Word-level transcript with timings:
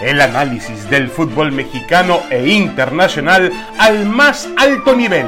El 0.00 0.18
análisis 0.22 0.88
del 0.88 1.10
fútbol 1.10 1.52
mexicano 1.52 2.20
e 2.30 2.48
internacional 2.48 3.52
al 3.78 4.06
más 4.06 4.48
alto 4.56 4.96
nivel. 4.96 5.26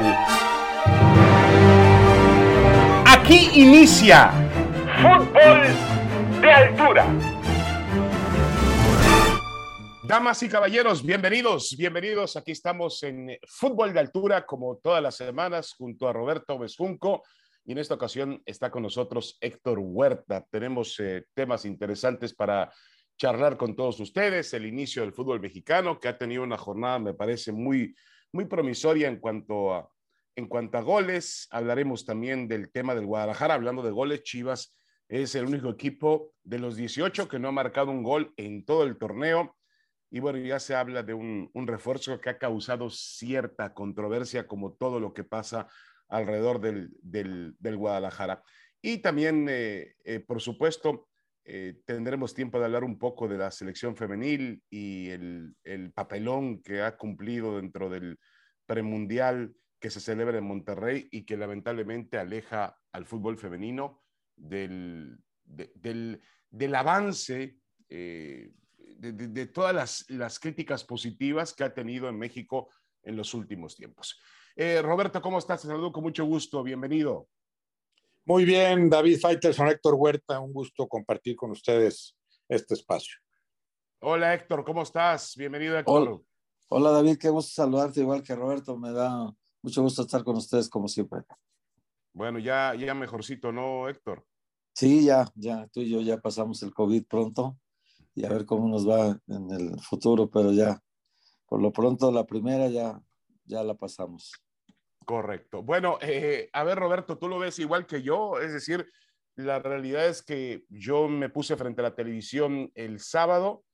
Aquí 3.05 3.51
inicia 3.53 4.31
Fútbol 4.99 6.41
de 6.41 6.51
Altura. 6.51 7.05
Damas 10.01 10.41
y 10.41 10.49
caballeros, 10.49 11.05
bienvenidos, 11.05 11.75
bienvenidos. 11.77 12.35
Aquí 12.35 12.53
estamos 12.53 13.03
en 13.03 13.37
Fútbol 13.47 13.93
de 13.93 13.99
Altura, 13.99 14.43
como 14.43 14.77
todas 14.77 15.03
las 15.03 15.15
semanas, 15.15 15.75
junto 15.77 16.07
a 16.07 16.13
Roberto 16.13 16.57
Besunco. 16.57 17.21
Y 17.63 17.73
en 17.73 17.77
esta 17.77 17.93
ocasión 17.93 18.41
está 18.43 18.71
con 18.71 18.81
nosotros 18.81 19.37
Héctor 19.39 19.77
Huerta. 19.79 20.43
Tenemos 20.49 20.99
eh, 20.99 21.25
temas 21.35 21.63
interesantes 21.63 22.33
para 22.33 22.71
charlar 23.17 23.57
con 23.57 23.75
todos 23.75 23.99
ustedes. 23.99 24.53
El 24.53 24.65
inicio 24.65 25.01
del 25.01 25.13
fútbol 25.13 25.39
mexicano, 25.39 25.99
que 25.99 26.07
ha 26.07 26.17
tenido 26.17 26.43
una 26.43 26.57
jornada, 26.57 26.99
me 26.99 27.13
parece, 27.13 27.51
muy, 27.51 27.95
muy 28.31 28.45
promisoria 28.45 29.07
en 29.07 29.19
cuanto 29.19 29.73
a, 29.73 29.89
en 30.35 30.47
cuanto 30.47 30.77
a 30.77 30.81
goles. 30.81 31.47
Hablaremos 31.51 32.05
también 32.05 32.47
del 32.47 32.71
tema 32.71 32.95
del 32.95 33.05
Guadalajara, 33.05 33.53
hablando 33.53 33.81
de 33.81 33.91
goles. 33.91 34.23
Chivas 34.23 34.75
es 35.07 35.35
el 35.35 35.45
único 35.45 35.69
equipo 35.69 36.33
de 36.43 36.59
los 36.59 36.75
18 36.75 37.27
que 37.27 37.39
no 37.39 37.49
ha 37.49 37.51
marcado 37.51 37.91
un 37.91 38.03
gol 38.03 38.33
en 38.37 38.65
todo 38.65 38.83
el 38.83 38.97
torneo. 38.97 39.55
Y 40.09 40.19
bueno, 40.19 40.39
ya 40.39 40.59
se 40.59 40.75
habla 40.75 41.01
de 41.01 41.13
un, 41.13 41.49
un 41.53 41.67
refuerzo 41.67 42.19
que 42.21 42.29
ha 42.29 42.37
causado 42.37 42.89
cierta 42.89 43.73
controversia, 43.73 44.47
como 44.47 44.73
todo 44.73 44.99
lo 44.99 45.13
que 45.13 45.23
pasa 45.23 45.67
alrededor 46.07 46.61
del, 46.61 46.91
del, 47.01 47.77
Guadalajara. 47.77 48.43
Y 48.81 48.99
también, 48.99 49.47
eh, 49.49 49.95
eh, 50.03 50.19
por 50.19 50.41
supuesto, 50.41 51.07
eh, 51.45 51.81
tendremos 51.85 52.33
tiempo 52.33 52.59
de 52.59 52.65
hablar 52.65 52.83
un 52.83 52.97
poco 52.97 53.27
de 53.27 53.37
la 53.37 53.51
selección 53.51 53.95
femenil 53.95 54.63
y 54.69 55.09
el, 55.09 55.55
el 55.63 55.91
papelón 55.91 56.61
que 56.61 56.81
ha 56.81 56.95
cumplido 56.95 57.57
dentro 57.57 57.89
del 57.89 58.17
premundial 58.65 59.53
que 59.79 59.89
se 59.89 59.99
celebra 59.99 60.37
en 60.37 60.45
Monterrey 60.45 61.09
y 61.11 61.25
que 61.25 61.35
lamentablemente 61.35 62.17
aleja 62.17 62.77
al 62.93 63.05
fútbol 63.05 63.37
femenino 63.37 64.01
del, 64.37 65.17
de, 65.43 65.73
del, 65.75 66.21
del, 66.49 66.75
avance 66.75 67.57
eh, 67.89 68.53
de, 68.97 69.45
todas 69.47 69.75
las, 69.75 70.09
las, 70.09 70.39
críticas 70.39 70.85
positivas 70.85 71.53
que 71.53 71.65
ha 71.65 71.73
tenido 71.73 72.07
en 72.07 72.17
México 72.17 72.69
en 73.03 73.17
los 73.17 73.33
últimos 73.33 73.75
tiempos. 73.75 74.21
Eh, 74.55 74.81
Roberto, 74.81 75.21
¿cómo 75.21 75.39
estás? 75.39 75.61
Te 75.61 75.67
saludo 75.67 75.91
con 75.91 76.03
mucho 76.03 76.23
gusto. 76.23 76.63
Bienvenido. 76.63 77.27
Muy 78.25 78.45
bien, 78.45 78.89
David 78.89 79.19
Faitelson, 79.19 79.67
Héctor 79.67 79.95
Huerta, 79.95 80.39
un 80.39 80.53
gusto 80.53 80.87
compartir 80.87 81.35
con 81.35 81.51
ustedes 81.51 82.15
este 82.47 82.73
espacio. 82.73 83.17
Hola 83.99 84.33
Héctor, 84.33 84.63
¿cómo 84.63 84.83
estás? 84.83 85.35
Bienvenido 85.35 85.77
Héctor. 85.77 86.01
Hola, 86.07 86.21
Hola 86.69 86.91
David, 86.91 87.17
qué 87.17 87.27
gusto 87.27 87.51
saludarte 87.51 87.99
igual 87.99 88.23
que 88.23 88.33
Roberto, 88.33 88.77
me 88.77 88.93
da 88.93 89.29
mucho 89.61 89.81
gusto 89.81 90.03
estar 90.03 90.23
con 90.23 90.37
ustedes 90.37 90.69
como 90.69 90.87
siempre. 90.87 91.19
Bueno, 92.13 92.39
ya, 92.39 92.73
ya 92.75 92.93
mejorcito, 92.93 93.51
¿no, 93.51 93.89
Héctor? 93.89 94.25
Sí, 94.73 95.03
ya, 95.03 95.29
ya, 95.35 95.67
tú 95.67 95.81
y 95.81 95.89
yo 95.89 95.99
ya 95.99 96.17
pasamos 96.17 96.63
el 96.63 96.73
COVID 96.73 97.05
pronto 97.05 97.57
y 98.15 98.23
a 98.23 98.29
ver 98.29 98.45
cómo 98.45 98.69
nos 98.69 98.87
va 98.87 99.19
en 99.27 99.51
el 99.51 99.77
futuro, 99.81 100.29
pero 100.29 100.53
ya, 100.53 100.81
por 101.45 101.61
lo 101.61 101.73
pronto 101.73 102.09
la 102.09 102.25
primera 102.25 102.69
ya, 102.69 103.01
ya 103.43 103.65
la 103.65 103.73
pasamos. 103.73 104.31
Correcto. 105.05 105.63
Bueno, 105.63 105.97
eh, 106.01 106.49
a 106.53 106.63
ver, 106.63 106.77
Roberto, 106.77 107.17
tú 107.17 107.27
lo 107.27 107.39
ves 107.39 107.59
igual 107.59 107.85
que 107.85 108.01
yo, 108.01 108.39
es 108.39 108.53
decir, 108.53 108.87
la 109.35 109.59
realidad 109.59 110.07
es 110.07 110.21
que 110.21 110.65
yo 110.69 111.07
me 111.07 111.29
puse 111.29 111.55
frente 111.55 111.81
a 111.81 111.83
la 111.83 111.95
televisión 111.95 112.71
el 112.75 112.99
sábado 112.99 113.65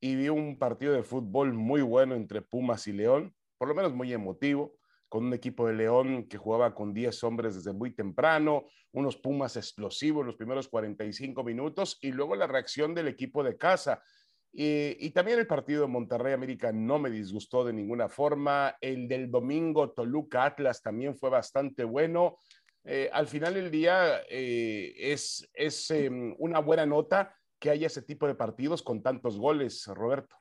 y 0.00 0.16
vi 0.16 0.28
un 0.28 0.58
partido 0.58 0.92
de 0.92 1.02
fútbol 1.02 1.52
muy 1.52 1.82
bueno 1.82 2.14
entre 2.14 2.42
Pumas 2.42 2.86
y 2.86 2.92
León, 2.92 3.34
por 3.58 3.68
lo 3.68 3.74
menos 3.74 3.92
muy 3.92 4.12
emotivo, 4.12 4.76
con 5.08 5.26
un 5.26 5.34
equipo 5.34 5.66
de 5.66 5.74
León 5.74 6.26
que 6.28 6.38
jugaba 6.38 6.74
con 6.74 6.94
10 6.94 7.22
hombres 7.24 7.54
desde 7.54 7.72
muy 7.72 7.94
temprano, 7.94 8.66
unos 8.92 9.16
Pumas 9.16 9.56
explosivos 9.56 10.24
los 10.24 10.36
primeros 10.36 10.68
45 10.68 11.44
minutos 11.44 11.98
y 12.00 12.12
luego 12.12 12.34
la 12.34 12.46
reacción 12.46 12.94
del 12.94 13.08
equipo 13.08 13.44
de 13.44 13.56
casa 13.58 14.02
y, 14.54 15.06
y, 15.06 15.10
también 15.10 15.38
el 15.38 15.46
partido 15.46 15.82
de 15.82 15.88
Monterrey 15.88 16.34
América 16.34 16.72
no 16.72 16.98
me 16.98 17.08
disgustó 17.08 17.64
de 17.64 17.72
ninguna 17.72 18.10
forma. 18.10 18.76
El 18.82 19.08
del 19.08 19.30
domingo 19.30 19.92
Toluca 19.92 20.44
Atlas 20.44 20.82
también 20.82 21.16
fue 21.16 21.30
bastante 21.30 21.84
bueno. 21.84 22.36
Eh, 22.84 23.08
al 23.12 23.28
final 23.28 23.54
del 23.54 23.70
día 23.70 24.22
eh, 24.28 24.92
es, 24.96 25.48
es 25.54 25.90
eh, 25.90 26.10
una 26.38 26.58
buena 26.58 26.84
nota 26.84 27.34
que 27.58 27.70
haya 27.70 27.86
ese 27.86 28.02
tipo 28.02 28.26
de 28.26 28.34
partidos 28.34 28.82
con 28.82 29.02
tantos 29.02 29.38
goles, 29.38 29.86
Roberto. 29.86 30.36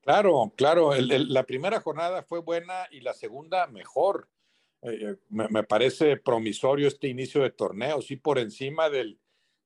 Claro, 0.00 0.54
claro. 0.56 0.94
El, 0.94 1.10
el, 1.10 1.32
la 1.32 1.42
primera 1.42 1.80
jornada 1.80 2.22
fue 2.22 2.40
buena 2.40 2.86
y 2.90 3.00
la 3.00 3.12
segunda 3.12 3.66
mejor. 3.66 4.28
Me, 5.28 5.46
me, 5.50 5.62
parece 5.62 6.16
promisorio 6.16 6.88
este 6.88 7.08
inicio 7.08 7.42
de 7.42 7.50
torneo, 7.50 8.00
sí 8.00 8.16
por 8.16 8.38
encima 8.38 8.88
del, 8.88 9.20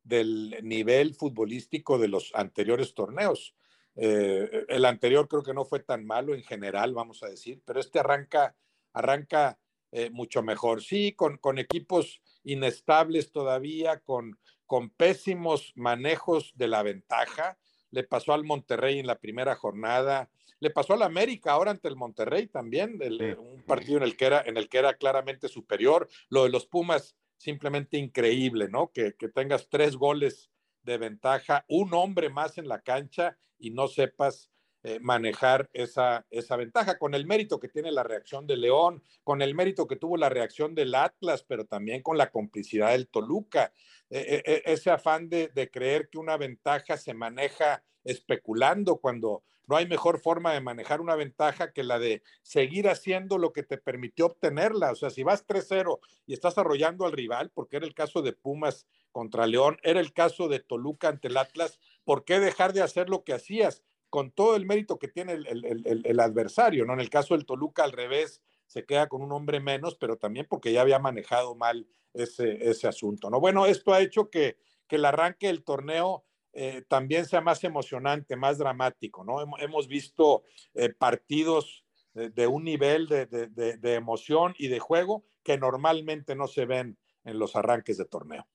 del 0.04 0.59
nivel 0.62 1.15
futbolístico 1.15 1.98
de 1.98 2.09
los 2.09 2.31
anteriores 2.34 2.94
torneos. 2.94 3.54
Eh, 3.97 4.66
el 4.69 4.84
anterior 4.84 5.28
creo 5.28 5.42
que 5.42 5.54
no 5.54 5.65
fue 5.65 5.81
tan 5.81 6.04
malo 6.04 6.34
en 6.34 6.42
general, 6.42 6.94
vamos 6.94 7.22
a 7.22 7.28
decir, 7.28 7.62
pero 7.65 7.81
este 7.81 8.00
arranca, 8.00 8.54
arranca 8.93 9.59
eh, 9.93 10.10
mucho 10.10 10.43
mejor. 10.43 10.82
Sí, 10.82 11.12
con, 11.12 11.38
con, 11.38 11.59
equipos 11.59 12.20
inestables 12.43 13.32
todavía, 13.32 14.00
con, 14.00 14.38
con 14.66 14.91
pésimos 14.91 15.72
manejos 15.76 16.53
de 16.56 16.69
la 16.69 16.82
ventaja. 16.82 17.59
Le 17.91 18.03
pasó 18.03 18.32
al 18.32 18.44
Monterrey 18.44 18.98
en 18.98 19.06
la 19.06 19.20
primera 19.20 19.54
jornada, 19.54 20.28
le 20.59 20.70
pasó 20.70 20.94
al 20.94 21.03
América 21.03 21.53
ahora 21.53 21.70
ante 21.70 21.88
el 21.88 21.97
Monterrey 21.97 22.47
también, 22.47 22.98
el, 23.03 23.37
un 23.38 23.62
partido 23.62 23.98
en 23.98 24.03
el, 24.03 24.16
que 24.16 24.26
era, 24.26 24.43
en 24.44 24.56
el 24.56 24.69
que 24.69 24.78
era 24.78 24.94
claramente 24.94 25.48
superior. 25.48 26.09
Lo 26.28 26.44
de 26.44 26.50
los 26.50 26.66
Pumas 26.66 27.16
simplemente 27.36 27.98
increíble, 27.98 28.68
¿no? 28.68 28.90
Que, 28.92 29.14
que, 29.14 29.28
tengas 29.28 29.68
tres 29.68 29.96
goles 29.96 30.50
de 30.82 30.98
ventaja, 30.98 31.64
un 31.68 31.94
hombre 31.94 32.28
más 32.28 32.58
en 32.58 32.68
la 32.68 32.80
cancha 32.80 33.38
y 33.58 33.70
no 33.70 33.88
sepas 33.88 34.50
eh, 34.84 35.00
manejar 35.00 35.70
esa, 35.72 36.26
esa 36.30 36.56
ventaja, 36.56 36.98
con 36.98 37.14
el 37.14 37.26
mérito 37.26 37.58
que 37.58 37.68
tiene 37.68 37.90
la 37.90 38.02
reacción 38.02 38.46
de 38.46 38.58
León, 38.58 39.02
con 39.22 39.40
el 39.40 39.54
mérito 39.54 39.86
que 39.86 39.96
tuvo 39.96 40.18
la 40.18 40.28
reacción 40.28 40.74
del 40.74 40.94
Atlas, 40.94 41.42
pero 41.42 41.64
también 41.64 42.02
con 42.02 42.18
la 42.18 42.30
complicidad 42.30 42.90
del 42.90 43.08
Toluca, 43.08 43.72
eh, 44.10 44.42
eh, 44.44 44.62
ese 44.66 44.90
afán 44.90 45.30
de, 45.30 45.48
de 45.48 45.70
creer 45.70 46.10
que 46.10 46.18
una 46.18 46.36
ventaja 46.36 46.98
se 46.98 47.14
maneja 47.14 47.82
especulando 48.04 48.96
cuando 48.98 49.42
no 49.66 49.76
hay 49.76 49.86
mejor 49.86 50.20
forma 50.20 50.52
de 50.52 50.60
manejar 50.60 51.00
una 51.00 51.16
ventaja 51.16 51.72
que 51.72 51.82
la 51.82 51.98
de 51.98 52.22
seguir 52.42 52.88
haciendo 52.88 53.38
lo 53.38 53.52
que 53.52 53.62
te 53.62 53.78
permitió 53.78 54.26
obtenerla. 54.26 54.92
O 54.92 54.94
sea, 54.94 55.10
si 55.10 55.22
vas 55.22 55.46
3-0 55.46 56.00
y 56.26 56.34
estás 56.34 56.58
arrollando 56.58 57.06
al 57.06 57.12
rival, 57.12 57.50
porque 57.54 57.78
era 57.78 57.86
el 57.86 57.94
caso 57.94 58.20
de 58.20 58.32
Pumas 58.32 58.86
contra 59.12 59.46
León, 59.46 59.78
era 59.82 60.00
el 60.00 60.12
caso 60.12 60.48
de 60.48 60.60
Toluca 60.60 61.08
ante 61.08 61.28
el 61.28 61.36
Atlas, 61.36 61.78
¿por 62.04 62.24
qué 62.24 62.40
dejar 62.40 62.72
de 62.72 62.82
hacer 62.82 63.08
lo 63.08 63.24
que 63.24 63.32
hacías? 63.32 63.82
Con 64.14 64.30
todo 64.30 64.54
el 64.54 64.64
mérito 64.64 64.97
que 64.97 65.08
tiene 65.08 65.32
el, 65.32 65.64
el, 65.64 66.02
el, 66.04 66.20
adversario, 66.20 66.84
¿no? 66.84 66.92
En 66.92 67.00
el 67.00 67.10
caso 67.10 67.34
del 67.34 67.44
Toluca, 67.44 67.82
al 67.82 67.91
revés, 67.91 68.44
se 68.69 68.84
queda 68.84 69.08
con 69.08 69.22
un 69.22 69.32
hombre 69.32 69.58
menos, 69.58 69.97
pero 69.97 70.19
también 70.19 70.47
porque 70.48 70.72
ya 70.72 70.82
había 70.82 71.00
manejado 71.00 71.56
mal 71.56 71.88
ese, 72.12 72.70
ese 72.70 72.86
asunto, 72.86 73.28
¿no? 73.28 73.41
Bueno, 73.41 73.66
esto 73.66 73.92
ha 73.92 74.00
hecho 74.00 74.30
que, 74.30 74.56
que 74.86 74.94
el 74.94 75.04
arranque 75.04 75.48
del 75.48 75.64
torneo 75.64 76.25
eh, 76.52 76.84
también 76.86 77.26
sea 77.26 77.41
más 77.41 77.64
emocionante, 77.64 78.36
más 78.36 78.56
dramático, 78.56 79.25
¿no? 79.25 79.42
Hemos 79.58 79.88
visto 79.88 80.44
eh, 80.75 80.91
partidos 80.91 81.84
de, 82.12 82.31
de, 82.31 82.46
un 82.46 82.62
nivel 82.62 83.08
de, 83.08 83.26
de, 83.26 83.48
de, 83.48 83.94
emoción 83.94 84.54
y 84.58 84.69
de 84.69 84.78
juego 84.78 85.25
que 85.42 85.58
normalmente 85.58 86.36
no 86.36 86.46
se 86.46 86.66
ven 86.66 86.96
en 87.25 87.41
los 87.41 87.56
arranques 87.56 87.98
de 87.98 88.04
torneo. 88.04 88.46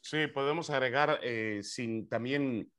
Sí, 0.00 0.26
podemos 0.26 0.70
agregar 0.70 1.20
eh, 1.22 1.60
sin 1.62 2.08
también, 2.08 2.72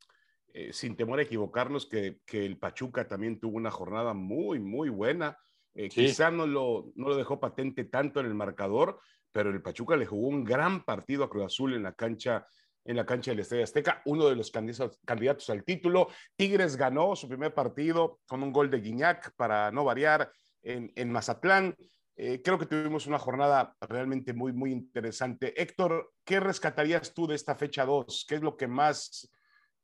eh, 0.53 0.73
sin 0.73 0.95
temor 0.95 1.19
a 1.19 1.23
equivocarnos, 1.23 1.85
que, 1.85 2.19
que, 2.25 2.45
el 2.45 2.57
Pachuca 2.57 3.07
también 3.07 3.39
tuvo 3.39 3.57
una 3.57 3.71
jornada 3.71 4.13
muy, 4.13 4.59
muy 4.59 4.89
buena. 4.89 5.37
Eh, 5.75 5.89
sí. 5.91 6.05
Quizá 6.05 6.31
no 6.31 6.47
lo, 6.47 6.91
no 6.95 7.09
lo 7.09 7.15
dejó 7.15 7.39
patente 7.39 7.85
tanto 7.85 8.19
en 8.19 8.25
el 8.25 8.33
marcador, 8.33 8.99
pero 9.31 9.49
el 9.49 9.61
Pachuca 9.61 9.95
le 9.95 10.05
jugó 10.05 10.27
un 10.27 10.43
gran 10.43 10.83
partido 10.83 11.23
a 11.23 11.29
Cruz 11.29 11.45
Azul 11.45 11.73
en 11.73 11.83
la 11.83 11.93
cancha 11.93 12.47
en 12.85 12.95
la 12.95 13.05
cancha 13.05 13.29
del 13.29 13.41
Estadio 13.41 13.63
Azteca, 13.63 14.01
uno 14.05 14.27
de 14.27 14.35
los 14.35 14.49
candidatos, 14.49 14.99
candidatos 15.05 15.49
al 15.51 15.63
título. 15.63 16.07
Tigres 16.35 16.75
ganó 16.75 17.15
su 17.15 17.27
primer 17.27 17.53
partido 17.53 18.19
con 18.25 18.41
un 18.41 18.51
gol 18.51 18.71
de 18.71 18.79
Guiñac 18.79 19.35
para 19.35 19.69
no 19.69 19.83
variar 19.83 20.31
en, 20.63 20.91
en 20.95 21.11
Mazatlán. 21.11 21.75
Eh, 22.15 22.41
creo 22.43 22.57
que 22.57 22.65
tuvimos 22.65 23.05
una 23.05 23.19
jornada 23.19 23.75
realmente 23.81 24.33
muy, 24.33 24.53
muy 24.53 24.71
interesante. 24.71 25.53
Héctor, 25.61 26.11
¿qué 26.25 26.39
rescatarías 26.39 27.13
tú 27.13 27.27
de 27.27 27.35
esta 27.35 27.55
fecha 27.55 27.85
2? 27.85 28.25
¿Qué 28.27 28.35
es 28.35 28.41
lo 28.41 28.57
que 28.57 28.67
más 28.67 29.29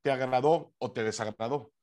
te 0.05 0.11
agradó 0.11 0.71
o 0.77 0.91
te 0.91 1.03
desagradó? 1.03 1.73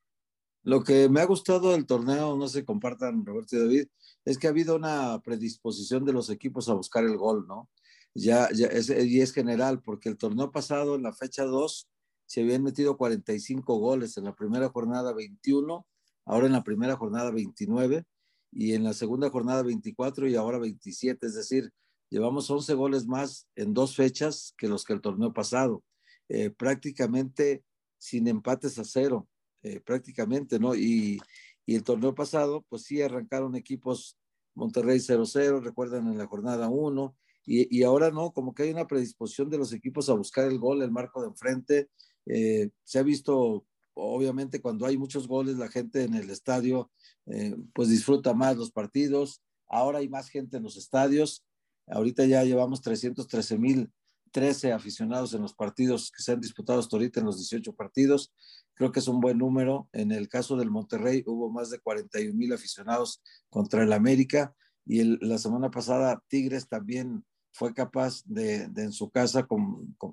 Lo 0.63 0.85
que 0.85 1.09
me 1.09 1.21
ha 1.21 1.25
gustado 1.25 1.73
del 1.73 1.87
torneo, 1.87 2.37
no 2.37 2.47
se 2.47 2.65
compartan 2.65 3.27
Roberto 3.27 3.57
y 3.57 3.59
David, 3.59 3.89
es 4.25 4.39
que 4.39 4.47
ha 4.47 4.51
habido 4.51 4.77
una 4.77 5.21
predisposición 5.25 6.05
de 6.05 6.13
los 6.13 6.31
equipos 6.31 6.69
a 6.69 6.75
buscar 6.75 7.03
el 7.03 7.17
gol, 7.17 7.49
¿no? 7.49 7.69
ya, 8.15 8.45
es, 8.45 8.91
y 8.91 9.21
es 9.21 9.33
general, 9.33 9.83
porque 9.83 10.09
el 10.09 10.19
torneo 10.19 10.53
pasado, 10.53 10.95
en 10.95 11.03
la 11.03 11.13
fecha 11.13 11.45
2, 11.45 11.89
se 12.27 12.43
habían 12.43 12.63
metido 12.63 12.97
45 12.97 13.77
goles 13.79 14.17
en 14.17 14.23
la 14.23 14.37
primera 14.37 14.69
jornada 14.69 15.13
21, 15.13 15.85
ahora 16.25 16.47
en 16.47 16.53
la 16.53 16.63
primera 16.63 16.95
jornada 16.95 17.33
29 17.33 18.05
y 18.53 18.75
en 18.75 18.85
la 18.85 18.93
segunda 18.93 19.31
jornada 19.31 19.65
24 19.65 20.29
y 20.29 20.37
ahora 20.37 20.61
27, 20.61 21.27
es 21.27 21.35
decir, 21.35 21.73
llevamos 22.09 22.49
11 22.49 22.73
goles 22.75 23.05
más 23.05 23.49
en 23.57 23.75
dos 23.75 23.97
fechas 23.97 24.55
que 24.57 24.69
los 24.69 24.85
que 24.85 24.93
el 24.93 25.01
torneo 25.01 25.33
pasado, 25.33 25.83
eh, 26.29 26.51
prácticamente 26.51 27.65
sin 28.03 28.27
empates 28.27 28.81
a 28.81 28.85
cero, 28.85 29.29
eh, 29.63 29.79
prácticamente, 29.79 30.59
¿no? 30.59 30.75
Y, 30.75 31.21
y 31.65 31.77
el 31.77 31.85
torneo 31.85 32.17
pasado, 32.17 32.67
pues 32.69 32.83
sí, 32.83 33.01
arrancaron 33.01 33.55
equipos 33.55 34.19
Monterrey 34.57 34.99
0-0, 34.99 35.63
recuerdan 35.63 36.09
en 36.09 36.19
la 36.19 36.27
jornada 36.27 36.69
1, 36.69 37.17
y, 37.47 37.79
y, 37.79 37.85
ahora 37.85 38.11
no, 38.11 38.33
como 38.33 38.55
que 38.55 38.65
hay 38.65 38.71
una 38.73 38.89
predisposición 38.89 39.51
de 39.51 39.59
los 39.59 39.73
equipos 39.73 40.09
a 40.09 40.15
buscar 40.15 40.49
el 40.49 40.59
gol, 40.59 40.83
el 40.83 40.91
marco 40.91 41.23
de 41.23 41.29
enfrente. 41.29 41.89
Eh, 42.27 42.71
se 42.83 42.99
ha 42.99 43.03
visto, 43.05 43.67
obviamente, 43.95 44.61
cuando 44.61 44.85
hay 44.85 44.97
muchos 44.97 45.29
goles, 45.29 45.57
la 45.57 45.69
gente 45.69 46.03
en 46.03 46.15
el 46.15 46.29
estadio, 46.31 46.91
eh, 47.27 47.57
pues 47.73 47.89
disfruta 47.89 48.35
más 48.35 48.57
los 48.57 48.73
partidos. 48.73 49.43
Ahora 49.69 49.99
hay 49.99 50.09
más 50.09 50.29
gente 50.29 50.57
en 50.57 50.65
los 50.65 50.77
estadios. 50.77 51.45
Ahorita 51.87 52.25
ya 52.27 52.45
llevamos 52.45 52.81
313 52.81 53.59
mil 53.59 53.93
13 54.33 54.73
aficionados 54.73 55.35
en 55.35 55.43
los 55.43 55.55
partidos 55.55 56.11
que 56.11 56.23
se 56.23 56.33
han 56.33 56.41
disputado 56.41 56.81
hasta 56.81 56.97
ahorita 56.97 57.21
en 57.21 57.27
los 57.27 57.37
18 57.37 57.75
partidos. 57.75 58.33
Creo 58.75 58.91
que 58.91 59.01
es 59.01 59.09
un 59.09 59.21
buen 59.21 59.39
número. 59.39 59.89
En 59.93 60.11
el 60.11 60.29
caso 60.29 60.57
del 60.57 60.71
Monterrey 60.71 61.23
hubo 61.27 61.51
más 61.51 61.71
de 61.71 61.79
41 61.79 62.35
mil 62.35 62.53
aficionados 62.53 63.23
contra 63.51 63.85
el 63.85 63.93
América 63.93 64.55
y 64.85 65.05
la 65.25 65.39
semana 65.39 65.71
pasada 65.71 66.23
Tigres 66.29 66.69
también 66.69 67.25
fue 67.53 67.75
capaz 67.75 68.23
de, 68.25 68.63
en 68.77 68.93
su 68.93 69.11
casa, 69.11 69.47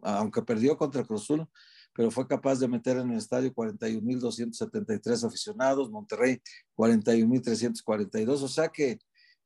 aunque 0.04 0.42
perdió 0.42 0.78
contra 0.78 1.06
Cruzul, 1.06 1.48
pero 1.94 2.12
fue 2.12 2.28
capaz 2.28 2.60
de 2.60 2.68
meter 2.68 2.98
en 2.98 3.12
el 3.12 3.18
estadio 3.18 3.54
41.273 3.54 5.26
aficionados, 5.26 5.90
Monterrey 5.90 6.42
41.342, 6.76 8.44
o 8.44 8.48
sea 8.48 8.70
que 8.70 9.00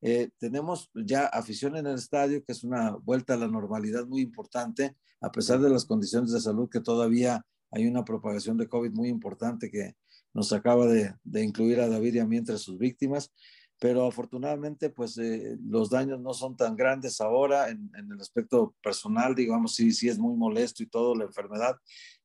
eh, 0.05 0.31
tenemos 0.37 0.91
ya 0.93 1.27
afición 1.27 1.77
en 1.77 1.87
el 1.87 1.95
estadio, 1.95 2.43
que 2.43 2.51
es 2.51 2.65
una 2.65 2.91
vuelta 2.91 3.35
a 3.35 3.37
la 3.37 3.47
normalidad 3.47 4.05
muy 4.05 4.21
importante, 4.21 4.97
a 5.21 5.31
pesar 5.31 5.61
de 5.61 5.69
las 5.69 5.85
condiciones 5.85 6.31
de 6.33 6.41
salud 6.41 6.69
que 6.69 6.81
todavía 6.81 7.45
hay 7.71 7.87
una 7.87 8.03
propagación 8.03 8.57
de 8.57 8.67
COVID 8.67 8.91
muy 8.91 9.07
importante 9.07 9.71
que 9.71 9.95
nos 10.33 10.51
acaba 10.51 10.87
de, 10.87 11.15
de 11.23 11.43
incluir 11.43 11.79
a 11.79 11.87
David 11.87 12.15
y 12.15 12.19
a 12.19 12.25
mí 12.25 12.35
entre 12.35 12.57
sus 12.57 12.77
víctimas, 12.77 13.31
pero 13.79 14.05
afortunadamente 14.05 14.89
pues 14.89 15.17
eh, 15.19 15.57
los 15.63 15.89
daños 15.89 16.19
no 16.19 16.33
son 16.33 16.57
tan 16.57 16.75
grandes 16.75 17.21
ahora 17.21 17.69
en, 17.69 17.89
en, 17.97 18.11
el 18.11 18.19
aspecto 18.19 18.75
personal, 18.83 19.33
digamos, 19.35 19.73
sí, 19.73 19.93
sí 19.93 20.09
es 20.09 20.19
muy 20.19 20.35
molesto 20.35 20.83
y 20.83 20.87
todo 20.87 21.15
la 21.15 21.23
enfermedad, 21.23 21.77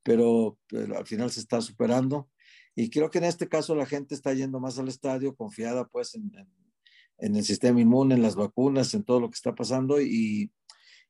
pero, 0.02 0.58
pero 0.66 0.98
al 0.98 1.06
final 1.06 1.30
se 1.30 1.38
está 1.38 1.60
superando. 1.60 2.28
Y 2.74 2.90
creo 2.90 3.08
que 3.08 3.18
en 3.18 3.24
este 3.24 3.48
caso 3.48 3.76
la 3.76 3.86
gente 3.86 4.16
está 4.16 4.34
yendo 4.34 4.58
más 4.58 4.80
al 4.80 4.88
estadio 4.88 5.36
confiada 5.36 5.86
pues 5.86 6.16
en, 6.16 6.32
en 6.36 6.48
en 7.18 7.36
el 7.36 7.44
sistema 7.44 7.80
inmune, 7.80 8.14
en 8.14 8.22
las 8.22 8.36
vacunas, 8.36 8.94
en 8.94 9.04
todo 9.04 9.20
lo 9.20 9.28
que 9.28 9.34
está 9.34 9.54
pasando 9.54 10.00
y, 10.00 10.50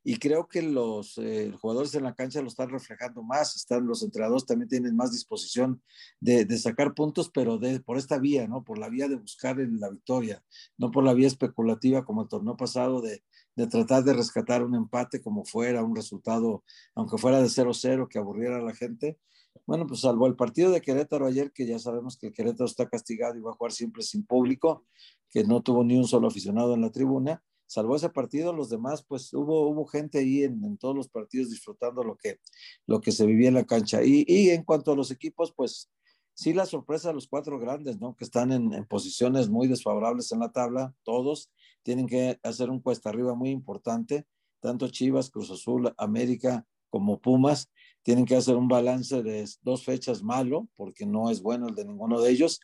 y 0.04 0.16
creo 0.16 0.48
que 0.48 0.62
los 0.62 1.18
eh, 1.18 1.52
jugadores 1.60 1.94
en 1.94 2.04
la 2.04 2.14
cancha 2.14 2.40
lo 2.40 2.48
están 2.48 2.70
reflejando 2.70 3.22
más, 3.22 3.56
están 3.56 3.86
los 3.86 4.02
entrenadores 4.02 4.46
también 4.46 4.68
tienen 4.68 4.96
más 4.96 5.12
disposición 5.12 5.82
de, 6.20 6.44
de, 6.44 6.58
sacar 6.58 6.94
puntos, 6.94 7.30
pero 7.32 7.58
de, 7.58 7.80
por 7.80 7.98
esta 7.98 8.18
vía, 8.18 8.48
¿no? 8.48 8.64
Por 8.64 8.78
la 8.78 8.88
vía 8.88 9.08
de 9.08 9.16
buscar 9.16 9.58
la 9.58 9.90
victoria, 9.90 10.42
no 10.78 10.90
por 10.90 11.04
la 11.04 11.14
vía 11.14 11.26
especulativa 11.26 12.04
como 12.04 12.22
el 12.22 12.28
torneo 12.28 12.56
pasado 12.56 13.02
de, 13.02 13.22
de 13.56 13.66
tratar 13.66 14.04
de 14.04 14.14
rescatar 14.14 14.62
un 14.62 14.76
empate 14.76 15.20
como 15.20 15.44
fuera, 15.44 15.82
un 15.82 15.96
resultado, 15.96 16.64
aunque 16.94 17.18
fuera 17.18 17.42
de 17.42 17.48
0-0, 17.48 18.08
que 18.08 18.18
aburriera 18.18 18.58
a 18.58 18.62
la 18.62 18.74
gente. 18.74 19.18
Bueno, 19.66 19.86
pues 19.86 20.00
salvo 20.00 20.26
el 20.26 20.36
partido 20.36 20.70
de 20.70 20.80
Querétaro 20.80 21.26
ayer, 21.26 21.52
que 21.52 21.66
ya 21.66 21.78
sabemos 21.78 22.16
que 22.16 22.32
Querétaro 22.32 22.64
está 22.64 22.88
castigado 22.88 23.36
y 23.36 23.40
va 23.40 23.50
a 23.50 23.54
jugar 23.54 23.72
siempre 23.72 24.02
sin 24.02 24.24
público, 24.24 24.86
que 25.30 25.44
no 25.44 25.62
tuvo 25.62 25.84
ni 25.84 25.96
un 25.96 26.06
solo 26.06 26.28
aficionado 26.28 26.74
en 26.74 26.80
la 26.80 26.90
tribuna. 26.90 27.42
Salvo 27.66 27.94
ese 27.96 28.08
partido, 28.08 28.54
los 28.54 28.70
demás, 28.70 29.04
pues 29.06 29.32
hubo, 29.34 29.84
gente 29.86 30.20
ahí 30.20 30.42
en, 30.42 30.78
todos 30.78 30.96
los 30.96 31.08
partidos 31.08 31.50
disfrutando 31.50 32.02
lo 32.02 32.16
que, 32.16 32.40
lo 32.86 33.00
que 33.02 33.12
se 33.12 33.26
vivía 33.26 33.48
en 33.48 33.54
la 33.54 33.64
cancha. 33.64 34.02
Y, 34.02 34.24
y 34.26 34.50
en 34.50 34.64
cuanto 34.64 34.92
a 34.92 34.96
los 34.96 35.10
equipos, 35.10 35.52
pues 35.54 35.90
sí 36.32 36.54
la 36.54 36.64
sorpresa 36.64 37.08
de 37.08 37.14
los 37.14 37.28
cuatro 37.28 37.58
grandes, 37.58 38.00
¿no? 38.00 38.16
Que 38.16 38.24
están 38.24 38.52
en, 38.52 38.72
en, 38.72 38.86
posiciones 38.86 39.50
muy 39.50 39.68
desfavorables 39.68 40.32
en 40.32 40.38
la 40.38 40.50
tabla, 40.50 40.94
todos 41.02 41.50
tienen 41.82 42.06
que 42.06 42.38
hacer 42.42 42.70
un 42.70 42.80
cuesta 42.80 43.10
arriba 43.10 43.34
muy 43.34 43.50
importante, 43.50 44.26
tanto 44.60 44.88
Chivas, 44.88 45.30
Cruz 45.30 45.50
Azul, 45.50 45.92
América 45.98 46.66
como 46.90 47.20
Pumas, 47.20 47.70
tienen 48.08 48.24
que 48.24 48.36
hacer 48.36 48.56
un 48.56 48.68
balance 48.68 49.22
de 49.22 49.46
dos 49.60 49.84
fechas 49.84 50.22
malo, 50.22 50.66
porque 50.76 51.04
no 51.04 51.30
es 51.30 51.42
bueno 51.42 51.68
el 51.68 51.74
de 51.74 51.84
ninguno 51.84 52.22
de 52.22 52.30
ellos, 52.30 52.58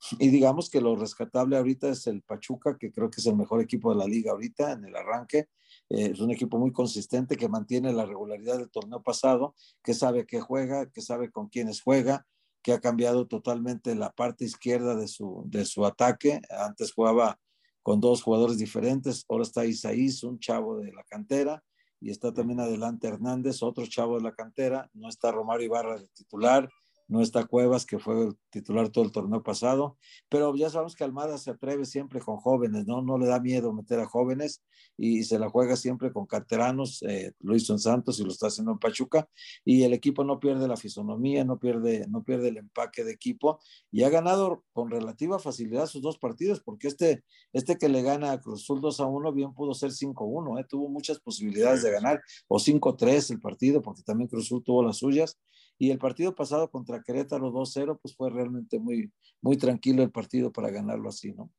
y 0.20 0.28
digamos 0.28 0.70
que 0.70 0.80
lo 0.80 0.94
rescatable 0.94 1.56
ahorita 1.56 1.88
es 1.88 2.06
el 2.06 2.22
Pachuca, 2.22 2.76
que 2.78 2.92
creo 2.92 3.10
que 3.10 3.20
es 3.20 3.26
el 3.26 3.34
mejor 3.34 3.60
equipo 3.60 3.90
de 3.90 3.98
la 3.98 4.06
liga 4.06 4.30
ahorita 4.30 4.70
en 4.70 4.84
el 4.84 4.94
arranque. 4.94 5.48
Eh, 5.90 6.10
es 6.12 6.20
un 6.20 6.30
equipo 6.30 6.60
muy 6.60 6.70
consistente 6.70 7.34
que 7.34 7.48
mantiene 7.48 7.92
la 7.92 8.06
regularidad 8.06 8.56
del 8.56 8.70
torneo 8.70 9.02
pasado, 9.02 9.56
que 9.82 9.94
sabe 9.94 10.26
qué 10.26 10.40
juega, 10.40 10.88
que 10.88 11.00
sabe 11.00 11.28
con 11.28 11.48
quiénes 11.48 11.80
juega, 11.80 12.24
que 12.62 12.70
ha 12.70 12.78
cambiado 12.78 13.26
totalmente 13.26 13.96
la 13.96 14.12
parte 14.12 14.44
izquierda 14.44 14.94
de 14.94 15.08
su, 15.08 15.42
de 15.46 15.64
su 15.64 15.84
ataque. 15.84 16.40
Antes 16.50 16.92
jugaba 16.92 17.40
con 17.82 18.00
dos 18.00 18.22
jugadores 18.22 18.58
diferentes, 18.58 19.24
ahora 19.28 19.42
está 19.42 19.66
Isaías, 19.66 20.22
un 20.22 20.38
chavo 20.38 20.78
de 20.78 20.92
la 20.92 21.02
cantera, 21.02 21.64
y 22.04 22.10
está 22.10 22.34
también 22.34 22.60
adelante 22.60 23.08
Hernández, 23.08 23.62
otro 23.62 23.86
chavo 23.86 24.18
de 24.18 24.24
la 24.24 24.34
cantera, 24.34 24.90
no 24.92 25.08
está 25.08 25.32
Romario 25.32 25.64
Ibarra 25.64 25.98
de 25.98 26.06
titular, 26.08 26.68
no 27.06 27.20
está 27.20 27.44
Cuevas, 27.44 27.86
que 27.86 27.98
fue 27.98 28.28
el 28.28 28.36
titular 28.50 28.88
todo 28.88 29.04
el 29.04 29.12
torneo 29.12 29.42
pasado, 29.42 29.98
pero 30.28 30.54
ya 30.56 30.70
sabemos 30.70 30.94
que 30.94 31.04
Almada 31.04 31.38
se 31.38 31.50
atreve 31.50 31.84
siempre 31.84 32.20
con 32.20 32.36
jóvenes, 32.36 32.86
¿no? 32.86 33.02
No 33.02 33.18
le 33.18 33.26
da 33.26 33.40
miedo 33.40 33.72
meter 33.72 34.00
a 34.00 34.06
jóvenes 34.06 34.62
y 34.96 35.24
se 35.24 35.38
la 35.38 35.48
juega 35.48 35.76
siempre 35.76 36.12
con 36.12 36.26
canteranos, 36.26 37.02
eh, 37.02 37.32
lo 37.40 37.54
hizo 37.56 37.72
en 37.72 37.78
Santos 37.78 38.18
y 38.20 38.24
lo 38.24 38.30
está 38.30 38.46
haciendo 38.46 38.72
en 38.72 38.78
Pachuca, 38.78 39.28
y 39.64 39.82
el 39.82 39.92
equipo 39.92 40.24
no 40.24 40.40
pierde 40.40 40.68
la 40.68 40.76
fisonomía, 40.76 41.44
no 41.44 41.58
pierde, 41.58 42.06
no 42.08 42.22
pierde 42.22 42.48
el 42.48 42.58
empaque 42.58 43.04
de 43.04 43.12
equipo, 43.12 43.60
y 43.90 44.04
ha 44.04 44.08
ganado 44.08 44.64
con 44.72 44.90
relativa 44.90 45.38
facilidad 45.38 45.86
sus 45.86 46.02
dos 46.02 46.18
partidos, 46.18 46.60
porque 46.60 46.88
este, 46.88 47.24
este 47.52 47.76
que 47.76 47.88
le 47.88 48.02
gana 48.02 48.32
a 48.32 48.40
Cruzul 48.40 48.80
2 48.80 49.00
a 49.00 49.06
1, 49.06 49.32
bien 49.32 49.52
pudo 49.52 49.74
ser 49.74 49.90
5-1, 49.90 50.60
¿eh? 50.60 50.66
tuvo 50.68 50.88
muchas 50.88 51.18
posibilidades 51.20 51.82
de 51.82 51.90
ganar, 51.90 52.22
o 52.48 52.58
5-3 52.58 53.30
el 53.30 53.40
partido, 53.40 53.82
porque 53.82 54.02
también 54.02 54.28
Cruzul 54.28 54.62
tuvo 54.62 54.82
las 54.82 54.98
suyas, 54.98 55.38
y 55.78 55.90
el 55.90 55.98
partido 55.98 56.34
pasado 56.34 56.70
contra 56.70 57.02
Querétaro 57.02 57.50
2-0, 57.52 57.98
pues 58.00 58.14
fue 58.16 58.30
realmente 58.30 58.78
muy, 58.78 59.12
muy 59.40 59.56
tranquilo 59.56 60.02
el 60.02 60.10
partido 60.10 60.52
para 60.52 60.70
ganarlo 60.70 61.08
así, 61.08 61.32
¿no? 61.32 61.50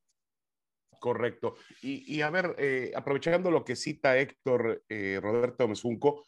Correcto. 0.99 1.55
Y, 1.81 2.15
y 2.15 2.21
a 2.21 2.29
ver, 2.29 2.55
eh, 2.57 2.91
aprovechando 2.95 3.51
lo 3.51 3.63
que 3.63 3.75
cita 3.75 4.17
Héctor 4.17 4.83
eh, 4.89 5.19
Roberto 5.21 5.67
Mesunco, 5.67 6.25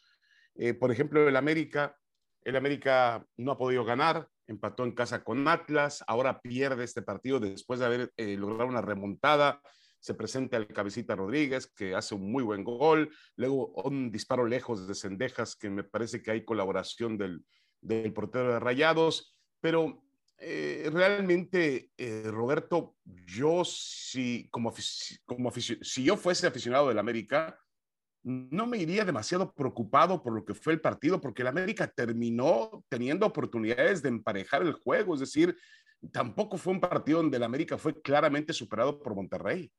eh, 0.54 0.74
por 0.74 0.92
ejemplo, 0.92 1.26
el 1.26 1.36
América, 1.36 1.96
el 2.42 2.56
América 2.56 3.26
no 3.36 3.52
ha 3.52 3.58
podido 3.58 3.84
ganar, 3.84 4.28
empató 4.46 4.84
en 4.84 4.92
casa 4.92 5.24
con 5.24 5.48
Atlas, 5.48 6.04
ahora 6.06 6.40
pierde 6.40 6.84
este 6.84 7.02
partido 7.02 7.40
después 7.40 7.80
de 7.80 7.86
haber 7.86 8.12
logrado 8.16 8.68
una 8.68 8.80
remontada. 8.80 9.60
Se 10.00 10.14
presenta 10.14 10.56
el 10.56 10.68
Cabecita 10.68 11.16
Rodríguez, 11.16 11.66
que 11.66 11.96
hace 11.96 12.14
un 12.14 12.30
muy 12.30 12.44
buen 12.44 12.62
gol. 12.62 13.10
Luego 13.34 13.72
un 13.82 14.12
disparo 14.12 14.46
lejos 14.46 14.86
de 14.86 14.94
Cendejas, 14.94 15.56
que 15.56 15.70
me 15.70 15.82
parece 15.82 16.22
que 16.22 16.30
hay 16.30 16.44
colaboración 16.44 17.18
del, 17.18 17.44
del 17.80 18.12
portero 18.12 18.52
de 18.52 18.60
Rayados, 18.60 19.36
pero 19.60 20.02
eh, 20.38 20.88
realmente, 20.92 21.90
eh, 21.96 22.22
Roberto, 22.26 22.96
yo 23.04 23.64
si, 23.64 24.48
como, 24.50 24.72
como 25.26 25.50
si 25.50 26.04
yo 26.04 26.16
fuese 26.16 26.46
aficionado 26.46 26.88
del 26.88 26.98
América, 26.98 27.58
no 28.22 28.66
me 28.66 28.78
iría 28.78 29.04
demasiado 29.04 29.52
preocupado 29.52 30.22
por 30.22 30.32
lo 30.32 30.44
que 30.44 30.54
fue 30.54 30.72
el 30.74 30.80
partido, 30.80 31.20
porque 31.20 31.42
el 31.42 31.48
América 31.48 31.88
terminó 31.88 32.84
teniendo 32.88 33.26
oportunidades 33.26 34.02
de 34.02 34.10
emparejar 34.10 34.62
el 34.62 34.72
juego, 34.72 35.14
es 35.14 35.20
decir, 35.20 35.56
tampoco 36.12 36.58
fue 36.58 36.72
un 36.72 36.80
partido 36.80 37.18
donde 37.18 37.36
el 37.36 37.42
América 37.42 37.78
fue 37.78 38.00
claramente 38.00 38.52
superado 38.52 39.00
por 39.00 39.14
Monterrey. 39.14 39.72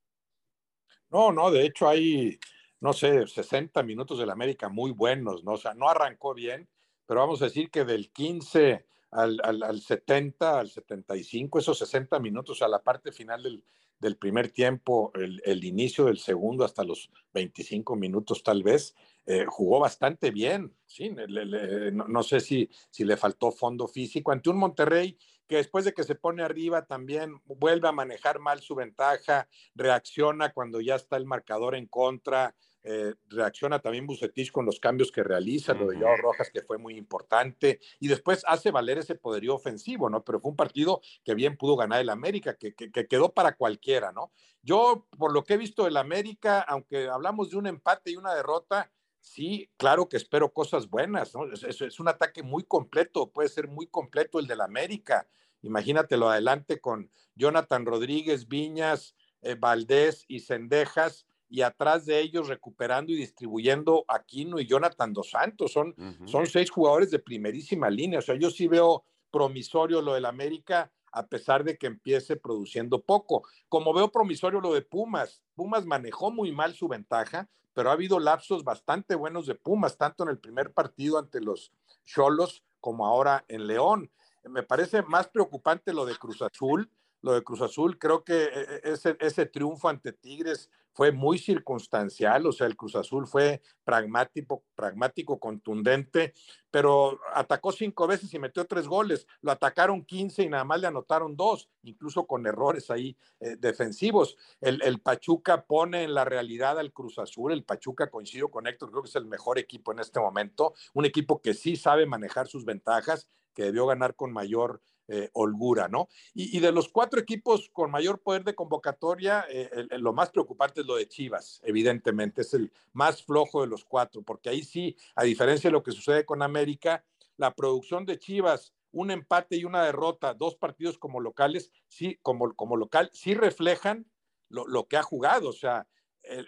No, 1.09 1.31
no, 1.31 1.51
de 1.51 1.65
hecho 1.65 1.87
hay, 1.87 2.39
no 2.81 2.93
sé, 2.93 3.27
60 3.27 3.81
minutos 3.83 4.19
del 4.19 4.29
América 4.29 4.69
muy 4.69 4.91
buenos, 4.91 5.43
¿no? 5.43 5.53
O 5.53 5.57
sea, 5.57 5.73
no 5.73 5.89
arrancó 5.89 6.33
bien, 6.33 6.67
pero 7.09 7.21
vamos 7.21 7.41
a 7.41 7.45
decir 7.45 7.71
que 7.71 7.85
del 7.85 8.11
15 8.11 8.85
al, 9.09 9.41
al, 9.43 9.63
al 9.63 9.81
70, 9.81 10.59
al 10.59 10.69
75, 10.69 11.57
esos 11.57 11.79
60 11.79 12.19
minutos, 12.19 12.61
a 12.61 12.67
la 12.67 12.83
parte 12.83 13.11
final 13.11 13.41
del, 13.41 13.63
del 13.97 14.15
primer 14.15 14.51
tiempo, 14.51 15.11
el, 15.15 15.41
el, 15.43 15.63
inicio 15.63 16.05
del 16.05 16.19
segundo 16.19 16.63
hasta 16.63 16.83
los 16.83 17.09
25 17.33 17.95
minutos 17.95 18.43
tal 18.43 18.61
vez, 18.61 18.95
eh, 19.25 19.43
jugó 19.47 19.79
bastante 19.79 20.29
bien, 20.29 20.71
¿sí? 20.85 21.09
No, 21.09 22.07
no, 22.07 22.21
sé 22.21 22.41
si, 22.41 22.69
si 22.91 23.03
le 23.05 23.17
faltó 23.17 23.51
fondo 23.51 23.87
físico 23.87 24.31
ante 24.31 24.51
un 24.51 24.57
Monterrey 24.57 25.17
que 25.47 25.55
después 25.55 25.85
de 25.85 25.95
que 25.95 26.03
se 26.03 26.13
pone 26.13 26.43
arriba 26.43 26.85
también 26.85 27.41
vuelve 27.45 27.87
a 27.87 27.91
manejar 27.91 28.37
mal 28.37 28.61
su 28.61 28.75
ventaja, 28.75 29.49
reacciona 29.73 30.53
cuando 30.53 30.79
ya 30.79 30.93
está 30.93 31.17
el 31.17 31.25
marcador 31.25 31.73
en 31.73 31.87
contra, 31.87 32.55
eh, 32.83 33.13
reacciona 33.27 33.79
también 33.79 34.07
Bucetich 34.07 34.51
con 34.51 34.65
los 34.65 34.79
cambios 34.79 35.11
que 35.11 35.21
realiza, 35.21 35.73
lo 35.73 35.87
de 35.87 35.97
Joao 35.97 36.15
Rojas 36.15 36.49
que 36.49 36.61
fue 36.61 36.77
muy 36.77 36.95
importante, 36.95 37.79
y 37.99 38.07
después 38.07 38.43
hace 38.47 38.71
valer 38.71 38.99
ese 38.99 39.15
poderío 39.15 39.55
ofensivo, 39.55 40.09
¿no? 40.09 40.23
Pero 40.23 40.39
fue 40.39 40.51
un 40.51 40.57
partido 40.57 41.01
que 41.23 41.35
bien 41.35 41.57
pudo 41.57 41.75
ganar 41.75 41.99
el 41.99 42.09
América, 42.09 42.55
que, 42.55 42.73
que, 42.73 43.07
quedó 43.07 43.33
para 43.33 43.55
cualquiera, 43.55 44.11
¿no? 44.13 44.31
Yo, 44.61 45.07
por 45.17 45.33
lo 45.33 45.43
que 45.43 45.55
he 45.55 45.57
visto 45.57 45.83
del 45.83 45.97
América, 45.97 46.61
aunque 46.61 47.09
hablamos 47.09 47.49
de 47.49 47.57
un 47.57 47.67
empate 47.67 48.11
y 48.11 48.15
una 48.15 48.33
derrota, 48.33 48.91
sí, 49.19 49.69
claro 49.77 50.07
que 50.07 50.17
espero 50.17 50.53
cosas 50.53 50.89
buenas, 50.89 51.35
¿no? 51.35 51.51
Es, 51.51 51.63
es, 51.63 51.99
un 51.99 52.07
ataque 52.07 52.43
muy 52.43 52.63
completo, 52.63 53.29
puede 53.29 53.49
ser 53.49 53.67
muy 53.67 53.87
completo 53.87 54.39
el 54.39 54.47
del 54.47 54.61
América. 54.61 55.27
Imagínatelo 55.61 56.29
adelante 56.29 56.79
con 56.79 57.09
Jonathan 57.35 57.85
Rodríguez, 57.85 58.47
Viñas, 58.47 59.15
eh, 59.41 59.55
Valdés 59.55 60.25
y 60.27 60.41
Cendejas, 60.41 61.25
y 61.49 61.61
atrás 61.61 62.05
de 62.05 62.19
ellos 62.19 62.47
recuperando 62.47 63.11
y 63.11 63.15
distribuyendo 63.15 64.05
Aquino 64.07 64.59
y 64.59 64.67
Jonathan 64.67 65.11
Dos 65.13 65.31
Santos. 65.31 65.73
Son, 65.73 65.95
son 66.25 66.45
seis 66.45 66.69
jugadores 66.69 67.09
de 67.09 67.19
primerísima 67.19 67.89
línea. 67.89 68.19
O 68.19 68.21
sea, 68.21 68.35
yo 68.35 68.51
sí 68.51 68.67
veo 68.67 69.03
promisorio 69.31 70.01
lo 70.01 70.13
del 70.13 70.25
América, 70.25 70.91
a 71.11 71.27
pesar 71.27 71.63
de 71.63 71.77
que 71.77 71.87
empiece 71.87 72.35
produciendo 72.35 73.01
poco. 73.01 73.43
Como 73.67 73.93
veo 73.93 74.11
promisorio 74.11 74.61
lo 74.61 74.73
de 74.73 74.83
Pumas, 74.83 75.41
Pumas 75.55 75.85
manejó 75.85 76.31
muy 76.31 76.51
mal 76.51 76.75
su 76.75 76.87
ventaja, 76.87 77.49
pero 77.73 77.89
ha 77.89 77.93
habido 77.93 78.19
lapsos 78.19 78.63
bastante 78.63 79.15
buenos 79.15 79.47
de 79.47 79.55
Pumas, 79.55 79.97
tanto 79.97 80.23
en 80.23 80.29
el 80.29 80.39
primer 80.39 80.73
partido 80.73 81.17
ante 81.17 81.41
los 81.41 81.71
Cholos 82.05 82.63
como 82.79 83.05
ahora 83.05 83.45
en 83.47 83.67
León. 83.67 84.11
Me 84.43 84.63
parece 84.63 85.01
más 85.03 85.27
preocupante 85.27 85.93
lo 85.93 86.05
de 86.05 86.15
Cruz 86.15 86.41
Azul, 86.41 86.91
lo 87.21 87.33
de 87.33 87.43
Cruz 87.43 87.61
Azul, 87.61 87.97
creo 87.97 88.23
que 88.23 88.43
eh, 88.43 88.51
eh, 88.55 88.81
ese, 88.83 89.17
ese 89.19 89.45
triunfo 89.45 89.89
ante 89.89 90.13
Tigres 90.13 90.69
fue 90.93 91.11
muy 91.11 91.37
circunstancial, 91.37 92.45
o 92.45 92.51
sea, 92.51 92.67
el 92.67 92.75
Cruz 92.75 92.95
Azul 92.95 93.25
fue 93.25 93.61
pragmático, 93.85 94.65
pragmático, 94.75 95.39
contundente, 95.39 96.33
pero 96.71 97.19
atacó 97.33 97.71
cinco 97.71 98.05
veces 98.05 98.33
y 98.33 98.39
metió 98.39 98.65
tres 98.65 98.87
goles, 98.87 99.25
lo 99.41 99.51
atacaron 99.51 100.03
15 100.03 100.43
y 100.43 100.49
nada 100.49 100.65
más 100.65 100.81
le 100.81 100.87
anotaron 100.87 101.37
dos, 101.37 101.69
incluso 101.83 102.27
con 102.27 102.45
errores 102.45 102.91
ahí 102.91 103.17
eh, 103.39 103.55
defensivos. 103.57 104.35
El, 104.59 104.81
el, 104.83 104.99
Pachuca 104.99 105.65
pone 105.65 106.03
en 106.03 106.13
la 106.13 106.25
realidad 106.25 106.77
al 106.77 106.91
Cruz 106.91 107.17
Azul, 107.17 107.53
el 107.53 107.63
Pachuca 107.63 108.09
coincido 108.09 108.49
con 108.49 108.67
Héctor, 108.67 108.91
creo 108.91 109.03
que 109.03 109.09
es 109.09 109.15
el 109.15 109.25
mejor 109.25 109.57
equipo 109.57 109.93
en 109.93 109.99
este 109.99 110.19
momento, 110.19 110.73
un 110.93 111.05
equipo 111.05 111.41
que 111.41 111.53
sí 111.53 111.77
sabe 111.77 112.05
manejar 112.07 112.47
sus 112.47 112.65
ventajas, 112.65 113.29
que 113.53 113.63
debió 113.63 113.85
ganar 113.85 114.15
con 114.15 114.33
mayor 114.33 114.81
eh, 115.11 115.27
holgura, 115.33 115.87
¿no? 115.87 116.07
Y, 116.35 116.59
de 116.59 116.71
los 116.71 116.87
cuatro 116.87 117.19
equipos 117.19 117.71
con 117.73 117.89
mayor 117.89 118.21
poder 118.21 118.43
de 118.43 118.53
convocatoria, 118.53 119.43
eh, 119.49 119.87
lo 119.97 120.13
más 120.13 120.29
preocupante 120.29 120.81
es 120.81 120.85
lo 120.85 120.97
de 120.97 121.07
Chivas, 121.07 121.59
evidentemente, 121.63 122.41
es 122.41 122.53
el 122.53 122.71
más 122.93 123.23
flojo 123.23 123.61
de 123.61 123.67
los 123.67 123.85
cuatro, 123.85 124.21
porque 124.21 124.49
ahí 124.49 124.61
sí, 124.61 124.95
a 125.15 125.23
diferencia 125.23 125.67
de 125.67 125.71
lo 125.71 125.81
que 125.81 125.93
sucede 125.93 126.25
con 126.25 126.43
América, 126.43 127.03
la 127.37 127.55
producción 127.55 128.05
de 128.05 128.19
Chivas, 128.19 128.71
un 128.91 129.09
empate 129.09 129.55
y 129.55 129.65
una 129.65 129.83
derrota, 129.83 130.35
dos 130.35 130.55
partidos 130.55 130.99
como 130.99 131.19
locales, 131.19 131.71
sí, 131.87 132.19
como, 132.21 132.53
como 132.53 132.77
local, 132.77 133.09
sí 133.11 133.33
reflejan 133.33 134.05
lo, 134.47 134.67
lo 134.67 134.87
que 134.87 134.97
ha 134.97 135.03
jugado, 135.03 135.49
o 135.49 135.53
sea, 135.53 135.87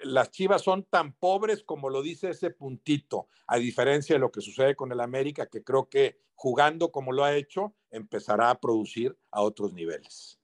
las 0.04 0.32
Chivas 0.32 0.62
son 0.62 0.84
tan 0.84 1.14
pobres 1.14 1.64
como 1.64 1.90
lo 1.90 2.02
dice 2.02 2.30
ese 2.30 2.52
puntito, 2.52 3.28
a 3.48 3.58
diferencia 3.58 4.16
de 4.16 4.20
lo 4.20 4.32
que 4.32 4.42
sucede 4.42 4.76
con 4.76 4.92
el 4.92 5.00
América, 5.00 5.48
que 5.48 5.64
creo 5.64 5.90
que 5.90 6.20
jugando 6.36 6.92
como 6.92 7.12
lo 7.12 7.24
ha 7.24 7.36
hecho, 7.36 7.76
empezará 7.90 8.50
a 8.50 8.60
producir 8.60 9.16
a 9.32 9.42
otros 9.42 9.74
niveles. 9.74 10.40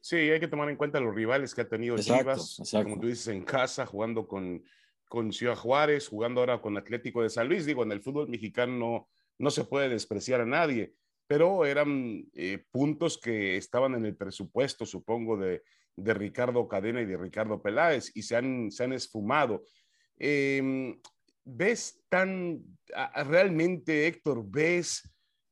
Sí, 0.00 0.16
hay 0.16 0.40
que 0.40 0.48
tomar 0.48 0.68
en 0.70 0.76
cuenta 0.76 1.00
los 1.00 1.14
rivales 1.14 1.54
que 1.54 1.62
ha 1.62 1.68
tenido 1.68 1.96
Chivas, 1.98 2.60
como 2.72 3.00
tú 3.00 3.08
dices, 3.08 3.28
en 3.28 3.42
casa, 3.42 3.86
jugando 3.86 4.26
con, 4.26 4.62
con 5.08 5.32
Ciudad 5.32 5.56
Juárez, 5.56 6.08
jugando 6.08 6.40
ahora 6.40 6.60
con 6.60 6.76
Atlético 6.76 7.22
de 7.22 7.30
San 7.30 7.48
Luis. 7.48 7.66
Digo, 7.66 7.82
en 7.82 7.92
el 7.92 8.00
fútbol 8.00 8.28
mexicano 8.28 9.08
no, 9.38 9.50
se 9.50 9.64
puede 9.64 9.88
despreciar 9.88 10.40
a 10.40 10.46
nadie, 10.46 10.94
pero 11.26 11.64
eran 11.64 12.28
eh, 12.34 12.64
puntos 12.70 13.18
que 13.18 13.56
estaban 13.56 13.94
en 13.94 14.06
el 14.06 14.16
presupuesto, 14.16 14.86
supongo, 14.86 15.36
de, 15.36 15.64
de 15.96 16.14
Ricardo 16.14 16.68
Cadena 16.68 17.00
y 17.00 17.06
de 17.06 17.16
Ricardo 17.16 17.60
Peláez 17.60 18.12
y 18.14 18.22
se 18.22 18.36
han, 18.36 18.70
se 18.70 18.84
han 18.84 18.92
esfumado. 18.92 19.64
Em, 20.18 21.00
¿Ves 21.44 22.02
tan, 22.08 22.60
realmente, 23.14 24.06
Héctor, 24.06 24.44
ves 24.46 25.08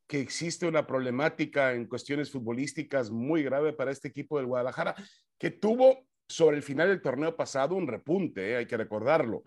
que 0.06 0.20
existe 0.20 0.66
una 0.66 0.86
problemática 0.86 1.72
en 1.72 1.86
cuestiones 1.86 2.30
futbolísticas 2.30 3.10
muy 3.10 3.42
grave 3.42 3.72
para 3.72 3.92
este 3.92 4.08
equipo 4.08 4.36
del 4.36 4.46
Guadalajara, 4.46 4.94
que 5.38 5.50
tuvo 5.50 6.06
sobre 6.28 6.56
el 6.56 6.62
final 6.62 6.88
del 6.88 7.02
torneo 7.02 7.36
pasado 7.36 7.74
un 7.74 7.86
repunte, 7.86 8.50
eh, 8.50 8.56
hay 8.56 8.66
que 8.66 8.76
recordarlo. 8.76 9.44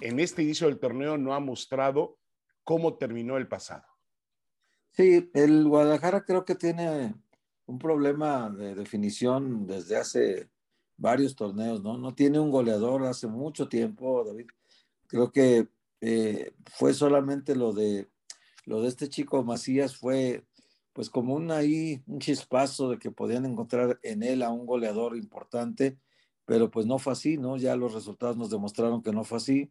En 0.00 0.20
este 0.20 0.42
inicio 0.42 0.66
del 0.66 0.78
torneo 0.78 1.16
no 1.16 1.34
ha 1.34 1.40
mostrado 1.40 2.18
cómo 2.62 2.98
terminó 2.98 3.36
el 3.36 3.48
pasado. 3.48 3.86
Sí, 4.92 5.30
el 5.34 5.66
Guadalajara 5.66 6.24
creo 6.24 6.44
que 6.44 6.54
tiene 6.54 7.14
un 7.66 7.78
problema 7.78 8.48
de 8.50 8.74
definición 8.74 9.66
desde 9.66 9.96
hace 9.96 10.48
varios 10.96 11.36
torneos, 11.36 11.82
¿no? 11.82 11.98
No 11.98 12.14
tiene 12.14 12.38
un 12.38 12.50
goleador 12.50 13.04
hace 13.04 13.26
mucho 13.26 13.68
tiempo, 13.68 14.24
David. 14.24 14.46
Creo 15.08 15.30
que 15.30 15.68
eh, 16.00 16.52
fue 16.66 16.94
solamente 16.94 17.54
lo 17.54 17.72
de 17.72 18.08
lo 18.64 18.82
de 18.82 18.88
este 18.88 19.08
chico 19.08 19.44
Macías 19.44 19.96
fue 19.96 20.44
pues 20.92 21.08
como 21.10 21.34
un 21.34 21.50
ahí 21.50 22.02
un 22.06 22.18
chispazo 22.20 22.90
de 22.90 22.98
que 22.98 23.10
podían 23.10 23.44
encontrar 23.46 24.00
en 24.02 24.22
él 24.22 24.42
a 24.42 24.50
un 24.50 24.66
goleador 24.66 25.16
importante, 25.16 25.98
pero 26.44 26.70
pues 26.70 26.86
no 26.86 26.98
fue 26.98 27.12
así, 27.12 27.36
¿no? 27.36 27.56
Ya 27.56 27.76
los 27.76 27.94
resultados 27.94 28.36
nos 28.36 28.50
demostraron 28.50 29.02
que 29.02 29.12
no 29.12 29.22
fue 29.24 29.38
así. 29.38 29.70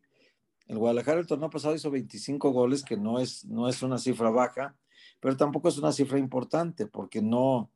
El 0.68 0.78
Guadalajara 0.78 1.20
el 1.20 1.28
torneo 1.28 1.50
pasado 1.50 1.76
hizo 1.76 1.92
25 1.92 2.52
goles, 2.52 2.84
que 2.84 2.98
no 2.98 3.20
es, 3.20 3.46
no 3.46 3.68
es 3.68 3.82
una 3.84 3.98
cifra 3.98 4.30
baja, 4.30 4.78
pero 5.20 5.36
tampoco 5.36 5.68
es 5.68 5.78
una 5.78 5.92
cifra 5.92 6.20
importante, 6.20 6.88
porque 6.88 7.22
no, 7.22 7.72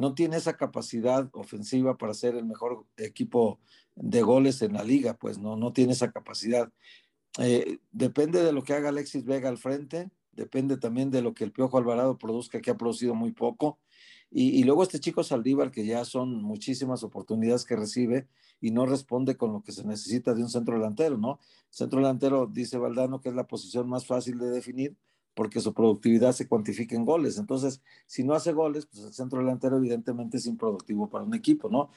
no 0.00 0.14
tiene 0.14 0.38
esa 0.38 0.56
capacidad 0.56 1.28
ofensiva 1.32 1.98
para 1.98 2.14
ser 2.14 2.34
el 2.34 2.46
mejor 2.46 2.86
equipo 2.96 3.60
de 3.94 4.22
goles 4.22 4.62
en 4.62 4.72
la 4.72 4.82
liga, 4.82 5.12
pues 5.12 5.36
no, 5.36 5.56
no 5.56 5.74
tiene 5.74 5.92
esa 5.92 6.10
capacidad. 6.10 6.72
Eh, 7.38 7.80
depende 7.92 8.42
de 8.42 8.52
lo 8.52 8.62
que 8.62 8.72
haga 8.72 8.88
Alexis 8.88 9.26
Vega 9.26 9.50
al 9.50 9.58
frente, 9.58 10.10
depende 10.32 10.78
también 10.78 11.10
de 11.10 11.20
lo 11.20 11.34
que 11.34 11.44
el 11.44 11.52
Piojo 11.52 11.76
Alvarado 11.76 12.16
produzca, 12.16 12.62
que 12.62 12.70
ha 12.70 12.78
producido 12.78 13.14
muy 13.14 13.32
poco. 13.32 13.78
Y, 14.30 14.58
y, 14.58 14.62
luego 14.64 14.84
este 14.84 15.00
chico 15.00 15.22
Saldívar, 15.22 15.70
que 15.70 15.84
ya 15.84 16.06
son 16.06 16.42
muchísimas 16.42 17.02
oportunidades 17.02 17.66
que 17.66 17.76
recibe 17.76 18.26
y 18.58 18.70
no 18.70 18.86
responde 18.86 19.36
con 19.36 19.52
lo 19.52 19.62
que 19.62 19.72
se 19.72 19.84
necesita 19.84 20.32
de 20.32 20.42
un 20.42 20.48
centro 20.48 20.76
delantero, 20.76 21.18
¿no? 21.18 21.40
Centro 21.68 22.00
delantero, 22.00 22.46
dice 22.46 22.78
Valdano, 22.78 23.20
que 23.20 23.28
es 23.28 23.34
la 23.34 23.46
posición 23.46 23.86
más 23.86 24.06
fácil 24.06 24.38
de 24.38 24.48
definir, 24.48 24.96
porque 25.34 25.60
su 25.60 25.72
productividad 25.72 26.32
se 26.32 26.48
cuantifica 26.48 26.96
en 26.96 27.04
goles. 27.04 27.38
Entonces, 27.38 27.82
si 28.06 28.24
no 28.24 28.34
hace 28.34 28.52
goles, 28.52 28.86
pues 28.86 29.04
el 29.04 29.12
centro 29.12 29.40
delantero 29.40 29.76
evidentemente 29.76 30.36
es 30.36 30.46
improductivo 30.46 31.08
para 31.08 31.24
un 31.24 31.34
equipo, 31.34 31.68
¿no? 31.68 31.90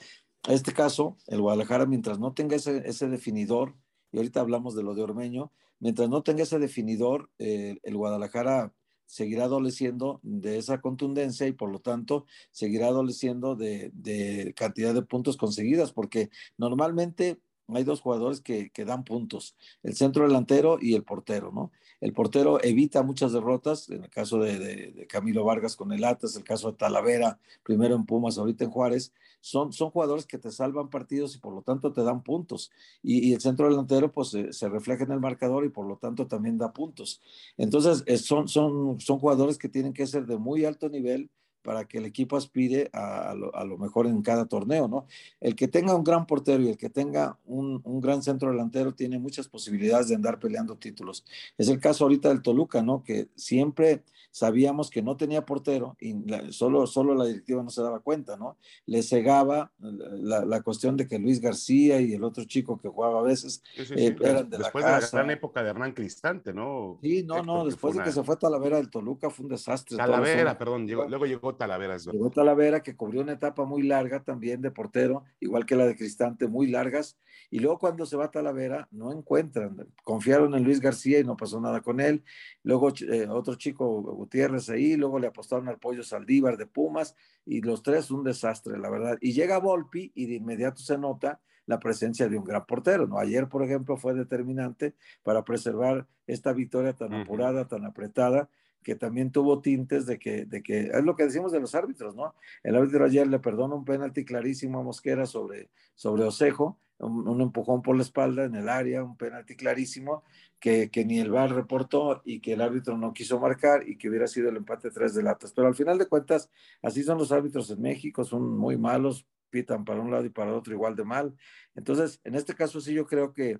En 0.47 0.53
este 0.53 0.73
caso, 0.73 1.17
el 1.27 1.41
Guadalajara, 1.41 1.85
mientras 1.85 2.19
no 2.19 2.33
tenga 2.33 2.55
ese, 2.55 2.87
ese 2.87 3.07
definidor, 3.07 3.75
y 4.11 4.17
ahorita 4.17 4.41
hablamos 4.41 4.75
de 4.75 4.83
lo 4.83 4.93
de 4.93 5.03
Ormeño, 5.03 5.51
mientras 5.79 6.09
no 6.09 6.21
tenga 6.21 6.43
ese 6.43 6.59
definidor, 6.59 7.29
eh, 7.39 7.79
el 7.83 7.97
Guadalajara 7.97 8.73
seguirá 9.05 9.45
adoleciendo 9.45 10.19
de 10.23 10.57
esa 10.57 10.81
contundencia 10.81 11.47
y 11.47 11.51
por 11.51 11.69
lo 11.69 11.79
tanto 11.79 12.25
seguirá 12.51 12.87
adoleciendo 12.87 13.55
de, 13.55 13.91
de 13.93 14.53
cantidad 14.55 14.93
de 14.93 15.01
puntos 15.01 15.37
conseguidas, 15.37 15.91
porque 15.91 16.29
normalmente 16.57 17.39
hay 17.67 17.83
dos 17.83 18.01
jugadores 18.01 18.41
que, 18.41 18.69
que, 18.71 18.85
dan 18.85 19.03
puntos, 19.03 19.55
el 19.83 19.95
centro 19.95 20.27
delantero 20.27 20.77
y 20.81 20.95
el 20.95 21.03
portero, 21.03 21.51
¿no? 21.51 21.71
El 22.03 22.11
portero 22.11 22.61
evita 22.61 23.01
muchas 23.01 23.31
derrotas, 23.31 23.89
en 23.89 24.03
el 24.03 24.09
caso 24.09 24.37
de, 24.39 25.07
Camilo 25.07 25.45
Vargas 25.45 25.77
con 25.77 25.93
el 25.93 26.03
Atlas, 26.03 26.35
el 26.35 26.43
caso 26.43 26.71
de 26.71 26.77
Talavera, 26.77 27.39
primero 27.63 27.95
en 27.95 28.05
Pumas, 28.05 28.37
ahorita 28.37 28.65
en 28.65 28.71
Juárez, 28.71 29.13
son, 29.39 29.71
son 29.71 29.89
jugadores 29.89 30.25
que 30.25 30.37
te 30.37 30.51
salvan 30.51 30.89
partidos 30.89 31.35
y 31.35 31.39
por 31.39 31.53
lo 31.53 31.61
tanto 31.61 31.93
te 31.93 32.03
dan 32.03 32.21
puntos. 32.21 32.71
Y, 33.01 33.33
el 33.33 33.39
centro 33.39 33.69
delantero 33.69 34.11
pues 34.11 34.35
se, 34.51 34.69
refleja 34.69 35.05
en 35.05 35.11
el 35.13 35.21
marcador 35.21 35.63
y 35.63 35.69
por 35.69 35.85
lo 35.85 35.95
tanto 35.95 36.27
también 36.27 36.57
da 36.57 36.73
puntos. 36.73 37.21
Entonces 37.55 38.03
son, 38.21 38.49
son, 38.49 38.99
son 38.99 39.19
jugadores 39.19 39.57
que 39.57 39.69
tienen 39.69 39.93
que 39.93 40.05
ser 40.05 40.25
de 40.25 40.37
muy 40.37 40.65
alto 40.65 40.89
nivel 40.89 41.29
para 41.63 41.85
que 41.85 41.97
el 41.97 42.05
equipo 42.05 42.37
aspire 42.37 42.89
a, 42.93 43.33
lo, 43.33 43.77
mejor 43.77 44.07
en 44.07 44.21
cada 44.21 44.45
torneo, 44.45 44.87
¿no? 44.87 45.07
El 45.39 45.55
que 45.55 45.67
tenga 45.67 45.95
un 45.95 46.03
gran 46.03 46.27
portero 46.27 46.61
y 46.61 46.69
el 46.69 46.77
que 46.77 46.89
tenga 46.89 47.39
un, 47.45 47.81
un, 47.83 48.01
gran 48.01 48.21
centro 48.21 48.51
delantero 48.51 48.93
tiene 48.93 49.17
muchas 49.17 49.47
posibilidades 49.47 50.09
de 50.09 50.15
andar 50.15 50.39
peleando 50.39 50.75
títulos. 50.75 51.25
Es 51.57 51.69
el 51.69 51.79
caso 51.79 52.03
ahorita 52.03 52.29
del 52.29 52.41
Toluca, 52.41 52.83
¿no? 52.83 53.03
Que 53.03 53.29
siempre 53.35 54.03
sabíamos 54.33 54.89
que 54.89 55.03
no 55.03 55.15
tenía 55.15 55.45
portero 55.45 55.95
y 55.99 56.15
solo, 56.49 56.87
solo 56.87 57.13
la 57.13 57.25
directiva 57.25 57.61
no 57.61 57.69
se 57.69 57.83
daba 57.83 57.99
cuenta, 57.99 58.35
¿no? 58.35 58.57
Le 58.87 59.03
cegaba 59.03 59.71
la, 59.79 60.43
la, 60.43 60.61
cuestión 60.63 60.97
de 60.97 61.07
que 61.07 61.19
Luis 61.19 61.39
García 61.39 62.01
y 62.01 62.13
el 62.13 62.23
otro 62.23 62.43
chico 62.45 62.79
que 62.79 62.89
jugaba 62.89 63.19
a 63.19 63.23
veces 63.23 63.61
eh, 63.77 64.15
eran 64.19 64.49
de 64.49 64.57
después 64.57 64.83
la 64.83 64.95
de 64.95 65.01
la 65.01 65.07
gran 65.07 65.29
época 65.29 65.61
de 65.61 65.69
Hernán 65.69 65.93
Cristante, 65.93 66.51
¿no? 66.51 66.97
Sí, 67.03 67.21
no, 67.21 67.43
no, 67.43 67.63
después 67.63 67.95
de 67.95 68.01
que 68.01 68.11
se 68.11 68.23
fue 68.23 68.35
Talavera 68.35 68.77
del 68.77 68.89
Toluca 68.89 69.29
fue 69.29 69.43
un 69.43 69.51
desastre. 69.51 69.97
Talavera, 69.97 70.57
perdón, 70.57 70.87
luego 70.87 71.27
llegó 71.27 71.52
llegó 71.53 71.57
Talavera. 71.57 71.95
Es 71.95 72.05
llegó 72.07 72.29
Talavera, 72.29 72.83
que 72.83 72.95
cubrió 72.95 73.21
una 73.21 73.33
etapa 73.33 73.65
muy 73.65 73.83
larga 73.83 74.23
también 74.23 74.61
de 74.61 74.71
portero, 74.71 75.23
igual 75.39 75.65
que 75.65 75.75
la 75.75 75.85
de 75.85 75.95
Cristante, 75.95 76.47
muy 76.47 76.67
largas. 76.67 77.17
Y 77.49 77.59
luego 77.59 77.79
cuando 77.79 78.05
se 78.05 78.17
va 78.17 78.31
Talavera, 78.31 78.87
no 78.91 79.11
encuentran. 79.11 79.75
Confiaron 80.03 80.55
en 80.55 80.63
Luis 80.63 80.79
García 80.79 81.19
y 81.19 81.23
no 81.23 81.37
pasó 81.37 81.61
nada 81.61 81.81
con 81.81 81.99
él. 81.99 82.23
Luego 82.63 82.91
eh, 83.07 83.27
otro 83.29 83.55
chico, 83.55 84.01
Gutiérrez 84.01 84.69
ahí, 84.69 84.95
luego 84.95 85.19
le 85.19 85.27
apostaron 85.27 85.67
al 85.67 85.79
pollo 85.79 86.03
Saldívar 86.03 86.57
de 86.57 86.65
Pumas, 86.65 87.15
y 87.45 87.61
los 87.61 87.83
tres 87.83 88.11
un 88.11 88.23
desastre, 88.23 88.77
la 88.77 88.89
verdad. 88.89 89.17
Y 89.21 89.33
llega 89.33 89.59
Volpi 89.59 90.11
y 90.15 90.27
de 90.27 90.35
inmediato 90.35 90.81
se 90.81 90.97
nota 90.97 91.41
la 91.65 91.79
presencia 91.79 92.27
de 92.27 92.37
un 92.37 92.43
gran 92.43 92.65
portero. 92.65 93.07
¿no? 93.07 93.17
Ayer, 93.17 93.47
por 93.47 93.63
ejemplo, 93.63 93.97
fue 93.97 94.13
determinante 94.13 94.95
para 95.23 95.43
preservar 95.43 96.07
esta 96.27 96.53
victoria 96.53 96.93
tan 96.93 97.13
apurada, 97.13 97.67
tan 97.67 97.85
apretada, 97.85 98.49
que 98.83 98.95
también 98.95 99.31
tuvo 99.31 99.61
tintes 99.61 100.05
de 100.05 100.19
que, 100.19 100.45
de 100.45 100.61
que, 100.61 100.91
es 100.93 101.03
lo 101.03 101.15
que 101.15 101.23
decimos 101.23 101.51
de 101.51 101.59
los 101.59 101.73
árbitros, 101.73 102.15
¿no? 102.15 102.35
El 102.63 102.75
árbitro 102.75 103.05
ayer 103.05 103.27
le 103.27 103.39
perdona 103.39 103.75
un 103.75 103.85
penalti 103.85 104.25
clarísimo 104.25 104.79
a 104.79 104.83
Mosquera 104.83 105.25
sobre, 105.25 105.69
sobre 105.95 106.23
Osejo, 106.23 106.77
un, 106.99 107.41
empujón 107.41 107.81
por 107.81 107.95
la 107.95 108.03
espalda 108.03 108.45
en 108.45 108.55
el 108.55 108.69
área, 108.69 109.03
un 109.03 109.17
penalti 109.17 109.55
clarísimo 109.55 110.23
que, 110.59 110.89
que, 110.89 111.05
ni 111.05 111.19
el 111.19 111.31
VAR 111.31 111.51
reportó 111.51 112.21
y 112.25 112.39
que 112.39 112.53
el 112.53 112.61
árbitro 112.61 112.97
no 112.97 113.13
quiso 113.13 113.39
marcar 113.39 113.87
y 113.87 113.97
que 113.97 114.09
hubiera 114.09 114.27
sido 114.27 114.49
el 114.49 114.57
empate 114.57 114.91
tres 114.91 115.13
de 115.13 115.23
latas. 115.23 115.51
Pero 115.53 115.67
al 115.67 115.75
final 115.75 115.97
de 115.97 116.07
cuentas, 116.07 116.49
así 116.81 117.03
son 117.03 117.17
los 117.17 117.31
árbitros 117.31 117.69
en 117.71 117.81
México, 117.81 118.23
son 118.23 118.57
muy 118.57 118.77
malos, 118.77 119.25
pitan 119.49 119.85
para 119.85 120.01
un 120.01 120.11
lado 120.11 120.25
y 120.25 120.29
para 120.29 120.53
otro 120.53 120.73
igual 120.73 120.95
de 120.95 121.03
mal. 121.03 121.35
Entonces, 121.75 122.19
en 122.23 122.35
este 122.35 122.55
caso 122.55 122.79
sí 122.79 122.93
yo 122.93 123.05
creo 123.05 123.33
que, 123.33 123.59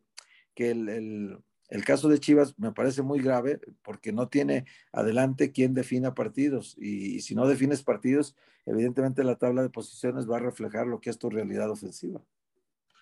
que 0.55 0.71
el, 0.71 0.89
el, 0.89 1.37
caso 1.85 2.09
de 2.09 2.19
Chivas 2.19 2.57
me 2.59 2.71
parece 2.71 3.01
muy 3.01 3.19
grave 3.19 3.59
porque 3.81 4.11
no 4.11 4.27
tiene 4.27 4.65
adelante 4.91 5.51
quien 5.51 5.73
defina 5.73 6.13
partidos 6.13 6.75
y, 6.77 7.21
si 7.21 7.35
no 7.35 7.47
defines 7.47 7.83
partidos, 7.83 8.35
evidentemente 8.65 9.23
la 9.23 9.37
tabla 9.37 9.61
de 9.61 9.69
posiciones 9.69 10.29
va 10.29 10.37
a 10.37 10.41
reflejar 10.41 10.87
lo 10.87 10.99
que 10.99 11.09
es 11.09 11.17
tu 11.17 11.29
realidad 11.29 11.69
ofensiva. 11.69 12.21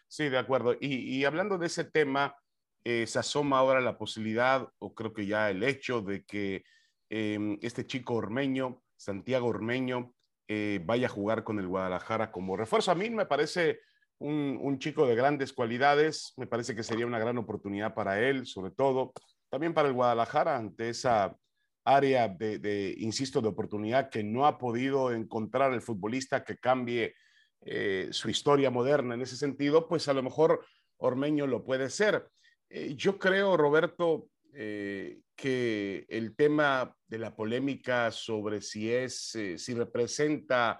Sí, 0.08 0.30
de 0.30 0.38
acuerdo. 0.38 0.76
Y, 0.80 1.24
hablando 1.26 1.58
de 1.58 1.68
ese 1.68 1.84
tema, 1.84 2.36
eh, 2.84 3.06
se 3.08 3.20
asoma 3.20 3.60
ahora 3.60 3.80
la 3.82 3.98
posibilidad, 3.98 4.68
o 4.80 4.94
creo 4.94 5.14
que 5.14 5.26
ya 5.26 5.50
el 5.50 5.64
hecho, 5.64 6.02
de 6.02 6.26
que 6.26 6.64
em, 7.10 7.58
este 7.62 7.86
chico 7.86 8.16
ormeño, 8.16 8.82
Santiago 8.98 9.48
Ormeño, 9.48 10.14
eh, 10.48 10.82
vaya 10.86 11.08
a 11.08 11.10
jugar 11.10 11.44
con 11.44 11.60
el 11.60 11.68
Guadalajara 11.68 12.32
como 12.32 12.58
refuerzo. 12.58 12.92
A 12.92 12.96
mí 12.96 13.10
me 13.10 13.26
parece 13.26 13.80
un, 14.22 14.80
chico 14.80 15.08
de 15.08 15.16
grandes 15.16 15.52
cualidades, 15.52 16.34
me 16.38 16.48
parece 16.48 16.76
que 16.76 16.84
sería 16.84 17.06
una 17.06 17.20
gran 17.20 17.38
oportunidad 17.38 17.94
para 17.94 18.20
él, 18.20 18.46
sobre 18.46 18.72
todo, 18.72 19.14
también 19.50 19.74
para 19.74 19.88
el 19.88 19.94
Guadalajara, 19.94 20.56
ante 20.56 20.90
esa 20.90 21.36
área 21.84 22.28
de, 22.28 22.96
insisto, 23.00 23.42
de 23.42 23.48
oportunidad 23.48 24.10
que 24.10 24.24
no 24.24 24.46
ha 24.46 24.58
podido 24.58 25.12
encontrar 25.12 25.74
el 25.74 25.82
futbolista 25.82 26.44
que 26.44 26.58
cambie 26.58 27.16
eh, 27.62 28.10
su 28.12 28.30
historia 28.30 28.70
moderna 28.70 29.16
en 29.16 29.22
ese 29.22 29.36
sentido, 29.36 29.88
pues 29.88 30.08
a 30.08 30.14
lo 30.14 30.24
mejor 30.24 30.64
Ormeño 30.98 31.48
lo 31.48 31.64
puede 31.64 31.90
ser. 31.90 32.28
Eh, 32.70 32.94
yo 32.96 33.18
creo, 33.18 33.58
Roberto, 33.58 34.28
eh, 34.54 35.20
que 35.36 36.06
el 36.10 36.36
tema 36.36 36.96
de 37.08 37.18
la 37.18 37.36
polémica 37.36 38.12
sobre 38.12 38.62
si 38.62 38.92
es, 38.92 39.36
si 39.58 39.74
representa, 39.74 40.80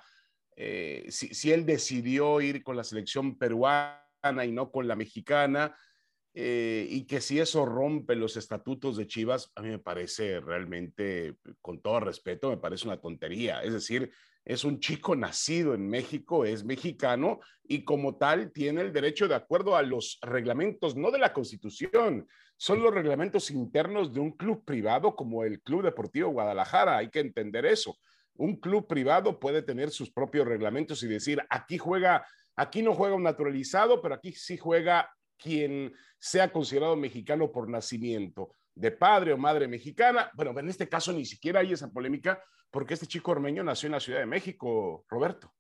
eh, 0.56 1.06
si, 1.10 1.52
él 1.52 1.66
decidió 1.66 2.42
ir 2.42 2.64
con 2.64 2.76
la 2.76 2.84
selección 2.84 3.38
peruana 3.38 4.46
y 4.46 4.52
no 4.52 4.72
con 4.72 4.88
la 4.88 4.96
mexicana, 4.96 5.76
y 6.34 7.06
que 7.08 7.20
si 7.20 7.40
eso 7.40 7.66
rompe 7.66 8.16
los 8.16 8.38
estatutos 8.38 8.96
de 8.96 9.06
Chivas, 9.06 9.52
a 9.54 9.62
mí 9.62 9.68
me 9.68 9.80
parece 9.80 10.40
realmente, 10.40 11.36
con 11.60 11.82
todo 11.82 12.00
respeto, 12.00 12.50
me 12.50 12.56
parece 12.56 12.88
una 12.88 13.02
tontería. 13.02 13.62
Es 13.64 13.74
decir, 13.74 14.14
es 14.44 14.64
un 14.64 14.80
chico 14.80 15.16
nacido 15.16 15.74
en 15.74 15.88
México, 15.88 16.46
es 16.46 16.64
mexicano 16.64 17.40
y 17.64 17.84
como 17.84 18.18
tal 18.18 18.52
tiene 18.52 18.82
el 18.82 18.92
derecho 18.92 19.28
de 19.28 19.36
acuerdo 19.36 19.76
a 19.76 19.84
los 19.84 20.20
reglamentos, 20.22 20.96
no 20.96 21.12
de 21.12 21.20
la 21.20 21.32
Constitución, 21.32 22.28
son 22.58 22.82
los 22.82 22.94
reglamentos 22.94 23.52
internos 23.52 24.14
de 24.14 24.20
un 24.20 24.32
club 24.32 24.64
privado 24.66 25.16
como 25.16 25.44
el 25.44 25.62
Club 25.62 25.84
Deportivo 25.84 26.30
Guadalajara, 26.30 26.98
hay 26.98 27.10
que 27.10 27.20
entender 27.20 27.66
eso. 27.66 27.98
Un 28.42 28.56
club 28.56 28.88
privado 28.88 29.40
puede 29.40 29.62
tener 29.62 29.92
sus 29.92 30.10
propios 30.10 30.48
reglamentos 30.48 31.04
y 31.04 31.08
decir, 31.08 31.40
aquí 31.48 31.78
juega, 31.78 32.26
aquí 32.56 32.82
no 32.82 32.96
juega 32.96 33.14
un 33.14 33.22
naturalizado, 33.22 34.02
pero 34.02 34.16
aquí 34.16 34.32
sí 34.32 34.58
juega 34.58 35.16
quien 35.38 35.94
sea 36.18 36.52
considerado 36.52 36.96
mexicano 36.96 37.52
por 37.52 37.70
nacimiento, 37.70 38.56
de 38.74 38.90
padre 38.90 39.34
o 39.34 39.38
madre 39.38 39.68
mexicana. 39.68 40.32
Bueno, 40.34 40.58
en 40.60 40.70
este 40.70 40.90
caso 40.90 41.14
ni 41.14 41.24
siquiera 41.24 41.60
hay 41.60 41.74
esa 41.74 41.92
polémica 41.92 42.44
porque 42.72 42.96
este 42.96 43.06
chico 43.06 43.30
ormeño 43.30 43.64
nació 43.64 43.88
en 43.88 43.94
la 43.94 44.00
Ciudad 44.00 44.20
de 44.20 44.26
México, 44.26 45.06
Roberto. 45.08 45.54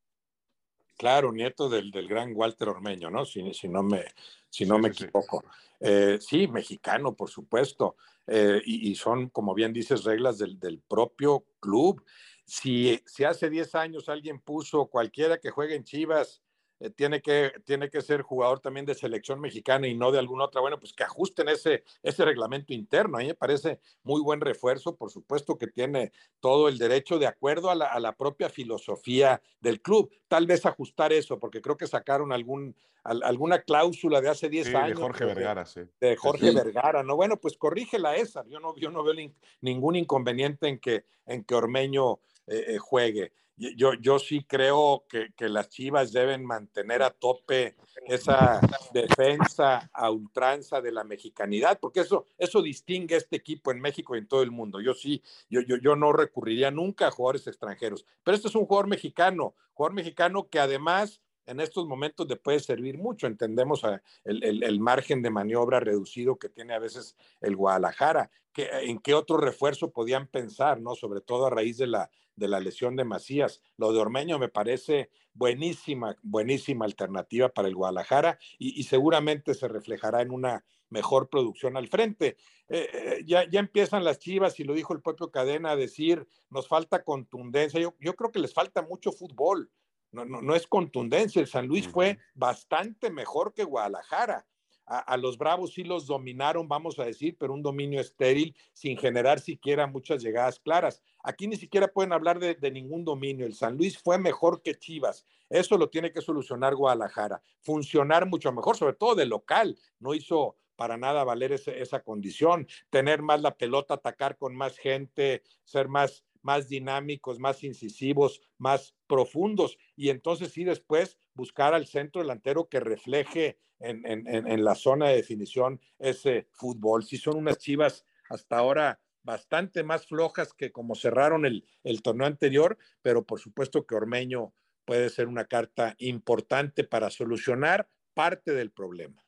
Claro, 0.98 1.32
nieto 1.32 1.70
del, 1.70 1.92
gran 2.08 2.32
Walter 2.36 2.70
Ormeño, 2.70 3.10
¿no? 3.10 3.26
Si, 3.26 3.42
no 3.68 3.84
me, 3.84 4.06
si 4.50 4.66
no 4.66 4.80
me 4.80 4.90
equivoco. 4.90 5.44
Eh, 5.80 6.18
sí. 6.20 6.48
mexicano, 6.48 7.14
por 7.14 7.30
supuesto. 7.30 7.96
Eh, 8.28 8.62
y, 8.66 8.94
son, 8.96 9.30
como 9.30 9.54
bien 9.54 9.74
dices, 9.74 10.04
reglas 10.04 10.38
del, 10.38 10.82
propio 10.88 11.44
club. 11.60 12.04
Si, 12.46 13.02
si 13.06 13.24
hace 13.24 13.50
10 13.50 13.76
años 13.76 14.10
alguien 14.10 14.40
puso 14.40 14.88
cualquiera 14.88 15.40
que 15.40 15.52
juegue 15.52 15.76
en 15.76 15.84
Chivas 15.84 16.44
eh, 16.82 16.90
tiene, 16.90 17.22
que, 17.22 17.54
tiene 17.64 17.92
que 17.92 18.02
ser 18.02 18.24
jugador 18.24 18.60
también 18.60 18.88
de 18.88 18.96
selección 18.96 19.40
mexicana 19.40 19.88
y 19.88 19.94
no 19.94 20.12
de 20.12 20.18
alguna 20.18 20.46
otra, 20.46 20.62
bueno, 20.62 20.80
pues 20.80 20.94
que 20.94 21.04
ajusten 21.04 21.48
ese, 21.48 21.84
ese 22.02 22.26
reglamento 22.26 22.74
interno. 22.74 23.18
A 23.18 23.22
mí 23.22 23.28
me 23.28 23.36
parece 23.36 23.80
muy 24.02 24.20
buen 24.20 24.42
refuerzo, 24.42 24.96
por 24.96 25.12
supuesto 25.12 25.60
que 25.60 25.68
tiene 25.68 26.12
todo 26.40 26.68
el 26.68 26.80
derecho 26.80 27.20
de 27.20 27.28
acuerdo 27.28 27.70
a 27.70 27.76
la, 27.76 28.16
propia 28.18 28.50
filosofía 28.50 29.44
del 29.60 29.80
club. 29.80 30.12
Tal 30.28 30.48
vez 30.48 30.66
ajustar 30.66 31.14
eso, 31.14 31.38
porque 31.38 31.62
creo 31.62 31.78
que 31.78 31.86
sacaron 31.86 32.32
algún, 32.32 32.76
alguna 33.04 33.62
cláusula 33.62 34.20
de 34.20 34.30
hace 34.30 34.50
10 34.50 34.74
años. 34.74 34.98
De 34.98 35.04
Jorge 35.04 35.26
Vergara, 35.26 35.66
sí. 35.68 35.82
De 36.00 36.16
Jorge 36.16 36.52
Vergara, 36.52 37.04
¿no? 37.04 37.16
Bueno, 37.16 37.38
pues 37.38 37.58
corrígela 37.58 38.16
esa. 38.16 38.44
Yo 38.48 38.60
no, 38.60 38.76
yo 38.76 38.90
no 38.90 39.04
veo 39.04 39.14
ningún 39.62 39.96
inconveniente 39.96 40.68
en 40.68 40.80
que, 40.80 41.06
en 41.28 41.44
que 41.44 41.54
Ormeño 41.54 42.22
eh, 42.48 42.66
eh, 42.70 42.78
juegue 42.80 43.34
yo, 43.76 43.94
yo 43.94 44.20
sí 44.20 44.44
creo 44.48 45.06
que, 45.08 45.34
que, 45.36 45.48
las 45.48 45.70
Chivas 45.70 46.12
deben 46.12 46.44
mantener 46.44 47.04
a 47.04 47.12
tope 47.12 47.76
esa 48.08 48.60
defensa 48.92 49.90
a 49.94 50.10
ultranza 50.10 50.82
de 50.82 50.92
la 50.92 51.04
mexicanidad, 51.04 51.80
porque 51.80 52.02
eso, 52.02 52.26
eso 52.38 52.62
distingue 52.62 53.16
a 53.16 53.20
este 53.20 53.36
equipo 53.36 53.72
en 53.72 53.80
México 53.80 54.16
y 54.16 54.20
en 54.20 54.28
todo 54.28 54.42
el 54.42 54.52
mundo. 54.52 54.82
Yo 54.82 54.94
sí, 54.94 55.22
yo, 55.50 55.62
yo, 55.62 55.78
yo 55.78 55.96
no 55.96 56.12
recurriría 56.12 56.72
nunca 56.72 57.08
a 57.08 57.12
jugadores 57.12 57.46
extranjeros, 57.48 58.06
pero 58.24 58.36
este 58.36 58.48
es 58.48 58.56
un 58.56 58.66
jugador 58.66 58.88
mexicano, 58.88 59.56
jugador 59.74 59.94
mexicano 59.94 60.50
que 60.50 60.60
además 60.60 61.22
en 61.46 61.60
estos 61.60 61.88
momentos 61.88 62.28
le 62.28 62.36
puede 62.36 62.60
servir 62.60 62.98
mucho. 62.98 63.28
Entendemos 63.28 63.82
el, 64.24 64.64
el, 64.64 64.80
margen 64.80 65.22
de 65.22 65.30
maniobra 65.30 65.80
reducido 65.80 66.38
que 66.38 66.50
tiene 66.50 66.74
a 66.74 66.80
veces 66.80 67.16
el 67.42 67.56
Guadalajara. 67.56 68.32
que 68.54 68.70
¿En 68.84 69.00
qué 69.00 69.14
otro 69.14 69.38
refuerzo 69.38 69.92
podían 69.92 70.28
pensar, 70.28 70.80
no? 70.82 70.96
Sobre 70.96 71.22
todo 71.22 71.48
a 71.48 71.50
raíz 71.50 71.78
de 71.78 71.88
la, 71.88 72.10
de 72.36 72.48
la 72.48 72.60
lesión 72.60 72.96
de 72.96 73.04
Macías. 73.04 73.62
Lo 73.78 73.92
de 73.94 74.00
Ormeño 74.00 74.40
me 74.40 74.50
parece 74.50 75.10
buenísima, 75.34 76.16
buenísima 76.22 76.86
alternativa 76.86 77.50
para 77.50 77.68
el 77.68 77.76
Guadalajara 77.76 78.40
y, 78.58 78.84
seguramente 78.84 79.54
se 79.54 79.68
reflejará 79.68 80.22
en 80.22 80.32
una 80.32 80.66
mejor 80.90 81.30
producción 81.30 81.78
al 81.78 81.88
frente. 81.88 82.38
Eh, 82.68 82.90
eh, 82.94 83.24
ya, 83.26 83.50
ya 83.50 83.60
empiezan 83.60 84.04
las 84.04 84.20
chivas 84.20 84.60
y 84.60 84.64
lo 84.64 84.74
dijo 84.74 84.94
el 84.94 85.02
propio 85.02 85.32
Cadena 85.32 85.72
a 85.72 85.76
decir, 85.76 86.28
nos 86.50 86.68
falta 86.68 87.04
contundencia. 87.04 87.80
Yo, 87.80 87.96
yo 88.00 88.16
creo 88.16 88.32
que 88.32 88.40
les 88.40 88.54
falta 88.54 88.82
mucho 88.82 89.12
fútbol. 89.12 89.70
No, 90.12 90.26
no, 90.26 90.42
no 90.42 90.56
es 90.56 90.68
contundencia. 90.68 91.42
El 91.42 91.48
San 91.48 91.68
Luis 91.68 91.88
fue 91.88 92.20
bastante 92.34 93.10
mejor 93.10 93.54
que 93.54 93.64
Guadalajara 93.64 94.46
a, 94.92 95.16
los 95.16 95.38
Bravos 95.38 95.74
sí 95.74 95.84
los 95.84 96.06
dominaron, 96.06 96.68
vamos 96.68 97.00
a 97.00 97.06
decir, 97.06 97.38
pero 97.40 97.54
un 97.54 97.62
dominio 97.62 98.02
estéril 98.02 98.56
sin 98.74 98.98
generar 98.98 99.40
siquiera 99.40 99.88
muchas 99.88 100.22
llegadas 100.22 100.60
claras. 100.60 101.02
Aquí 101.24 101.48
ni 101.48 101.56
siquiera 101.56 101.88
pueden 101.88 102.12
hablar 102.12 102.40
de, 102.40 102.72
ningún 102.72 103.06
dominio. 103.06 103.46
El 103.46 103.54
San 103.54 103.78
Luis 103.78 103.98
fue 103.98 104.18
mejor 104.18 104.62
que 104.62 104.76
Chivas. 104.76 105.26
Eso 105.50 105.78
lo 105.78 105.90
tiene 105.90 106.12
que 106.12 106.22
solucionar 106.22 106.76
Guadalajara. 106.76 107.42
Funcionar 107.62 108.26
mucho 108.26 108.52
mejor, 108.52 108.76
sobre 108.76 108.96
todo 108.96 109.16
de 109.16 109.26
local. 109.26 109.78
No 110.00 110.14
hizo 110.14 110.58
para 110.76 110.98
nada 110.98 111.24
valer 111.24 111.54
esa 111.54 112.04
condición. 112.04 112.68
Tener 112.90 113.22
más 113.22 113.42
la 113.42 113.56
pelota, 113.56 113.94
atacar 113.94 114.38
con 114.38 114.56
más 114.56 114.78
gente, 114.78 115.44
ser 115.64 115.88
más 115.88 116.26
más 116.42 116.68
dinámicos, 116.68 117.40
más 117.40 117.64
incisivos, 117.64 118.42
más 118.58 118.96
profundos. 119.08 119.78
Y 119.96 120.10
entonces 120.10 120.52
sí 120.52 120.64
después 120.64 121.18
buscar 121.34 121.74
al 121.74 121.88
centro 121.88 122.22
delantero 122.22 122.68
que 122.70 122.80
refleje 122.80 123.60
en, 123.80 124.64
la 124.64 124.76
zona 124.76 125.10
de 125.10 125.16
definición 125.16 125.80
ese 126.00 126.48
fútbol. 126.52 127.04
Sí 127.04 127.18
son 127.18 127.38
unas 127.38 127.58
chivas 127.58 128.06
hasta 128.30 128.58
ahora 128.58 129.00
bastante 129.24 129.84
más 129.84 130.06
flojas 130.08 130.54
que 130.54 130.72
como 130.72 130.96
cerraron 130.96 131.46
el, 131.46 131.66
el 131.84 132.02
torneo 132.02 132.28
anterior, 132.28 132.78
pero 133.02 133.24
por 133.26 133.40
supuesto 133.40 133.86
que 133.86 133.96
Ormeño 133.96 134.54
puede 134.86 135.10
ser 135.10 135.28
una 135.28 135.46
carta 135.46 135.96
importante 136.00 136.84
para 136.84 137.10
solucionar 137.10 137.88
parte 138.14 138.54
del 138.54 138.72
problema. 138.72 139.24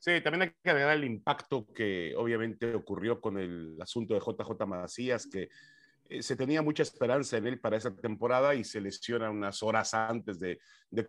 Sí, 0.00 0.20
también 0.22 0.42
hay 0.42 0.54
que 0.62 0.70
agregar 0.70 0.96
el 0.96 1.04
impacto 1.04 1.66
que 1.74 2.14
obviamente 2.16 2.74
ocurrió 2.74 3.20
con 3.20 3.38
el 3.38 3.76
asunto 3.80 4.14
de 4.14 4.20
JJ 4.20 4.66
Macías, 4.66 5.26
que 5.26 5.50
eh, 6.10 6.22
se 6.22 6.34
tenía 6.34 6.60
mucha 6.60 6.82
esperanza 6.82 7.36
en 7.36 7.46
él 7.46 7.60
para 7.60 7.76
esa 7.76 7.94
temporada 7.94 8.54
y 8.56 8.64
se 8.64 8.80
lesiona 8.80 9.30
unas 9.30 9.62
horas 9.62 9.94
antes 9.94 10.40
de, 10.40 10.58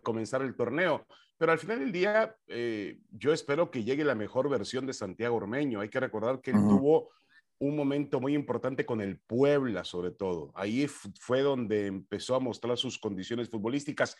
comenzar 0.00 0.42
el 0.42 0.54
torneo. 0.54 1.04
Pero 1.36 1.50
al 1.50 1.58
final 1.58 1.80
del 1.80 1.90
día, 1.90 2.36
eh, 2.46 2.98
yo 3.10 3.32
espero 3.32 3.70
que 3.70 3.82
llegue 3.82 4.04
la 4.04 4.14
mejor 4.14 4.48
versión 4.48 4.86
de 4.86 4.92
Santiago 4.92 5.36
Ormeño. 5.36 5.80
Hay 5.80 5.88
que 5.88 5.98
recordar 5.98 6.40
que 6.40 6.52
él 6.52 6.56
tuvo 6.56 7.10
un 7.58 7.74
momento 7.74 8.20
muy 8.20 8.34
importante 8.34 8.86
con 8.86 9.00
el 9.00 9.18
Puebla, 9.18 9.82
sobre 9.82 10.12
todo. 10.12 10.52
Ahí 10.54 10.86
fue 10.86 11.40
donde 11.40 11.86
empezó 11.86 12.36
a 12.36 12.40
mostrar 12.40 12.78
sus 12.78 12.98
condiciones 12.98 13.50
futbolísticas. 13.50 14.16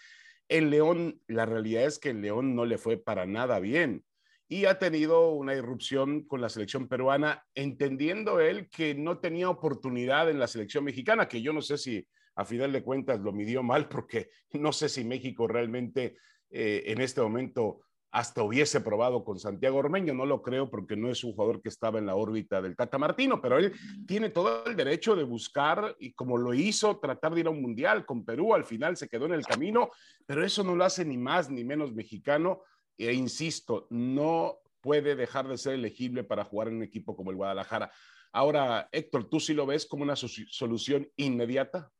En 0.48 0.70
León, 0.70 1.20
la 1.28 1.46
realidad 1.46 1.84
es 1.84 2.00
que 2.00 2.10
en 2.10 2.22
León 2.22 2.56
no 2.56 2.64
le 2.64 2.76
fue 2.76 2.96
para 2.96 3.24
nada 3.24 3.60
bien 3.60 4.04
y 4.52 4.66
ha 4.66 4.78
tenido 4.78 5.30
una 5.30 5.54
irrupción 5.54 6.26
con 6.26 6.42
la 6.42 6.50
selección 6.50 6.86
peruana, 6.86 7.42
entendiendo 7.54 8.38
él 8.38 8.68
que 8.68 8.94
no 8.94 9.18
tenía 9.18 9.48
oportunidad 9.48 10.28
en 10.28 10.38
la 10.38 10.46
selección 10.46 10.84
mexicana, 10.84 11.26
que 11.26 11.40
yo 11.40 11.54
no 11.54 11.62
sé 11.62 11.78
si 11.78 12.06
a 12.34 12.44
final 12.44 12.70
de 12.70 12.82
cuentas 12.82 13.18
lo 13.20 13.32
midió 13.32 13.62
mal, 13.62 13.88
porque 13.88 14.28
no 14.52 14.70
sé 14.74 14.90
si 14.90 15.04
México 15.04 15.48
realmente 15.48 16.18
eh, 16.50 16.82
en 16.84 17.00
este 17.00 17.22
momento 17.22 17.80
hasta 18.10 18.42
hubiese 18.42 18.82
probado 18.82 19.24
con 19.24 19.38
Santiago 19.38 19.78
Ormeño, 19.78 20.12
no 20.12 20.26
lo 20.26 20.42
creo 20.42 20.68
porque 20.68 20.96
no 20.96 21.10
es 21.10 21.24
un 21.24 21.32
jugador 21.32 21.62
que 21.62 21.70
estaba 21.70 21.98
en 21.98 22.04
la 22.04 22.14
órbita 22.14 22.60
del 22.60 22.76
Tata 22.76 22.98
Martino, 22.98 23.40
pero 23.40 23.56
él 23.56 23.72
tiene 24.06 24.28
todo 24.28 24.66
el 24.66 24.76
derecho 24.76 25.16
de 25.16 25.24
buscar 25.24 25.96
y 25.98 26.12
como 26.12 26.36
lo 26.36 26.52
hizo, 26.52 26.98
tratar 26.98 27.32
de 27.32 27.40
ir 27.40 27.46
a 27.46 27.50
un 27.50 27.62
mundial 27.62 28.04
con 28.04 28.22
Perú, 28.22 28.52
al 28.52 28.66
final 28.66 28.98
se 28.98 29.08
quedó 29.08 29.24
en 29.24 29.32
el 29.32 29.46
camino, 29.46 29.88
pero 30.26 30.44
eso 30.44 30.62
no 30.62 30.76
lo 30.76 30.84
hace 30.84 31.06
ni 31.06 31.16
más 31.16 31.48
ni 31.48 31.64
menos 31.64 31.94
mexicano 31.94 32.60
e 32.98 33.12
insisto, 33.12 33.86
no 33.90 34.58
puede 34.80 35.14
dejar 35.16 35.48
de 35.48 35.58
ser 35.58 35.74
elegible 35.74 36.24
para 36.24 36.44
jugar 36.44 36.68
en 36.68 36.76
un 36.76 36.82
equipo 36.82 37.16
como 37.16 37.30
el 37.30 37.36
Guadalajara. 37.36 37.90
Ahora, 38.32 38.88
Héctor, 38.92 39.28
¿tú 39.28 39.40
sí 39.40 39.54
lo 39.54 39.66
ves 39.66 39.86
como 39.86 40.02
una 40.02 40.16
solución 40.16 41.08
inmediata? 41.16 41.92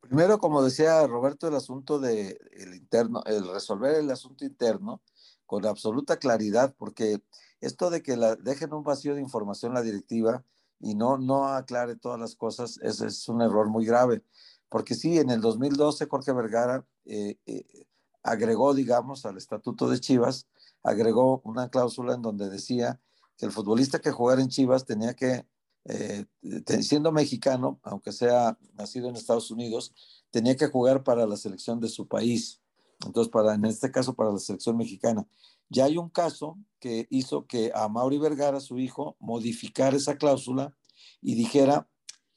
Primero, 0.00 0.38
como 0.38 0.62
decía 0.62 1.06
Roberto, 1.06 1.46
el 1.46 1.54
asunto 1.54 1.98
de 1.98 2.38
el 2.52 2.74
interno, 2.74 3.22
el 3.24 3.48
resolver 3.48 3.94
el 3.94 4.10
asunto 4.10 4.44
interno 4.44 5.02
con 5.46 5.64
absoluta 5.66 6.16
claridad, 6.18 6.74
porque 6.76 7.20
esto 7.60 7.90
de 7.90 8.02
que 8.02 8.16
dejen 8.40 8.72
un 8.72 8.82
vacío 8.82 9.14
de 9.14 9.20
información 9.20 9.74
la 9.74 9.82
directiva 9.82 10.44
y 10.80 10.94
no, 10.94 11.18
no 11.18 11.46
aclare 11.46 11.94
todas 11.96 12.18
las 12.18 12.34
cosas 12.34 12.78
es, 12.82 13.00
es 13.00 13.28
un 13.28 13.42
error 13.42 13.68
muy 13.68 13.86
grave. 13.86 14.24
Porque 14.68 14.94
sí, 14.94 15.18
en 15.18 15.30
el 15.30 15.40
2012 15.40 16.06
Jorge 16.06 16.32
Vergara 16.32 16.84
eh, 17.04 17.36
eh, 17.46 17.64
agregó, 18.22 18.74
digamos, 18.74 19.26
al 19.26 19.36
estatuto 19.36 19.88
de 19.88 20.00
Chivas, 20.00 20.46
agregó 20.82 21.40
una 21.44 21.68
cláusula 21.68 22.14
en 22.14 22.22
donde 22.22 22.48
decía 22.48 23.00
que 23.36 23.46
el 23.46 23.52
futbolista 23.52 24.00
que 24.00 24.10
jugara 24.10 24.42
en 24.42 24.48
Chivas 24.48 24.84
tenía 24.84 25.14
que, 25.14 25.46
eh, 25.84 26.26
siendo 26.80 27.12
mexicano, 27.12 27.80
aunque 27.82 28.12
sea 28.12 28.58
nacido 28.74 29.08
en 29.08 29.16
Estados 29.16 29.50
Unidos, 29.50 29.94
tenía 30.30 30.56
que 30.56 30.68
jugar 30.68 31.02
para 31.02 31.26
la 31.26 31.36
selección 31.36 31.80
de 31.80 31.88
su 31.88 32.06
país. 32.06 32.60
Entonces, 33.04 33.30
para, 33.30 33.54
en 33.54 33.64
este 33.64 33.90
caso, 33.90 34.14
para 34.14 34.32
la 34.32 34.38
selección 34.38 34.76
mexicana. 34.76 35.26
Ya 35.68 35.86
hay 35.86 35.96
un 35.98 36.10
caso 36.10 36.58
que 36.78 37.06
hizo 37.10 37.46
que 37.46 37.72
a 37.74 37.88
Mauri 37.88 38.18
Vergara, 38.18 38.60
su 38.60 38.78
hijo, 38.78 39.16
modificara 39.18 39.96
esa 39.96 40.16
cláusula 40.16 40.74
y 41.20 41.34
dijera 41.34 41.88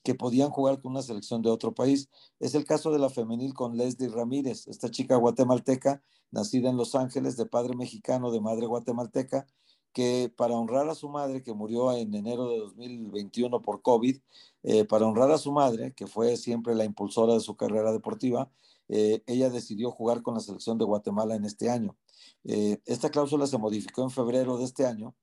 que 0.06 0.13
podían 0.13 0.52
jugar 0.52 0.80
con 0.80 0.91
una 0.91 1.02
selección 1.02 1.41
de 1.41 1.50
otro 1.50 1.74
país. 1.74 2.10
Es 2.39 2.54
el 2.54 2.63
caso 2.63 2.91
de 2.91 3.00
la 3.00 3.10
femenil 3.10 3.56
con 3.56 3.76
Leslie 3.76 4.08
Ramírez, 4.08 4.68
esta 4.68 4.91
chica 4.91 5.15
guatemalteca, 5.15 6.04
nacida 6.30 6.70
en 6.70 6.78
Los 6.78 6.94
Ángeles, 6.94 7.38
de 7.38 7.48
padre 7.48 7.76
mexicano, 7.76 8.32
de 8.32 8.39
madre 8.39 8.68
guatemalteca, 8.68 9.48
que 9.94 10.32
para 10.38 10.54
honrar 10.54 10.88
a 10.89 10.96
su 10.96 11.10
madre, 11.10 11.41
que 11.41 11.54
murió 11.54 11.91
en 11.91 12.13
enero 12.13 12.48
de 12.50 12.60
2021 12.60 13.63
por 13.63 13.82
COVID, 13.82 14.20
eh, 14.62 14.86
para 14.86 15.08
honrar 15.08 15.32
a 15.32 15.39
su 15.39 15.52
madre, 15.52 15.94
que 15.94 16.06
fue 16.06 16.38
siempre 16.38 16.76
la 16.76 16.86
impulsora 16.86 17.34
de 17.34 17.39
su 17.39 17.56
carrera 17.56 17.91
deportiva, 17.91 18.52
eh, 18.88 19.24
ella 19.26 19.50
decidió 19.50 19.89
jugar 19.89 20.22
con 20.22 20.36
la 20.36 20.39
selección 20.39 20.78
de 20.78 20.86
Guatemala 20.86 21.34
en 21.36 21.46
este 21.46 21.72
año. 21.72 21.98
Eh, 22.44 22.80
esta 22.86 23.10
cláusula 23.10 23.48
se 23.48 23.58
modificó 23.58 24.04
en 24.04 24.12
febrero 24.12 24.60
de 24.60 24.65
este 24.65 24.86
año 24.86 25.15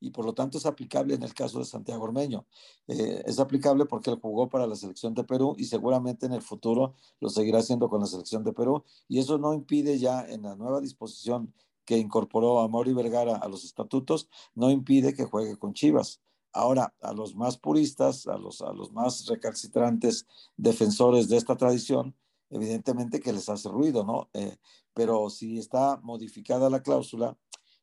y 0.00 0.10
por 0.10 0.24
lo 0.24 0.34
tanto 0.34 0.58
es 0.58 0.66
aplicable 0.66 1.14
en 1.14 1.22
el 1.22 1.34
caso 1.34 1.58
de 1.58 1.64
Santiago 1.64 2.04
Ormeño. 2.04 2.46
Eh, 2.88 3.22
es 3.26 3.38
aplicable 3.38 3.84
porque 3.86 4.10
él 4.10 4.18
jugó 4.20 4.48
para 4.48 4.66
la 4.66 4.74
selección 4.76 5.14
de 5.14 5.24
Perú 5.24 5.54
y 5.58 5.64
seguramente 5.64 6.26
en 6.26 6.32
el 6.32 6.42
futuro 6.42 6.94
lo 7.20 7.28
seguirá 7.28 7.58
haciendo 7.58 7.88
con 7.88 8.00
la 8.00 8.06
selección 8.06 8.42
de 8.42 8.52
Perú 8.52 8.84
y 9.08 9.18
eso 9.18 9.38
no 9.38 9.54
impide 9.54 9.98
ya 9.98 10.26
en 10.26 10.42
la 10.42 10.56
nueva 10.56 10.80
disposición 10.80 11.52
que 11.84 11.98
incorporó 11.98 12.60
a 12.60 12.68
Mauri 12.68 12.92
Vergara 12.92 13.36
a 13.36 13.48
los 13.48 13.64
estatutos, 13.64 14.28
no 14.54 14.70
impide 14.70 15.14
que 15.14 15.24
juegue 15.24 15.56
con 15.56 15.74
Chivas. 15.74 16.20
Ahora, 16.52 16.94
a 17.00 17.12
los 17.12 17.34
más 17.34 17.58
puristas, 17.58 18.26
a 18.26 18.36
los, 18.36 18.60
a 18.62 18.72
los 18.72 18.92
más 18.92 19.26
recalcitrantes 19.26 20.26
defensores 20.56 21.28
de 21.28 21.36
esta 21.36 21.56
tradición, 21.56 22.14
evidentemente 22.50 23.20
que 23.20 23.32
les 23.32 23.48
hace 23.48 23.68
ruido, 23.68 24.04
¿no? 24.04 24.28
Eh, 24.34 24.56
pero 24.94 25.30
si 25.30 25.58
está 25.58 25.98
modificada 26.02 26.70
la 26.70 26.82
cláusula, 26.82 27.36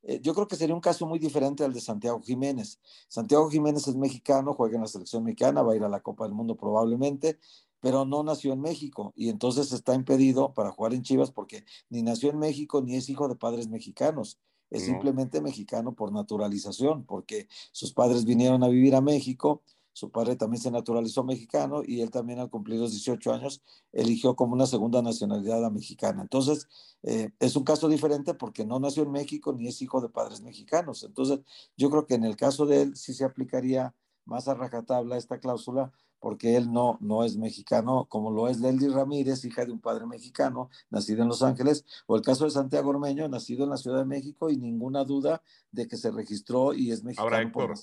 eh, 0.04 0.20
yo 0.22 0.34
creo 0.34 0.48
que 0.48 0.56
sería 0.56 0.76
un 0.76 0.82
caso 0.82 1.06
muy 1.06 1.20
diferente 1.20 1.64
al 1.64 1.74
de 1.74 1.82
Santiago 1.82 2.22
Jiménez. 2.22 2.80
Santiago 3.08 3.50
Jiménez 3.50 3.88
es 3.88 3.96
mexicano, 3.96 4.54
juega 4.54 4.76
en 4.76 4.82
la 4.82 4.88
selección 4.88 5.24
mexicana, 5.24 5.62
va 5.62 5.74
a 5.74 5.76
ir 5.76 5.84
a 5.84 5.90
la 5.90 6.02
Copa 6.02 6.26
del 6.26 6.34
Mundo 6.34 6.56
probablemente, 6.56 7.40
pero 7.80 8.06
no 8.06 8.24
nació 8.24 8.54
en 8.54 8.62
México 8.62 9.14
y 9.16 9.30
entonces 9.30 9.72
está 9.72 9.94
impedido 9.94 10.54
para 10.54 10.72
jugar 10.72 10.94
en 10.94 11.04
Chivas 11.04 11.32
porque 11.32 11.64
ni 11.90 12.02
nació 12.02 12.30
en 12.30 12.40
México 12.40 12.82
ni 12.82 12.96
es 12.96 13.10
hijo 13.10 13.28
de 13.28 13.36
padres 13.36 13.68
mexicanos. 13.70 14.40
Es 14.70 14.84
simplemente 14.84 15.40
mexicano 15.40 15.94
por 15.96 16.12
naturalización, 16.12 17.06
porque 17.06 17.48
sus 17.72 17.94
padres 17.94 18.26
vinieron 18.26 18.66
a 18.66 18.68
vivir 18.68 18.96
a 18.96 19.02
México, 19.02 19.62
su 19.98 20.12
padre 20.12 20.36
también 20.36 20.62
se 20.62 20.70
naturalizó 20.70 21.24
mexicano 21.24 21.82
y 21.84 22.02
él 22.02 22.12
también 22.12 22.38
al 22.38 22.52
cumplir 22.52 22.80
los 22.80 22.92
18 22.92 23.34
años 23.34 23.64
eligió 23.92 24.36
como 24.36 24.54
una 24.54 24.68
segunda 24.68 25.02
nacionalidad 25.02 25.66
a 25.66 25.72
mexicana. 25.72 26.22
Entonces, 26.22 26.68
eh, 27.02 27.32
es 27.40 27.56
un 27.56 27.64
caso 27.64 27.90
diferente 27.90 28.36
porque 28.36 28.64
no 28.64 28.80
nació 28.80 29.02
en 29.02 29.12
México 29.12 29.54
ni 29.54 29.68
es 29.68 29.82
hijo 29.82 30.00
de 30.00 30.10
padres 30.10 30.42
mexicanos. 30.42 31.02
Entonces, 31.02 31.40
yo 31.78 31.90
creo 31.90 32.06
que 32.06 32.14
en 32.14 32.26
el 32.26 32.36
caso 32.36 32.68
de 32.68 32.84
él 32.84 32.96
sí 32.96 33.16
se 33.16 33.26
aplicaría 33.26 33.96
más 34.26 34.48
a 34.48 34.54
rajatabla 34.54 35.18
esta 35.18 35.40
cláusula 35.40 35.92
porque 36.20 36.56
él 36.56 36.72
no, 36.72 36.98
no 37.02 37.24
es 37.24 37.38
mexicano, 37.38 38.06
como 38.10 38.32
lo 38.32 38.48
es 38.48 38.60
Lely 38.60 38.88
Ramírez, 38.90 39.46
hija 39.46 39.66
de 39.66 39.72
un 39.72 39.80
padre 39.80 40.06
mexicano, 40.06 40.70
nacido 40.90 41.22
en 41.22 41.30
Los 41.30 41.44
Ángeles, 41.44 41.86
o 42.08 42.16
el 42.16 42.22
caso 42.22 42.46
de 42.46 42.52
Santiago 42.52 42.90
Ormeño, 42.90 43.28
nacido 43.28 43.64
en 43.64 43.70
la 43.70 43.78
Ciudad 43.78 44.00
de 44.00 44.06
México 44.06 44.50
y 44.50 44.58
ninguna 44.58 45.04
duda 45.04 45.42
de 45.72 45.88
que 45.88 45.98
se 45.98 46.12
registró 46.12 46.74
y 46.74 46.92
es 46.92 47.04
mexicano 47.04 47.30
Ahora, 47.30 47.42
Héctor, 47.42 47.74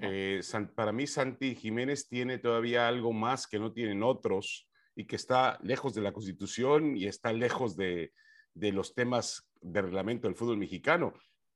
eh, 0.00 0.40
para 0.74 0.92
mí 0.92 1.06
Santi 1.06 1.54
Jiménez 1.54 2.08
tiene 2.08 2.38
todavía 2.38 2.88
algo 2.88 3.12
más 3.12 3.46
que 3.46 3.58
no 3.58 3.72
tienen 3.72 4.02
otros 4.02 4.68
y 4.94 5.06
que 5.06 5.16
está 5.16 5.58
lejos 5.62 5.94
de 5.94 6.00
la 6.00 6.12
Constitución 6.12 6.96
y 6.96 7.06
está 7.06 7.32
lejos 7.32 7.76
de, 7.76 8.12
de 8.54 8.72
los 8.72 8.94
temas 8.94 9.48
de 9.60 9.82
reglamento 9.82 10.26
del 10.26 10.36
fútbol 10.36 10.56
mexicano. 10.56 11.12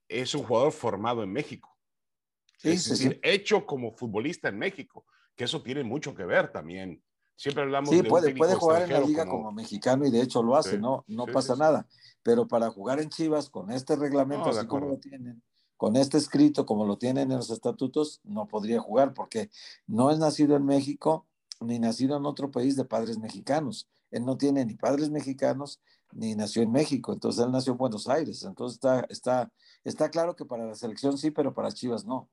Es 0.08 0.34
un 0.34 0.42
jugador 0.42 0.72
formado 0.72 1.22
en 1.22 1.32
México. 1.32 1.76
es 2.62 2.88
decir, 2.88 3.18
hecho 3.22 3.64
como 3.64 3.92
futbolista 3.92 4.48
en 4.48 4.58
México 4.58 5.06
que 5.40 5.44
eso 5.44 5.62
tiene 5.62 5.82
mucho 5.84 6.14
que 6.14 6.26
ver 6.26 6.52
también. 6.52 7.02
Siempre 7.34 7.62
hablamos 7.62 7.88
sí, 7.88 8.02
puede, 8.02 8.34
puede 8.34 8.56
jugar 8.56 8.82
en 8.82 8.92
la 8.92 9.00
liga 9.00 9.24
como... 9.24 9.50
mexicano 9.52 10.04
y 10.04 10.10
de 10.10 10.20
hecho 10.20 10.42
lo 10.42 10.54
hace, 10.54 10.76
¿no? 10.76 11.02
No 11.06 11.24
pasa 11.24 11.56
nada. 11.56 11.88
Pero 12.22 12.46
para 12.46 12.68
jugar 12.68 13.00
en 13.00 13.08
Chivas 13.08 13.48
con 13.48 13.70
este 13.70 13.96
reglamento, 13.96 14.50
así 14.50 14.66
como 14.66 14.88
lo 14.88 14.98
tienen, 14.98 15.42
con 15.78 15.96
este 15.96 16.18
escrito 16.18 16.66
como 16.66 16.84
lo 16.84 16.98
tienen 16.98 17.32
en 17.32 17.38
los 17.38 17.48
estatutos, 17.48 18.20
no 18.22 18.48
podría 18.48 18.80
jugar 18.80 19.14
porque 19.14 19.48
no 19.86 20.10
es 20.10 20.18
nacido 20.18 20.56
en 20.56 20.66
México 20.66 21.26
ni 21.58 21.78
nacido 21.78 22.18
en 22.18 22.26
otro 22.26 22.50
país 22.50 22.76
de 22.76 22.84
padres 22.84 23.16
mexicanos. 23.16 23.88
Él 24.10 24.26
no 24.26 24.36
tiene 24.36 24.66
ni 24.66 24.74
padres 24.74 25.08
mexicanos 25.08 25.80
ni 26.12 26.34
nació 26.34 26.60
en 26.60 26.70
México, 26.70 27.14
entonces 27.14 27.42
él 27.42 27.50
nació 27.50 27.72
en 27.72 27.78
Buenos 27.78 28.10
Aires. 28.10 28.44
Entonces 28.44 28.74
está, 28.74 29.06
está, 29.08 29.50
está 29.84 30.10
claro 30.10 30.36
que 30.36 30.44
para 30.44 30.66
la 30.66 30.74
selección 30.74 31.16
sí, 31.16 31.30
pero 31.30 31.54
para 31.54 31.72
Chivas 31.72 32.04
no. 32.04 32.28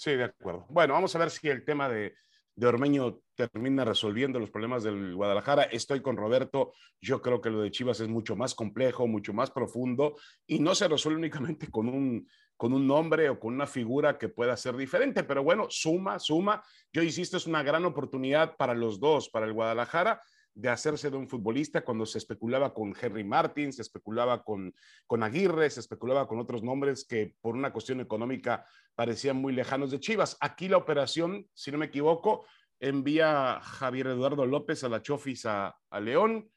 Sí, 0.00 0.12
de 0.12 0.24
acuerdo. 0.24 0.64
Bueno, 0.70 0.94
vamos 0.94 1.14
a 1.14 1.18
ver 1.18 1.28
si 1.28 1.46
el 1.48 1.62
tema 1.62 1.86
de, 1.86 2.14
de 2.54 2.66
Ormeño 2.66 3.20
termina 3.34 3.84
resolviendo 3.84 4.40
los 4.40 4.50
problemas 4.50 4.82
del 4.82 5.14
Guadalajara. 5.14 5.64
Estoy 5.64 6.00
con 6.00 6.16
Roberto. 6.16 6.72
Yo 7.02 7.20
creo 7.20 7.42
que 7.42 7.50
lo 7.50 7.60
de 7.60 7.70
Chivas 7.70 8.00
es 8.00 8.08
mucho 8.08 8.34
más 8.34 8.54
complejo, 8.54 9.06
mucho 9.06 9.34
más 9.34 9.50
profundo 9.50 10.16
y 10.46 10.58
no 10.58 10.74
se 10.74 10.88
resuelve 10.88 11.18
únicamente 11.18 11.70
con 11.70 11.86
un, 11.86 12.26
con 12.56 12.72
un 12.72 12.86
nombre 12.86 13.28
o 13.28 13.38
con 13.38 13.52
una 13.52 13.66
figura 13.66 14.16
que 14.16 14.30
pueda 14.30 14.56
ser 14.56 14.74
diferente. 14.74 15.22
Pero 15.22 15.44
bueno, 15.44 15.66
suma, 15.68 16.18
suma. 16.18 16.62
Yo 16.94 17.02
insisto, 17.02 17.36
es 17.36 17.46
una 17.46 17.62
gran 17.62 17.84
oportunidad 17.84 18.56
para 18.56 18.72
los 18.72 19.00
dos, 19.00 19.28
para 19.28 19.44
el 19.44 19.52
Guadalajara 19.52 20.22
de 20.54 20.68
hacerse 20.68 21.10
de 21.10 21.16
un 21.16 21.28
futbolista 21.28 21.82
cuando 21.82 22.06
se 22.06 22.18
especulaba 22.18 22.74
con 22.74 22.94
Henry 23.00 23.24
Martin, 23.24 23.72
se 23.72 23.82
especulaba 23.82 24.42
con, 24.42 24.74
con 25.06 25.22
Aguirre, 25.22 25.70
se 25.70 25.80
especulaba 25.80 26.26
con 26.26 26.38
otros 26.38 26.62
nombres 26.62 27.04
que 27.04 27.34
por 27.40 27.54
una 27.54 27.72
cuestión 27.72 28.00
económica 28.00 28.66
parecían 28.94 29.36
muy 29.36 29.52
lejanos 29.52 29.90
de 29.90 30.00
Chivas. 30.00 30.36
Aquí 30.40 30.68
la 30.68 30.76
operación, 30.76 31.46
si 31.54 31.70
no 31.70 31.78
me 31.78 31.86
equivoco, 31.86 32.44
envía 32.80 33.60
Javier 33.60 34.08
Eduardo 34.08 34.46
López 34.46 34.82
a 34.84 34.88
la 34.88 35.02
Chofis 35.02 35.46
a, 35.46 35.76
León 36.00 36.50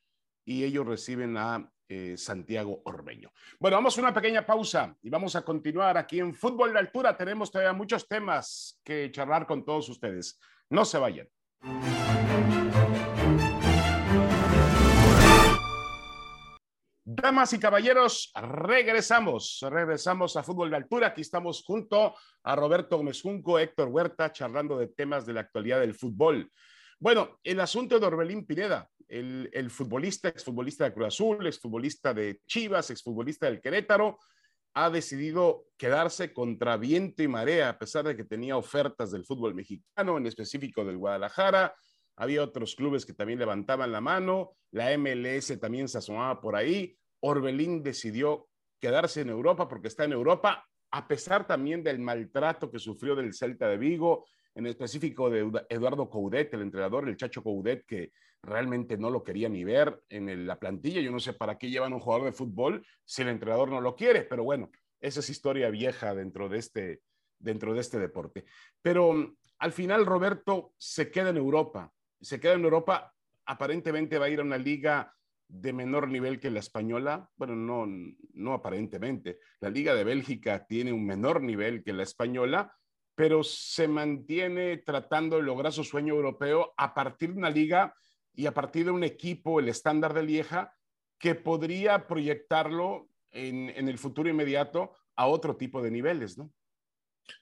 y 0.46 0.64
ellos 0.64 0.86
reciben 0.88 1.38
a 1.38 1.70
eh, 1.88 2.16
Santiago 2.18 2.82
Orbeño. 2.86 3.32
Bueno, 3.60 3.78
vamos 3.78 3.98
a 3.98 4.02
una 4.02 4.14
pequeña 4.14 4.46
pausa 4.46 4.98
y 5.02 5.10
vamos 5.10 5.36
a 5.36 5.44
continuar 5.44 5.98
aquí 5.98 6.20
en 6.20 6.34
Fútbol 6.34 6.74
de 6.74 6.80
Altura. 6.80 7.16
Tenemos 7.16 7.52
todavía 7.52 7.74
muchos 7.74 8.08
temas 8.08 8.80
que 8.84 9.12
charlar 9.12 9.46
con 9.46 9.64
todos 9.64 9.90
ustedes. 9.90 10.40
No 10.70 10.86
se 10.86 10.98
vayan. 10.98 11.30
Damas 17.16 17.54
y 17.54 17.60
caballeros, 17.60 18.32
regresamos, 18.34 19.60
regresamos 19.70 20.36
a 20.36 20.42
Fútbol 20.42 20.72
de 20.72 20.78
Altura. 20.78 21.08
Aquí 21.08 21.22
estamos 21.22 21.64
junto 21.64 22.16
a 22.42 22.56
Roberto 22.56 22.98
Gómez 22.98 23.22
Junco, 23.22 23.60
Héctor 23.60 23.90
Huerta, 23.90 24.32
charlando 24.32 24.80
de 24.80 24.88
temas 24.88 25.28
de 25.28 25.34
la 25.34 25.42
actualidad 25.42 25.80
del 25.80 25.94
fútbol. 25.94 26.52
Bueno, 27.00 27.40
el 27.44 27.60
asunto 27.60 28.00
de 28.00 28.06
Orbelín 28.08 28.48
Pineda, 28.48 28.90
el, 29.08 29.48
el 29.54 29.70
futbolista, 29.70 30.30
exfutbolista 30.30 30.86
de 30.86 30.94
Cruz 30.94 31.08
Azul, 31.08 31.46
exfutbolista 31.46 32.16
de 32.16 32.42
Chivas, 32.48 32.90
exfutbolista 32.90 33.46
del 33.46 33.62
Querétaro, 33.62 34.18
ha 34.74 34.90
decidido 34.90 35.66
quedarse 35.78 36.34
contra 36.34 36.78
viento 36.78 37.22
y 37.22 37.28
marea, 37.28 37.70
a 37.70 37.78
pesar 37.78 38.06
de 38.06 38.16
que 38.16 38.24
tenía 38.24 38.58
ofertas 38.58 39.12
del 39.12 39.24
fútbol 39.24 39.54
mexicano, 39.54 40.18
en 40.18 40.26
específico 40.26 40.84
del 40.84 40.98
Guadalajara. 40.98 41.76
Había 42.16 42.44
otros 42.44 42.76
clubes 42.76 43.06
que 43.06 43.14
también 43.14 43.38
levantaban 43.38 43.92
la 43.92 44.02
mano, 44.02 44.56
la 44.72 44.98
MLS 44.98 45.60
también 45.60 45.88
se 45.88 46.00
asomaba 46.00 46.42
por 46.42 46.56
ahí. 46.56 46.98
Orbelín 47.26 47.84
decidió 47.84 48.48
quedarse 48.80 49.22
en 49.22 49.30
Europa 49.30 49.68
porque 49.68 49.88
está 49.88 50.04
en 50.04 50.12
Europa, 50.12 50.68
a 50.92 51.08
pesar 51.08 51.48
también 51.48 51.82
del 51.82 52.00
maltrato 52.00 52.70
que 52.70 52.80
sufrió 52.80 53.16
del 53.16 53.34
Celta 53.34 53.68
de 53.68 53.78
Vigo, 53.78 54.26
en 54.56 54.68
específico 54.68 55.30
de 55.30 55.50
Eduardo 55.70 56.10
Coudet, 56.10 56.54
el 56.54 56.62
entrenador, 56.62 57.08
el 57.08 57.18
Chacho 57.18 57.42
Coudet, 57.42 57.86
que 57.86 58.12
realmente 58.44 58.98
no 58.98 59.10
lo 59.10 59.24
quería 59.24 59.48
ni 59.48 59.64
ver 59.64 60.04
en 60.10 60.46
la 60.46 60.60
plantilla. 60.60 61.02
Yo 61.02 61.12
no 61.12 61.20
sé 61.20 61.34
para 61.34 61.58
qué 61.58 61.70
llevan 61.70 61.94
un 61.94 62.00
jugador 62.00 62.26
de 62.26 62.34
fútbol 62.34 62.86
si 63.06 63.22
el 63.22 63.30
entrenador 63.30 63.70
no 63.70 63.80
lo 63.80 63.96
quiere, 63.96 64.24
pero 64.24 64.44
bueno, 64.44 64.70
esa 65.00 65.22
es 65.22 65.30
historia 65.30 65.70
vieja 65.70 66.14
dentro 66.14 66.50
de 66.50 66.58
este, 66.58 67.02
dentro 67.40 67.74
de 67.74 67.80
este 67.80 68.00
deporte. 68.00 68.44
Pero 68.82 69.14
mm, 69.14 69.36
al 69.60 69.72
final 69.72 70.06
Roberto 70.06 70.74
se 70.78 71.10
queda 71.10 71.30
en 71.30 71.38
Europa, 71.38 71.92
se 72.20 72.40
queda 72.40 72.54
en 72.54 72.66
Europa, 72.66 73.14
aparentemente 73.46 74.20
va 74.20 74.26
a 74.26 74.30
ir 74.30 74.42
a 74.42 74.44
una 74.44 74.58
liga 74.58 75.14
de 75.54 75.72
menor 75.72 76.10
nivel 76.10 76.40
que 76.40 76.50
la 76.50 76.60
española, 76.60 77.30
bueno, 77.36 77.56
no, 77.56 77.86
no 78.34 78.54
aparentemente, 78.54 79.38
la 79.60 79.70
liga 79.70 79.94
de 79.94 80.04
Bélgica 80.04 80.66
tiene 80.66 80.92
un 80.92 81.06
menor 81.06 81.44
nivel 81.44 81.84
que 81.84 81.94
la 81.94 82.02
española, 82.02 82.76
pero 83.14 83.44
se 83.44 83.88
mantiene 83.88 84.78
tratando 84.78 85.38
de 85.38 85.44
lograr 85.44 85.72
su 85.72 85.84
sueño 85.84 86.16
europeo 86.16 86.74
a 86.76 86.96
partir 86.96 87.34
de 87.34 87.38
una 87.38 87.52
liga 87.52 87.94
y 88.34 88.48
a 88.48 88.54
partir 88.54 88.86
de 88.86 88.92
un 88.92 89.04
equipo, 89.04 89.60
el 89.60 89.70
estándar 89.70 90.16
de 90.16 90.24
Lieja, 90.24 90.76
que 91.20 91.36
podría 91.36 92.08
proyectarlo 92.08 93.08
en, 93.30 93.70
en, 93.70 93.88
el 93.88 94.00
futuro 94.00 94.30
inmediato 94.30 94.94
a 95.16 95.28
otro 95.28 95.56
tipo 95.56 95.84
de 95.84 95.92
niveles, 95.92 96.36
¿no? 96.36 96.52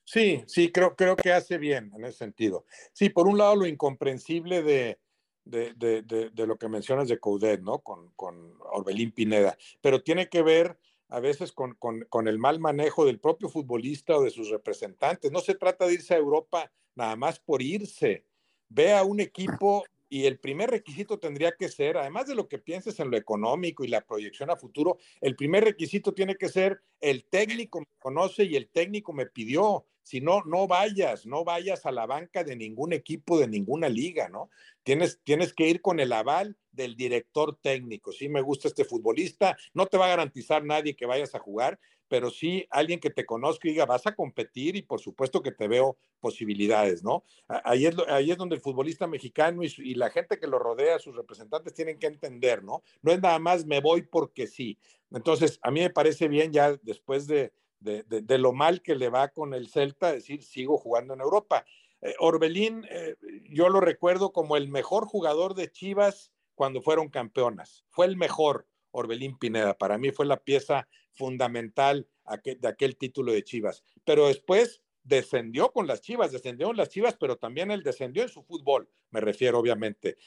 Sí, 0.04 0.44
sí, 0.48 0.70
creo, 0.70 0.98
creo 0.98 1.16
que 1.16 1.32
hace 1.32 1.58
bien 1.58 1.92
en 1.96 2.04
ese 2.04 2.18
sentido. 2.18 2.66
Sí, 2.92 3.10
por 3.10 3.28
un 3.28 3.38
lado 3.38 3.56
lo 3.56 3.66
incomprensible 3.66 4.62
de, 4.62 5.00
de, 5.46 5.74
de, 5.74 6.02
de 6.02 6.48
lo 6.48 6.58
que 6.58 6.70
mencionas 6.70 7.08
de 7.08 7.20
Coudet, 7.20 7.62
¿no? 7.62 7.80
Con, 7.80 8.12
con, 8.16 8.54
Orbelín 8.74 9.12
Pineda, 9.12 9.58
pero 9.82 10.02
tiene 10.02 10.30
que 10.30 10.42
ver 10.42 10.78
a 11.10 11.20
veces 11.20 11.52
con, 11.52 11.76
con, 11.76 12.06
con 12.10 12.28
el 12.28 12.40
mal 12.40 12.60
manejo 12.60 13.06
del 13.06 13.20
propio 13.20 13.50
futbolista 13.50 14.16
o 14.18 14.24
de 14.24 14.30
sus 14.30 14.50
representantes. 14.50 15.32
No 15.32 15.40
se 15.40 15.56
trata 15.56 15.86
de 15.86 15.96
irse 15.96 16.14
a 16.14 16.18
Europa 16.18 16.72
nada 16.96 17.16
más 17.16 17.40
por 17.40 17.62
irse. 17.62 18.26
Ve 18.70 18.94
a 18.94 19.04
un 19.04 19.20
equipo 19.20 19.84
y 20.12 20.26
el 20.26 20.40
primer 20.40 20.70
requisito 20.70 21.20
tendría 21.20 21.54
que 21.54 21.70
ser, 21.70 21.96
además 21.96 22.28
de 22.28 22.36
lo 22.36 22.50
que 22.50 22.60
pienses 22.60 23.00
en 23.00 23.10
lo 23.10 23.16
económico 23.16 23.86
y 23.86 23.88
la 23.88 24.02
proyección 24.02 24.50
a 24.50 24.58
futuro, 24.58 24.98
el 25.22 25.38
primer 25.38 25.64
requisito 25.64 26.14
tiene 26.14 26.36
que 26.36 26.50
ser 26.50 26.82
el 27.00 27.24
técnico 27.24 27.80
me 27.80 27.88
conoce 27.98 28.44
y 28.44 28.58
el 28.58 28.68
técnico 28.68 29.14
me 29.14 29.26
pidió. 29.26 29.86
Si 30.04 30.20
no, 30.20 30.44
no 30.44 30.68
vayas, 30.68 31.26
no 31.26 31.46
vayas 31.46 31.86
a 31.86 31.94
la 31.94 32.08
banca 32.08 32.44
de 32.44 32.58
ningún 32.58 32.92
equipo, 32.92 33.40
de 33.40 33.48
ninguna 33.48 33.88
liga, 33.88 34.28
¿no? 34.28 34.50
Tienes, 34.84 35.22
tienes 35.24 35.54
que 35.54 35.70
ir 35.70 35.80
con 35.80 36.02
el 36.02 36.12
aval 36.12 36.58
del 36.74 36.98
director 36.98 37.58
técnico. 37.62 38.12
Si 38.12 38.28
me 38.28 38.42
gusta 38.42 38.68
este 38.68 38.84
futbolista, 38.84 39.58
no 39.74 39.86
te 39.86 39.98
va 39.98 40.08
a 40.08 40.10
garantizar 40.10 40.66
nadie 40.66 40.98
que 40.98 41.06
vayas 41.06 41.36
a 41.36 41.40
jugar, 41.40 41.80
pero 42.12 42.30
sí 42.30 42.68
alguien 42.72 43.00
que 43.00 43.10
te 43.10 43.26
conozca 43.26 43.70
y 43.70 43.72
diga, 43.72 43.86
vas 43.86 44.06
a 44.06 44.14
competir 44.14 44.76
y 44.76 44.82
por 44.82 45.00
supuesto 45.00 45.42
que 45.42 45.54
te 45.54 45.70
veo 45.70 45.98
posibilidades, 46.20 47.06
¿no? 47.06 47.24
Ahí 47.48 47.86
es, 47.86 47.96
ahí 48.10 48.32
es 48.32 48.38
donde 48.38 48.56
el 48.56 48.62
futbolista 48.62 49.08
mexicano 49.08 49.64
y, 49.64 49.96
la 49.96 50.10
gente 50.10 50.38
que 50.38 50.46
lo 50.46 50.60
rodea, 50.60 51.00
sus 51.00 51.16
representantes, 51.16 51.74
tienen 51.74 51.98
que 52.00 52.08
entender, 52.08 52.66
¿no? 52.66 52.84
No 53.02 53.14
es 53.14 53.22
nada 53.22 53.40
más 53.40 53.66
me 53.66 53.80
voy 53.80 54.02
porque 54.02 54.46
sí. 54.46 54.78
Entonces, 55.10 55.58
a 55.62 55.72
mí 55.72 55.80
me 55.80 55.90
parece 55.90 56.28
bien 56.28 56.52
ya 56.52 56.76
después 56.82 57.28
de, 57.28 57.54
de, 57.80 58.04
de, 58.04 58.22
de 58.22 58.38
lo 58.38 58.52
mal 58.52 58.82
que 58.82 58.96
le 58.96 59.08
va 59.08 59.30
con 59.30 59.54
el 59.54 59.70
Celta, 59.70 60.12
decir, 60.12 60.44
sigo 60.44 60.78
jugando 60.78 61.14
en 61.14 61.22
Europa. 61.22 61.64
Eh, 62.02 62.14
Orbelín, 62.20 62.86
eh, 62.90 63.16
yo 63.50 63.70
lo 63.70 63.80
recuerdo 63.80 64.34
como 64.34 64.58
el 64.58 64.68
mejor 64.68 65.06
jugador 65.06 65.56
de 65.56 65.72
Chivas 65.72 66.34
cuando 66.56 66.82
fueron 66.82 67.08
campeonas. 67.08 67.86
Fue 67.88 68.06
el 68.06 68.18
mejor 68.18 68.68
Orbelín 68.92 69.38
Pineda. 69.38 69.78
Para 69.78 69.98
mí 69.98 70.12
fue 70.12 70.26
la 70.26 70.38
pieza 70.38 70.88
fundamental 71.12 72.08
de 72.44 72.68
aquel 72.68 72.96
título 72.98 73.34
de 73.34 73.44
Chivas. 73.44 73.84
Pero 74.06 74.28
después 74.28 74.82
descendió 75.04 75.72
con 75.72 75.88
las 75.88 76.02
Chivas, 76.02 76.32
descendió 76.32 76.70
en 76.70 76.78
las 76.78 76.90
Chivas, 76.90 77.18
pero 77.20 77.38
también 77.38 77.72
él 77.72 77.84
descendió 77.84 78.24
en 78.24 78.30
su 78.30 78.44
fútbol, 78.44 78.88
me 79.10 79.20
refiero 79.20 79.60
obviamente. 79.60 80.18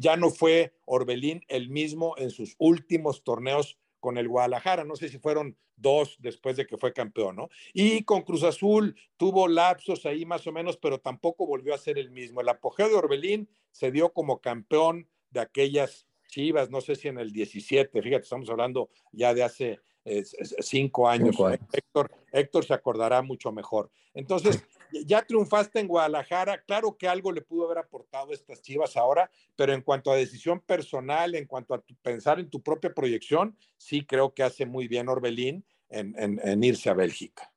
Ya 0.00 0.16
no 0.16 0.30
fue 0.30 0.74
Orbelín 0.84 1.42
el 1.48 1.68
mismo 1.68 2.14
en 2.18 2.30
sus 2.30 2.56
últimos 2.58 3.22
torneos 3.22 3.78
con 4.00 4.18
el 4.18 4.28
Guadalajara, 4.28 4.84
no 4.84 4.96
sé 4.96 5.08
si 5.08 5.18
fueron 5.18 5.56
dos 5.76 6.16
después 6.20 6.56
de 6.56 6.66
que 6.66 6.76
fue 6.76 6.92
campeón, 6.92 7.36
¿no? 7.36 7.48
Y 7.72 8.02
con 8.04 8.22
Cruz 8.22 8.42
Azul 8.42 8.96
tuvo 9.16 9.46
lapsos 9.46 10.04
ahí 10.06 10.26
más 10.26 10.46
o 10.46 10.52
menos, 10.52 10.76
pero 10.76 10.98
tampoco 10.98 11.46
volvió 11.46 11.74
a 11.74 11.78
ser 11.78 11.98
el 11.98 12.10
mismo. 12.10 12.40
El 12.40 12.48
apogeo 12.48 12.88
de 12.88 12.94
Orbelín 12.94 13.48
se 13.70 13.90
dio 13.90 14.12
como 14.12 14.40
campeón 14.40 15.08
de 15.30 15.40
aquellas 15.40 16.06
Chivas, 16.30 16.70
no 16.70 16.80
sé 16.80 16.94
si 16.94 17.08
en 17.08 17.18
el 17.18 17.32
17, 17.32 18.00
fíjate, 18.00 18.22
estamos 18.22 18.48
hablando 18.48 18.88
ya 19.12 19.34
de 19.34 19.42
hace 19.42 19.80
eh, 20.04 20.24
cinco, 20.60 21.08
años. 21.08 21.30
cinco 21.30 21.46
años. 21.46 21.60
Héctor, 21.72 22.10
Héctor 22.32 22.64
se 22.64 22.74
acordará 22.74 23.20
mucho 23.20 23.52
mejor. 23.52 23.90
Entonces, 24.14 24.64
ya 25.06 25.22
triunfaste 25.22 25.78
en 25.80 25.88
Guadalajara, 25.88 26.62
claro 26.62 26.96
que 26.96 27.06
algo 27.06 27.32
le 27.32 27.42
pudo 27.42 27.66
haber 27.66 27.78
aportado 27.78 28.32
estas 28.32 28.62
Chivas 28.62 28.96
ahora, 28.96 29.30
pero 29.56 29.72
en 29.72 29.82
cuanto 29.82 30.10
a 30.10 30.16
decisión 30.16 30.60
personal, 30.60 31.34
en 31.34 31.46
cuanto 31.46 31.74
a 31.74 31.80
tu, 31.80 31.94
pensar 31.96 32.40
en 32.40 32.48
tu 32.48 32.62
propia 32.62 32.92
proyección, 32.92 33.56
sí 33.76 34.04
creo 34.04 34.32
que 34.32 34.42
hace 34.42 34.66
muy 34.66 34.88
bien 34.88 35.08
Orbelín 35.08 35.64
en, 35.88 36.14
en, 36.18 36.40
en 36.42 36.64
irse 36.64 36.88
a 36.88 36.94
Bélgica. 36.94 37.52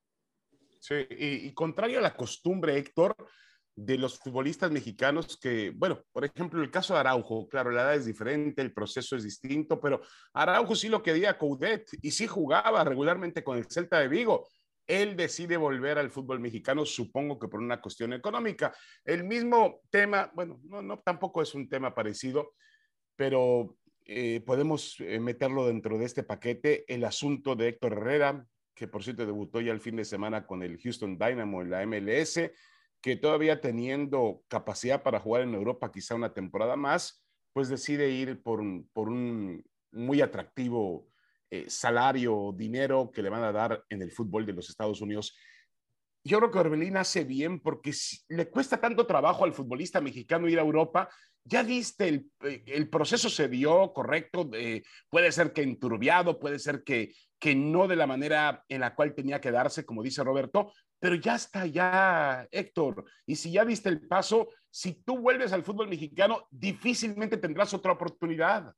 Sí, 0.79 0.95
y, 1.11 1.47
y 1.47 1.53
contrario 1.53 1.99
a 1.99 2.01
la 2.01 2.13
costumbre, 2.13 2.77
Héctor, 2.77 3.15
de 3.75 3.97
los 3.97 4.19
futbolistas 4.19 4.71
mexicanos 4.71 5.37
que, 5.37 5.71
bueno, 5.75 6.03
por 6.11 6.25
ejemplo, 6.25 6.61
el 6.61 6.69
caso 6.69 6.93
de 6.93 6.99
Araujo, 6.99 7.47
claro, 7.49 7.71
la 7.71 7.81
edad 7.81 7.95
es 7.95 8.05
diferente, 8.05 8.61
el 8.61 8.73
proceso 8.73 9.15
es 9.15 9.23
distinto, 9.23 9.79
pero 9.79 10.01
Araujo 10.33 10.75
sí 10.75 10.89
lo 10.89 11.01
quería 11.01 11.37
Coudet 11.37 11.89
y 12.01 12.11
sí 12.11 12.27
jugaba 12.27 12.83
regularmente 12.83 13.43
con 13.43 13.57
el 13.57 13.65
Celta 13.65 13.99
de 13.99 14.07
Vigo. 14.07 14.47
Él 14.85 15.15
decide 15.15 15.57
volver 15.57 15.97
al 15.97 16.11
fútbol 16.11 16.39
mexicano, 16.39 16.85
supongo 16.85 17.39
que 17.39 17.47
por 17.47 17.61
una 17.61 17.81
cuestión 17.81 18.13
económica. 18.13 18.75
El 19.03 19.23
mismo 19.23 19.81
tema, 19.89 20.31
bueno, 20.35 20.59
no, 20.65 20.81
no 20.81 20.99
tampoco 20.99 21.41
es 21.41 21.55
un 21.55 21.69
tema 21.69 21.95
parecido, 21.95 22.53
pero 23.15 23.77
eh, 24.05 24.41
podemos 24.45 24.97
eh, 24.99 25.19
meterlo 25.19 25.65
dentro 25.65 25.97
de 25.97 26.05
este 26.05 26.23
paquete, 26.23 26.83
el 26.93 27.05
asunto 27.05 27.55
de 27.55 27.69
Héctor 27.69 27.93
Herrera, 27.93 28.45
que 28.75 28.87
por 28.87 29.03
cierto 29.03 29.25
debutó 29.25 29.61
ya 29.61 29.71
el 29.71 29.79
fin 29.79 29.95
de 29.95 30.05
semana 30.05 30.45
con 30.45 30.61
el 30.61 30.77
Houston 30.79 31.17
Dynamo 31.17 31.61
en 31.61 31.69
la 31.69 31.85
MLS 31.85 32.39
que 33.03 33.17
todavía 33.17 33.59
teniendo 33.59 34.43
capacidad 34.47 35.03
para 35.03 35.19
jugar 35.19 35.41
en 35.41 35.53
Europa 35.53 35.91
quizá 35.91 36.15
una 36.15 36.33
temporada 36.33 36.77
más, 36.77 37.21
pues 37.51 37.67
decide 37.67 38.09
ir 38.09 38.41
por 38.41 38.61
un, 38.61 38.89
por 38.93 39.09
un 39.09 39.61
muy 39.91 40.21
atractivo 40.21 41.09
eh, 41.51 41.65
salario, 41.67 42.53
dinero 42.55 43.11
que 43.13 43.21
le 43.21 43.29
van 43.29 43.43
a 43.43 43.51
dar 43.51 43.83
en 43.89 44.01
el 44.01 44.09
fútbol 44.09 44.45
de 44.45 44.53
los 44.53 44.69
Estados 44.69 45.01
Unidos. 45.01 45.35
Yo 46.23 46.37
creo 46.37 46.49
que 46.49 46.59
Orbelín 46.59 46.95
hace 46.95 47.25
bien 47.25 47.59
porque 47.59 47.91
le 48.29 48.49
cuesta 48.49 48.79
tanto 48.79 49.05
trabajo 49.05 49.43
al 49.43 49.53
futbolista 49.53 49.99
mexicano 49.99 50.47
ir 50.47 50.57
a 50.57 50.63
Europa. 50.63 51.09
Ya 51.43 51.61
viste, 51.61 52.07
el, 52.07 52.31
eh, 52.45 52.63
el 52.67 52.89
proceso 52.89 53.29
se 53.29 53.49
dio 53.49 53.91
correcto, 53.91 54.49
eh, 54.53 54.81
puede 55.09 55.29
ser 55.33 55.51
que 55.51 55.61
enturbiado, 55.61 56.39
puede 56.39 56.57
ser 56.57 56.85
que, 56.85 57.13
que 57.37 57.53
no 57.53 57.89
de 57.89 57.97
la 57.97 58.07
manera 58.07 58.63
en 58.69 58.79
la 58.79 58.95
cual 58.95 59.13
tenía 59.13 59.41
que 59.41 59.51
darse, 59.51 59.85
como 59.85 60.01
dice 60.01 60.23
Roberto, 60.23 60.71
pero 61.03 61.15
ya 61.15 61.35
está 61.35 61.65
ya, 61.65 62.47
Héctor. 62.49 63.03
Y 63.25 63.35
si 63.35 63.51
ya 63.51 63.65
viste 63.65 63.89
el 63.89 64.07
paso, 64.07 64.47
si 64.71 64.93
tú 64.93 65.17
vuelves 65.17 65.51
al 65.51 65.61
fútbol 65.61 65.89
mexicano, 65.89 66.47
difícilmente 66.49 67.35
tendrás 67.35 67.73
otra 67.73 67.91
oportunidad. 67.91 68.73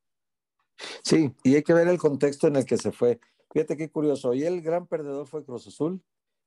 Sí, 1.04 1.32
y 1.44 1.54
hay 1.54 1.62
que 1.62 1.76
ver 1.76 1.88
el 1.88 2.00
contexto 2.00 2.48
en 2.48 2.56
el 2.56 2.66
que 2.66 2.78
se 2.78 2.92
fue. 2.92 3.20
Fíjate 3.54 3.78
qué 3.78 3.92
curioso. 3.92 4.34
Y 4.34 4.44
el 4.44 4.64
gran 4.64 4.88
perdedor 4.88 5.28
fue 5.28 5.46
Cruz 5.46 5.68
Azul, 5.68 6.02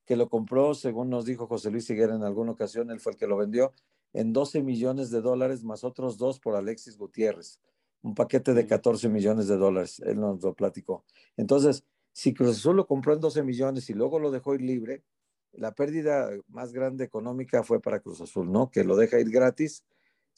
que 0.05 0.17
lo 0.17 0.29
compró, 0.29 0.75
según 0.75 1.11
nos 1.11 1.25
dijo 1.25 1.47
José 1.47 1.71
Luis 1.71 1.89
Higuera 1.89 2.17
en 2.17 2.25
alguna 2.25 2.51
ocasión, 2.51 2.91
él 2.91 2.99
fue 2.99 3.13
el 3.13 3.19
que 3.19 3.29
lo 3.29 3.37
vendió, 3.37 3.73
en 4.15 4.33
12 4.33 4.65
millones 4.65 5.13
de 5.13 5.21
dólares, 5.21 5.63
más 5.63 5.85
otros 5.85 6.19
dos 6.19 6.41
por 6.41 6.57
Alexis 6.57 6.99
Gutiérrez. 6.99 7.61
Un 8.03 8.17
paquete 8.17 8.53
de 8.53 8.67
14 8.67 9.09
millones 9.09 9.47
de 9.47 9.57
dólares, 9.57 10.01
él 10.01 10.19
nos 10.19 10.43
lo 10.43 10.55
platicó. 10.55 11.05
Entonces, 11.37 11.85
si 12.13 12.35
Cruz 12.35 12.57
Azul 12.57 12.75
lo 12.75 12.89
compró 12.89 13.15
en 13.15 13.21
12 13.21 13.45
millones 13.45 13.89
y 13.91 13.95
luego 13.95 14.19
lo 14.19 14.33
dejó 14.33 14.57
ir 14.57 14.63
libre, 14.63 15.05
la 15.53 15.73
pérdida 15.73 16.31
más 16.49 16.73
grande 16.73 17.05
económica 17.05 17.63
fue 17.63 17.81
para 17.81 18.01
Cruz 18.01 18.21
Azul, 18.21 18.51
¿no? 18.51 18.71
Que 18.71 18.85
lo 18.85 18.97
deja 18.97 19.19
ir 19.19 19.31
gratis 19.31 19.85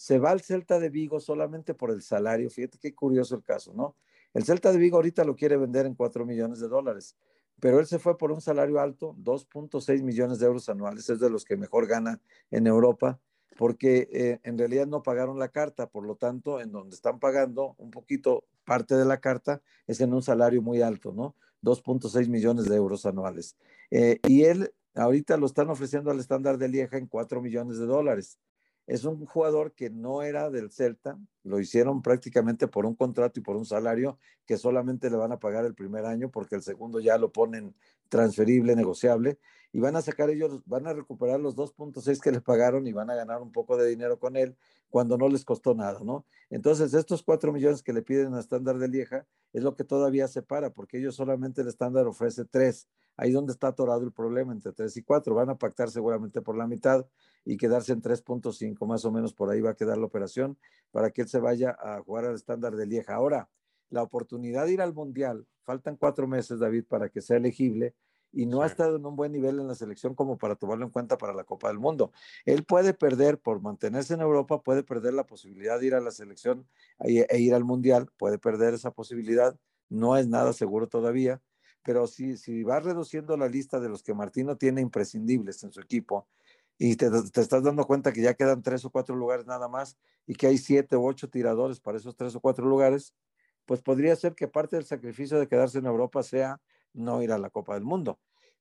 se 0.00 0.18
va 0.18 0.30
al 0.30 0.40
Celta 0.40 0.80
de 0.80 0.88
Vigo 0.88 1.20
solamente 1.20 1.74
por 1.74 1.90
el 1.90 2.00
salario. 2.00 2.48
Fíjate 2.48 2.78
qué 2.78 2.94
curioso 2.94 3.36
el 3.36 3.44
caso, 3.44 3.74
¿no? 3.74 3.96
El 4.32 4.44
Celta 4.44 4.72
de 4.72 4.78
Vigo 4.78 4.96
ahorita 4.96 5.24
lo 5.24 5.36
quiere 5.36 5.58
vender 5.58 5.84
en 5.84 5.94
4 5.94 6.24
millones 6.24 6.58
de 6.58 6.68
dólares, 6.68 7.18
pero 7.60 7.78
él 7.78 7.86
se 7.86 7.98
fue 7.98 8.16
por 8.16 8.32
un 8.32 8.40
salario 8.40 8.80
alto, 8.80 9.14
2.6 9.18 10.02
millones 10.02 10.38
de 10.38 10.46
euros 10.46 10.70
anuales, 10.70 11.10
es 11.10 11.20
de 11.20 11.28
los 11.28 11.44
que 11.44 11.58
mejor 11.58 11.86
gana 11.86 12.18
en 12.50 12.66
Europa, 12.66 13.20
porque 13.58 14.08
eh, 14.10 14.40
en 14.42 14.56
realidad 14.56 14.86
no 14.86 15.02
pagaron 15.02 15.38
la 15.38 15.48
carta, 15.48 15.86
por 15.86 16.06
lo 16.06 16.16
tanto, 16.16 16.62
en 16.62 16.72
donde 16.72 16.96
están 16.96 17.18
pagando 17.18 17.74
un 17.76 17.90
poquito 17.90 18.44
parte 18.64 18.94
de 18.94 19.04
la 19.04 19.20
carta 19.20 19.60
es 19.86 20.00
en 20.00 20.14
un 20.14 20.22
salario 20.22 20.62
muy 20.62 20.80
alto, 20.80 21.12
¿no? 21.12 21.34
2.6 21.62 22.26
millones 22.28 22.70
de 22.70 22.76
euros 22.76 23.04
anuales. 23.04 23.54
Eh, 23.90 24.18
y 24.26 24.44
él 24.44 24.72
ahorita 25.00 25.36
lo 25.36 25.46
están 25.46 25.70
ofreciendo 25.70 26.10
al 26.10 26.20
estándar 26.20 26.58
de 26.58 26.68
Lieja 26.68 26.98
en 26.98 27.06
4 27.06 27.40
millones 27.40 27.78
de 27.78 27.86
dólares. 27.86 28.38
Es 28.86 29.04
un 29.04 29.24
jugador 29.24 29.72
que 29.72 29.88
no 29.88 30.22
era 30.22 30.50
del 30.50 30.70
Celta, 30.70 31.18
lo 31.42 31.58
hicieron 31.58 32.02
prácticamente 32.02 32.68
por 32.68 32.86
un 32.86 32.94
contrato 32.94 33.40
y 33.40 33.42
por 33.42 33.56
un 33.56 33.64
salario 33.64 34.18
que 34.46 34.56
solamente 34.56 35.10
le 35.10 35.16
van 35.16 35.32
a 35.32 35.38
pagar 35.38 35.64
el 35.64 35.74
primer 35.74 36.04
año 36.04 36.30
porque 36.30 36.56
el 36.56 36.62
segundo 36.62 37.00
ya 37.00 37.18
lo 37.18 37.32
ponen 37.32 37.74
transferible, 38.08 38.74
negociable, 38.74 39.38
y 39.72 39.80
van 39.80 39.96
a 39.96 40.02
sacar 40.02 40.30
ellos, 40.30 40.62
van 40.66 40.86
a 40.86 40.92
recuperar 40.92 41.38
los 41.40 41.56
2.6 41.56 42.20
que 42.20 42.32
le 42.32 42.40
pagaron 42.40 42.86
y 42.86 42.92
van 42.92 43.08
a 43.08 43.14
ganar 43.14 43.40
un 43.40 43.52
poco 43.52 43.76
de 43.76 43.88
dinero 43.88 44.18
con 44.18 44.36
él 44.36 44.56
cuando 44.90 45.16
no 45.16 45.28
les 45.28 45.44
costó 45.44 45.74
nada, 45.74 46.00
¿no? 46.02 46.26
Entonces, 46.50 46.92
estos 46.92 47.22
4 47.22 47.52
millones 47.52 47.82
que 47.82 47.92
le 47.92 48.02
piden 48.02 48.34
a 48.34 48.40
estándar 48.40 48.78
de 48.78 48.88
Lieja 48.88 49.26
es 49.52 49.62
lo 49.62 49.76
que 49.76 49.84
todavía 49.84 50.26
separa, 50.26 50.70
porque 50.70 50.98
ellos 50.98 51.14
solamente 51.14 51.62
el 51.62 51.68
estándar 51.68 52.08
ofrece 52.08 52.44
3. 52.44 52.88
Ahí 53.16 53.30
donde 53.30 53.52
está 53.52 53.68
atorado 53.68 54.02
el 54.02 54.12
problema 54.12 54.52
entre 54.52 54.72
3 54.72 54.96
y 54.96 55.02
4. 55.02 55.34
Van 55.34 55.50
a 55.50 55.58
pactar 55.58 55.90
seguramente 55.90 56.40
por 56.42 56.56
la 56.56 56.66
mitad 56.66 57.06
y 57.44 57.56
quedarse 57.56 57.92
en 57.92 58.02
3.5, 58.02 58.86
más 58.86 59.04
o 59.04 59.12
menos 59.12 59.32
por 59.32 59.50
ahí 59.50 59.60
va 59.60 59.70
a 59.70 59.74
quedar 59.74 59.98
la 59.98 60.06
operación 60.06 60.58
para 60.90 61.10
que 61.10 61.22
él 61.22 61.28
se 61.30 61.40
vaya 61.40 61.76
a 61.80 62.00
jugar 62.02 62.26
al 62.26 62.34
estándar 62.34 62.76
de 62.76 62.86
Lieja. 62.86 63.14
Ahora, 63.14 63.48
la 63.88 64.02
oportunidad 64.02 64.66
de 64.66 64.72
ir 64.72 64.80
al 64.80 64.94
Mundial, 64.94 65.46
faltan 65.64 65.96
cuatro 65.96 66.26
meses, 66.26 66.58
David, 66.58 66.84
para 66.88 67.08
que 67.08 67.20
sea 67.20 67.36
elegible, 67.36 67.94
y 68.32 68.46
no 68.46 68.62
ha 68.62 68.66
estado 68.66 68.96
en 68.96 69.06
un 69.06 69.16
buen 69.16 69.32
nivel 69.32 69.58
en 69.58 69.66
la 69.66 69.74
selección 69.74 70.14
como 70.14 70.38
para 70.38 70.54
tomarlo 70.54 70.84
en 70.84 70.92
cuenta 70.92 71.18
para 71.18 71.34
la 71.34 71.44
Copa 71.44 71.68
del 71.68 71.78
Mundo. 71.78 72.12
Él 72.44 72.64
puede 72.64 72.94
perder, 72.94 73.38
por 73.38 73.60
mantenerse 73.60 74.14
en 74.14 74.20
Europa, 74.20 74.62
puede 74.62 74.82
perder 74.82 75.14
la 75.14 75.26
posibilidad 75.26 75.80
de 75.80 75.86
ir 75.86 75.94
a 75.94 76.00
la 76.00 76.12
selección 76.12 76.66
e, 77.00 77.26
e 77.28 77.38
ir 77.40 77.54
al 77.54 77.64
Mundial, 77.64 78.08
puede 78.16 78.38
perder 78.38 78.74
esa 78.74 78.92
posibilidad, 78.92 79.56
no 79.88 80.16
es 80.16 80.28
nada 80.28 80.52
seguro 80.52 80.88
todavía, 80.88 81.42
pero 81.82 82.06
si, 82.06 82.36
si 82.36 82.62
va 82.62 82.78
reduciendo 82.78 83.36
la 83.36 83.48
lista 83.48 83.80
de 83.80 83.88
los 83.88 84.02
que 84.02 84.14
Martino 84.14 84.56
tiene 84.56 84.80
imprescindibles 84.80 85.64
en 85.64 85.72
su 85.72 85.80
equipo 85.80 86.28
y 86.82 86.96
te, 86.96 87.10
te, 87.10 87.42
estás 87.42 87.62
dando 87.62 87.86
cuenta 87.86 88.10
que 88.10 88.22
ya 88.22 88.32
quedan 88.32 88.62
tres 88.62 88.86
o 88.86 88.90
cuatro 88.90 89.14
lugares 89.14 89.44
nada 89.44 89.68
más 89.68 89.98
y 90.26 90.34
que 90.34 90.46
hay 90.46 90.56
siete 90.56 90.96
u 90.96 91.06
ocho 91.06 91.28
tiradores 91.28 91.78
para 91.78 91.98
esos 91.98 92.16
tres 92.16 92.34
o 92.34 92.40
cuatro 92.40 92.66
lugares, 92.66 93.14
pues 93.66 93.82
podría 93.82 94.16
ser 94.16 94.34
que 94.34 94.48
parte 94.48 94.76
del 94.76 94.86
sacrificio 94.86 95.38
de 95.38 95.46
quedarse 95.46 95.76
en 95.76 95.84
Europa 95.84 96.22
sea 96.22 96.58
no 96.94 97.22
ir 97.22 97.32
a 97.32 97.38
la 97.38 97.50
Copa 97.50 97.74
del 97.74 97.84
Mundo. 97.84 98.18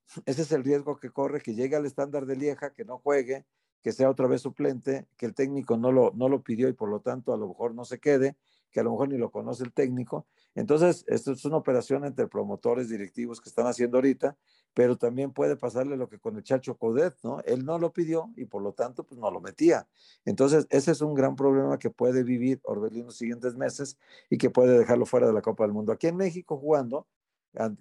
Ese 0.25 0.41
es 0.41 0.51
el 0.51 0.65
riesgo 0.65 0.97
que 0.97 1.11
corre, 1.11 1.39
que 1.39 1.55
llegue 1.55 1.77
al 1.77 1.85
estándar 1.85 2.25
de 2.25 2.35
Lieja, 2.35 2.73
que 2.73 2.83
no 2.83 2.97
juegue, 2.97 3.45
que 3.81 3.93
sea 3.93 4.09
otra 4.09 4.27
vez 4.27 4.41
suplente, 4.41 5.07
que 5.15 5.25
el 5.25 5.33
técnico 5.33 5.77
no 5.77 5.93
lo, 5.93 6.11
no 6.13 6.27
lo 6.27 6.43
pidió 6.43 6.67
y 6.67 6.73
por 6.73 6.89
lo 6.89 6.99
tanto 6.99 7.33
a 7.33 7.37
lo 7.37 7.47
mejor 7.47 7.73
no 7.73 7.85
se 7.85 7.99
quede, 7.99 8.35
que 8.71 8.79
a 8.79 8.83
lo 8.83 8.91
mejor 8.91 9.09
ni 9.09 9.17
lo 9.17 9.31
conoce 9.31 9.63
el 9.63 9.73
técnico. 9.73 10.25
Entonces, 10.55 11.05
esto 11.07 11.31
es 11.31 11.45
una 11.45 11.57
operación 11.57 12.05
entre 12.05 12.27
promotores 12.27 12.89
directivos 12.89 13.39
que 13.41 13.49
están 13.49 13.67
haciendo 13.67 13.97
ahorita, 13.97 14.35
pero 14.73 14.97
también 14.97 15.31
puede 15.31 15.55
pasarle 15.55 15.97
lo 15.97 16.09
que 16.09 16.19
con 16.19 16.35
el 16.37 16.43
Chacho 16.43 16.75
Codet, 16.77 17.15
¿no? 17.23 17.41
Él 17.41 17.65
no 17.65 17.79
lo 17.79 17.91
pidió 17.91 18.31
y 18.35 18.45
por 18.45 18.61
lo 18.61 18.73
tanto, 18.73 19.03
pues 19.03 19.19
no 19.19 19.31
lo 19.31 19.41
metía. 19.41 19.87
Entonces, 20.25 20.67
ese 20.69 20.91
es 20.91 21.01
un 21.01 21.15
gran 21.15 21.35
problema 21.35 21.79
que 21.79 21.89
puede 21.89 22.23
vivir 22.23 22.59
Orbelín 22.63 23.05
los 23.05 23.17
siguientes 23.17 23.55
meses 23.55 23.97
y 24.29 24.37
que 24.37 24.49
puede 24.49 24.77
dejarlo 24.77 25.05
fuera 25.05 25.27
de 25.27 25.33
la 25.33 25.41
Copa 25.41 25.63
del 25.63 25.73
Mundo. 25.73 25.91
Aquí 25.91 26.07
en 26.07 26.17
México 26.17 26.57
jugando, 26.57 27.07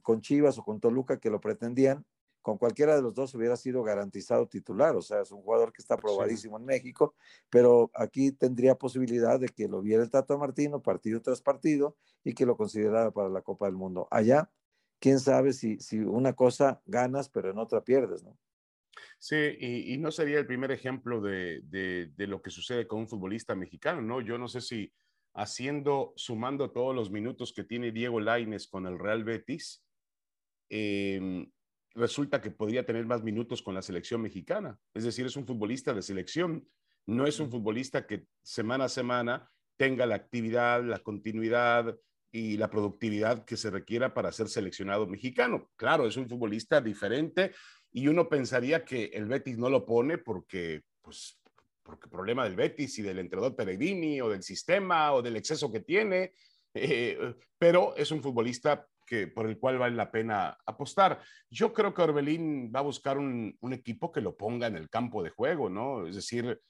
con 0.03 0.21
Chivas 0.21 0.59
o 0.59 0.65
con 0.65 0.81
Toluca 0.81 1.19
que 1.19 1.31
lo 1.31 1.41
pretendían, 1.41 2.05
con 2.49 2.57
cualquiera 2.57 2.97
de 2.97 3.03
los 3.03 3.13
dos 3.13 3.35
hubiera 3.35 3.57
sido 3.57 3.83
garantizado 3.83 4.49
titular, 4.49 4.97
o 4.97 5.03
sea, 5.03 5.21
es 5.21 5.31
un 5.33 5.43
jugador 5.43 5.71
que 5.71 5.83
está 5.83 5.99
probadísimo 5.99 6.57
en 6.57 6.65
México, 6.65 7.15
pero 7.51 7.91
aquí 7.93 8.33
tendría 8.33 8.75
posibilidad 8.75 9.39
de 9.39 9.51
que 9.51 9.69
lo 9.69 9.83
viera 9.83 10.03
el 10.03 10.11
Tato 10.11 10.39
Martino 10.39 10.81
partido 10.81 11.21
tras 11.21 11.43
partido 11.43 11.99
y 12.25 12.33
que 12.33 12.47
lo 12.47 12.57
considerara 12.57 13.11
para 13.11 13.29
la 13.29 13.43
Copa 13.43 13.67
del 13.67 13.75
Mundo. 13.75 14.09
Allá, 14.11 14.51
quién 14.99 15.21
sabe 15.21 15.53
si, 15.53 15.79
si 15.79 15.99
una 15.99 16.33
cosa 16.33 16.81
ganas, 16.87 17.29
pero 17.29 17.51
en 17.51 17.59
otra 17.59 17.85
pierdes, 17.85 18.23
¿no? 18.23 18.39
Sí, 19.19 19.37
y, 19.37 19.93
y 19.93 19.99
no 19.99 20.11
sería 20.11 20.39
el 20.39 20.47
primer 20.47 20.73
ejemplo 20.73 21.21
de, 21.21 21.61
de, 21.65 22.13
de, 22.17 22.27
lo 22.27 22.41
que 22.41 22.49
sucede 22.49 22.87
con 22.87 23.01
un 23.01 23.09
futbolista 23.09 23.55
mexicano, 23.55 24.01
¿no? 24.01 24.23
Yo 24.23 24.39
no 24.39 24.49
sé 24.49 24.63
si 24.63 24.91
haciendo, 25.35 26.15
sumando 26.17 26.71
todos 26.71 26.97
los 26.97 27.11
minutos 27.11 27.53
que 27.53 27.65
tiene 27.65 27.93
Diego 27.93 28.21
Laines 28.21 28.69
con 28.69 28.87
el 28.87 28.99
Real 28.99 29.23
Betis, 29.23 29.85
eh, 30.71 31.47
resulta 31.99 32.41
que 32.41 32.51
podría 32.51 32.87
tener 32.87 33.05
más 33.07 33.23
minutos 33.23 33.63
con 33.63 33.75
la 33.75 33.83
selección 33.83 34.23
mexicana. 34.23 34.79
Es 34.95 35.05
decir, 35.05 35.27
es 35.27 35.37
un 35.37 35.47
futbolista 35.47 35.93
de 35.93 36.03
selección, 36.03 36.67
no 37.07 37.27
es 37.27 37.41
un 37.41 37.51
futbolista 37.51 38.07
que 38.07 38.27
semana 38.43 38.85
a 38.85 38.89
semana 38.89 39.51
tenga 39.77 40.07
la 40.07 40.17
actividad, 40.17 40.83
la 40.83 40.99
continuidad 40.99 41.97
y 42.31 42.57
la 42.57 42.69
productividad 42.71 43.45
que 43.45 43.57
se 43.57 43.71
requiera 43.71 44.13
para 44.13 44.33
ser 44.33 44.49
seleccionado 44.49 45.07
mexicano. 45.07 45.71
Claro, 45.77 46.07
es 46.07 46.17
un 46.17 46.29
futbolista 46.29 46.81
diferente 46.81 47.53
y 47.91 48.09
uno 48.09 48.29
pensaría 48.29 48.85
que 48.85 49.07
el 49.07 49.27
Betis 49.27 49.59
no 49.59 49.71
lo 49.71 49.87
pone 49.87 50.19
porque, 50.19 50.83
pues, 51.01 51.41
porque 51.83 52.09
problema 52.09 52.45
del 52.45 52.57
Betis 52.57 52.99
y 52.99 53.03
del 53.03 53.19
entrenador 53.19 53.57
Peregrini 53.57 54.21
o 54.21 54.29
del 54.29 54.43
sistema 54.43 55.13
o 55.15 55.23
del 55.23 55.37
exceso 55.37 55.73
que 55.73 55.81
tiene, 55.81 56.35
eh, 56.75 57.35
pero 57.59 57.97
es 57.97 58.11
un 58.11 58.23
futbolista 58.23 58.87
por 59.35 59.49
el 59.49 59.59
cual 59.59 59.79
vale 59.79 59.97
la 59.97 60.11
pena 60.11 60.57
apostar. 60.67 61.21
Yo 61.51 61.73
creo 61.73 61.95
que 61.95 62.03
Orbelín 62.03 62.73
va 62.75 62.81
a 62.81 62.83
buscar 62.83 63.19
un 63.19 63.73
equipo 63.73 64.13
que 64.13 64.21
lo 64.21 64.37
ponga 64.37 64.67
en 64.67 64.77
el 64.77 64.89
campo 64.89 65.23
de 65.23 65.31
juego, 65.31 65.69
¿no? 65.69 66.07
Es 66.07 66.15
decir, 66.15 66.61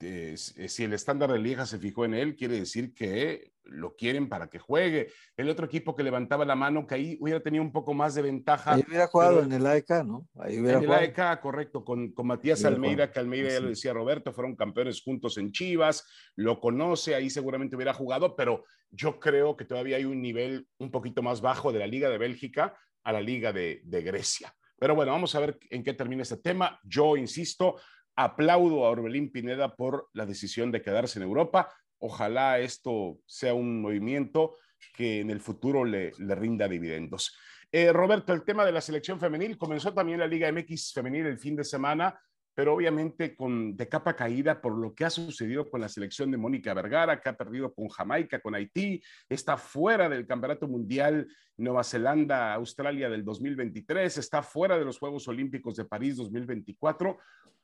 eh, 0.00 0.36
si 0.36 0.84
el 0.84 0.92
estándar 0.92 1.32
de 1.32 1.38
Lieja 1.38 1.66
se 1.66 1.78
fijó 1.78 2.04
en 2.04 2.14
él, 2.14 2.36
quiere 2.36 2.58
decir 2.58 2.94
que 2.94 3.52
lo 3.64 3.96
quieren 3.96 4.28
para 4.28 4.48
que 4.48 4.58
juegue. 4.58 5.08
El 5.36 5.48
otro 5.48 5.66
equipo 5.66 5.94
que 5.94 6.02
levantaba 6.02 6.44
la 6.44 6.54
mano, 6.54 6.86
que 6.86 6.94
ahí 6.94 7.18
hubiera 7.20 7.40
tenido 7.40 7.62
un 7.62 7.72
poco 7.72 7.94
más 7.94 8.14
de 8.14 8.22
ventaja. 8.22 8.74
Ahí 8.74 8.84
hubiera 8.86 9.06
jugado 9.06 9.42
en 9.42 9.52
el 9.52 9.66
AEK, 9.66 10.04
¿no? 10.04 10.26
Ahí 10.38 10.58
hubiera 10.58 10.78
en 10.78 10.84
el 10.84 10.92
AEK, 10.92 11.40
correcto, 11.40 11.84
con, 11.84 12.12
con 12.12 12.26
Matías 12.26 12.64
Almeida, 12.64 13.10
que 13.10 13.18
Almeida 13.18 13.50
ya 13.50 13.60
lo 13.60 13.68
decía 13.68 13.92
Roberto, 13.92 14.32
fueron 14.32 14.56
campeones 14.56 15.02
juntos 15.02 15.36
en 15.38 15.52
Chivas, 15.52 16.04
lo 16.36 16.60
conoce, 16.60 17.14
ahí 17.14 17.28
seguramente 17.28 17.76
hubiera 17.76 17.92
jugado, 17.92 18.36
pero 18.36 18.64
yo 18.90 19.18
creo 19.18 19.56
que 19.56 19.64
todavía 19.64 19.96
hay 19.96 20.04
un 20.04 20.22
nivel 20.22 20.66
un 20.78 20.90
poquito 20.90 21.22
más 21.22 21.40
bajo 21.40 21.72
de 21.72 21.80
la 21.80 21.86
Liga 21.86 22.08
de 22.08 22.18
Bélgica 22.18 22.74
a 23.04 23.12
la 23.12 23.20
Liga 23.20 23.52
de, 23.52 23.80
de 23.84 24.02
Grecia. 24.02 24.54
Pero 24.78 24.94
bueno, 24.94 25.12
vamos 25.12 25.34
a 25.34 25.40
ver 25.40 25.58
en 25.70 25.82
qué 25.82 25.92
termina 25.92 26.22
este 26.22 26.36
tema. 26.36 26.78
Yo 26.84 27.16
insisto, 27.16 27.80
Aplaudo 28.20 28.84
a 28.84 28.90
Orbelín 28.90 29.30
Pineda 29.30 29.76
por 29.76 30.08
la 30.12 30.26
decisión 30.26 30.72
de 30.72 30.82
quedarse 30.82 31.20
en 31.20 31.22
Europa. 31.22 31.72
Ojalá 31.98 32.58
esto 32.58 33.20
sea 33.26 33.54
un 33.54 33.80
movimiento 33.80 34.56
que 34.92 35.20
en 35.20 35.30
el 35.30 35.40
futuro 35.40 35.84
le, 35.84 36.10
rinda 36.18 36.66
dividendos. 36.66 37.38
Eh, 37.70 37.92
Roberto, 37.92 38.32
el 38.32 38.42
tema 38.42 38.64
de 38.64 38.72
la 38.72 38.80
selección 38.80 39.20
femenil 39.20 39.56
comenzó 39.56 39.94
también 39.94 40.18
la 40.18 40.26
Liga 40.26 40.50
MX 40.50 40.94
femenil 40.94 41.26
el 41.26 41.38
fin 41.38 41.54
de 41.54 41.62
semana, 41.62 42.20
pero 42.52 42.74
obviamente 42.74 43.36
con 43.36 43.76
de 43.76 43.88
capa 43.88 44.16
caída 44.16 44.60
por 44.60 44.76
lo 44.76 44.96
que 44.96 45.04
ha 45.04 45.10
sucedido 45.10 45.70
con 45.70 45.80
la 45.80 45.88
selección 45.88 46.32
de 46.32 46.38
Mónica 46.38 46.74
Vergara, 46.74 47.20
que 47.20 47.28
ha 47.28 47.36
perdido 47.36 47.72
con 47.72 47.86
Jamaica, 47.86 48.40
con 48.40 48.56
Haití, 48.56 49.00
está 49.28 49.56
fuera 49.56 50.08
del 50.08 50.26
Campeonato 50.26 50.66
Mundial 50.66 51.28
Nueva 51.56 51.84
Zelanda, 51.84 52.52
Australia 52.54 53.08
del 53.08 53.24
2023, 53.24 54.18
está 54.18 54.42
fuera 54.42 54.76
de 54.76 54.84
los 54.84 54.98
Juegos 54.98 55.28
Olímpicos 55.28 55.76
de 55.76 55.84
París 55.84 56.16
2024 56.16 57.16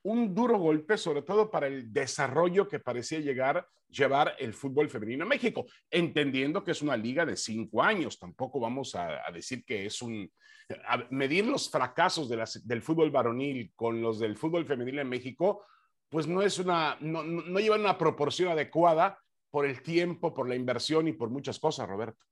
un 0.04 0.34
duro 0.34 0.58
golpe, 0.58 0.96
sobre 0.96 1.22
todo 1.22 1.50
para 1.50 1.66
el 1.66 1.92
desarrollo 1.92 2.68
que 2.68 2.78
parecía 2.78 3.20
llegar, 3.20 3.66
llevar 3.88 4.36
el 4.38 4.54
fútbol 4.54 4.88
femenino 4.88 5.24
en 5.24 5.28
México, 5.28 5.66
entendiendo 5.90 6.62
que 6.62 6.70
es 6.70 6.82
una 6.82 6.96
liga 6.96 7.26
de 7.26 7.36
cinco 7.36 7.82
años. 7.82 8.18
Tampoco 8.18 8.60
vamos 8.60 8.94
a, 8.94 9.26
a 9.26 9.32
decir 9.32 9.64
que 9.64 9.86
es 9.86 10.00
un... 10.02 10.30
medir 11.10 11.46
los 11.46 11.70
fracasos 11.70 12.28
de 12.28 12.36
las, 12.36 12.66
del 12.66 12.82
fútbol 12.82 13.10
varonil 13.10 13.72
con 13.74 14.00
los 14.00 14.18
del 14.18 14.36
fútbol 14.36 14.64
femenil 14.66 14.98
en 14.98 15.08
México, 15.08 15.64
pues 16.08 16.26
no 16.26 16.42
es 16.42 16.58
una, 16.58 16.96
no, 17.00 17.22
no 17.22 17.58
llevan 17.58 17.80
una 17.80 17.98
proporción 17.98 18.50
adecuada 18.50 19.18
por 19.50 19.66
el 19.66 19.82
tiempo, 19.82 20.32
por 20.34 20.48
la 20.48 20.54
inversión 20.54 21.08
y 21.08 21.12
por 21.12 21.30
muchas 21.30 21.58
cosas, 21.58 21.88
Roberto. 21.88 22.24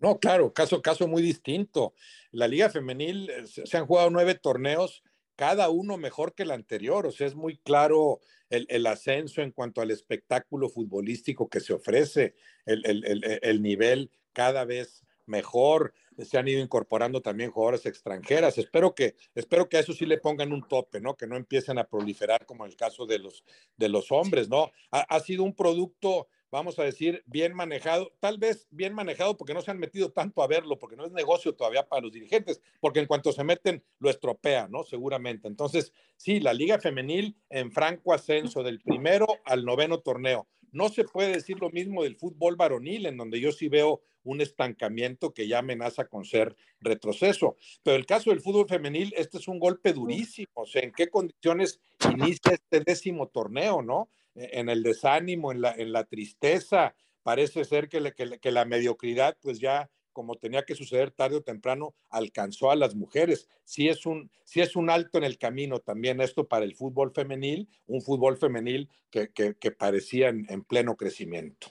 No, 0.00 0.18
claro, 0.18 0.52
caso, 0.52 0.80
caso 0.80 1.08
muy 1.08 1.22
distinto. 1.22 1.94
La 2.30 2.46
liga 2.46 2.70
femenil, 2.70 3.28
eh, 3.30 3.46
se 3.46 3.76
han 3.76 3.86
jugado 3.86 4.10
nueve 4.10 4.34
torneos 4.34 5.02
cada 5.38 5.70
uno 5.70 5.96
mejor 5.98 6.34
que 6.34 6.42
el 6.42 6.50
anterior. 6.50 7.06
O 7.06 7.12
sea, 7.12 7.28
es 7.28 7.36
muy 7.36 7.58
claro 7.58 8.18
el, 8.50 8.86
ascenso 8.88 9.40
en 9.40 9.52
cuanto 9.52 9.80
al 9.80 9.92
espectáculo 9.92 10.68
futbolístico 10.68 11.48
que 11.48 11.60
se 11.60 11.72
ofrece, 11.72 12.34
el, 12.66 13.62
nivel 13.62 14.10
cada 14.32 14.64
vez 14.64 15.04
mejor, 15.26 15.94
se 16.18 16.38
han 16.38 16.48
ido 16.48 16.60
incorporando 16.60 17.22
también 17.22 17.52
jugadores 17.52 17.86
extranjeras. 17.86 18.58
Espero 18.58 18.96
que, 18.96 19.14
espero 19.36 19.68
que 19.68 19.76
a 19.76 19.80
eso 19.80 19.92
sí 19.92 20.06
le 20.06 20.18
pongan 20.18 20.52
un 20.52 20.66
tope, 20.66 21.00
¿no? 21.00 21.14
Que 21.14 21.28
no 21.28 21.36
empiecen 21.36 21.78
a 21.78 21.84
proliferar 21.84 22.44
como 22.44 22.64
en 22.64 22.72
el 22.72 22.76
caso 22.76 23.06
de 23.06 23.20
los, 23.20 23.44
de 23.76 23.88
los 23.88 24.10
hombres, 24.10 24.48
¿no? 24.48 24.72
ha 24.90 25.20
sido 25.20 25.44
un 25.44 25.54
producto 25.54 26.26
vamos 26.50 26.78
a 26.78 26.84
decir, 26.84 27.22
bien 27.26 27.54
manejado, 27.54 28.12
tal 28.20 28.38
vez 28.38 28.66
bien 28.70 28.94
manejado 28.94 29.36
porque 29.36 29.54
no 29.54 29.62
se 29.62 29.70
han 29.70 29.78
metido 29.78 30.10
tanto 30.10 30.42
a 30.42 30.46
verlo, 30.46 30.78
porque 30.78 30.96
no 30.96 31.04
es 31.04 31.12
negocio 31.12 31.54
todavía 31.54 31.88
para 31.88 32.02
los 32.02 32.12
dirigentes, 32.12 32.60
porque 32.80 33.00
en 33.00 33.06
cuanto 33.06 33.32
se 33.32 33.44
meten 33.44 33.82
lo 33.98 34.10
estropean, 34.10 34.70
¿no? 34.70 34.84
Seguramente. 34.84 35.48
Entonces, 35.48 35.92
sí, 36.16 36.40
la 36.40 36.54
Liga 36.54 36.78
Femenil 36.78 37.36
en 37.50 37.72
franco 37.72 38.12
ascenso 38.12 38.62
del 38.62 38.80
primero 38.80 39.26
al 39.44 39.64
noveno 39.64 40.00
torneo. 40.00 40.46
No 40.70 40.90
se 40.90 41.04
puede 41.04 41.32
decir 41.32 41.58
lo 41.60 41.70
mismo 41.70 42.02
del 42.02 42.16
fútbol 42.16 42.56
varonil, 42.56 43.06
en 43.06 43.16
donde 43.16 43.40
yo 43.40 43.52
sí 43.52 43.68
veo 43.68 44.02
un 44.24 44.40
estancamiento 44.42 45.32
que 45.32 45.48
ya 45.48 45.60
amenaza 45.60 46.06
con 46.06 46.24
ser 46.24 46.54
retroceso. 46.80 47.56
Pero 47.82 47.96
el 47.96 48.04
caso 48.04 48.30
del 48.30 48.40
fútbol 48.40 48.68
femenil, 48.68 49.14
este 49.16 49.38
es 49.38 49.48
un 49.48 49.58
golpe 49.58 49.92
durísimo. 49.92 50.50
O 50.54 50.66
sea, 50.66 50.82
¿en 50.82 50.92
qué 50.92 51.08
condiciones 51.08 51.80
inicia 52.12 52.52
este 52.52 52.80
décimo 52.80 53.28
torneo, 53.28 53.80
no? 53.80 54.10
En 54.38 54.68
el 54.68 54.82
desánimo, 54.82 55.52
en 55.52 55.60
la, 55.60 55.72
en 55.72 55.92
la 55.92 56.04
tristeza. 56.04 56.94
Parece 57.22 57.64
ser 57.64 57.88
que, 57.88 58.12
que, 58.40 58.52
la 58.52 58.64
mediocridad, 58.64 59.36
pues 59.40 59.58
ya 59.58 59.90
como 60.12 60.34
tenía 60.34 60.64
que 60.64 60.74
suceder 60.74 61.12
tarde 61.12 61.36
o 61.36 61.42
temprano, 61.42 61.94
alcanzó 62.10 62.70
a 62.70 62.76
las 62.76 62.96
mujeres. 62.96 63.48
Sí 63.64 63.88
es 63.88 64.04
un, 64.04 64.30
sí 64.44 64.60
es 64.60 64.74
un 64.74 64.90
alto 64.90 65.18
en 65.18 65.24
el 65.24 65.38
camino 65.38 65.78
también 65.78 66.20
esto 66.20 66.48
para 66.48 66.64
el 66.64 66.74
fútbol 66.74 67.12
femenil, 67.12 67.68
un 67.86 68.02
fútbol 68.02 68.36
femenil 68.36 68.90
que, 69.10 69.30
que, 69.30 69.70
parecía 69.70 70.28
en, 70.28 70.46
en, 70.48 70.64
pleno 70.64 70.96
crecimiento. 70.96 71.68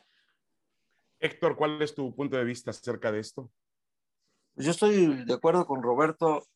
Héctor, 1.19 1.57
¿cuál 1.57 1.81
es 1.81 1.93
tu 1.93 2.15
punto 2.15 2.37
de 2.37 2.45
vista 2.45 2.71
acerca 2.71 3.11
de 3.11 3.19
esto? 3.19 3.51
Yo 4.55 4.71
estoy 4.71 5.25
de 5.25 5.33
acuerdo 5.33 5.65
con 5.65 5.83
Roberto, 5.83 6.47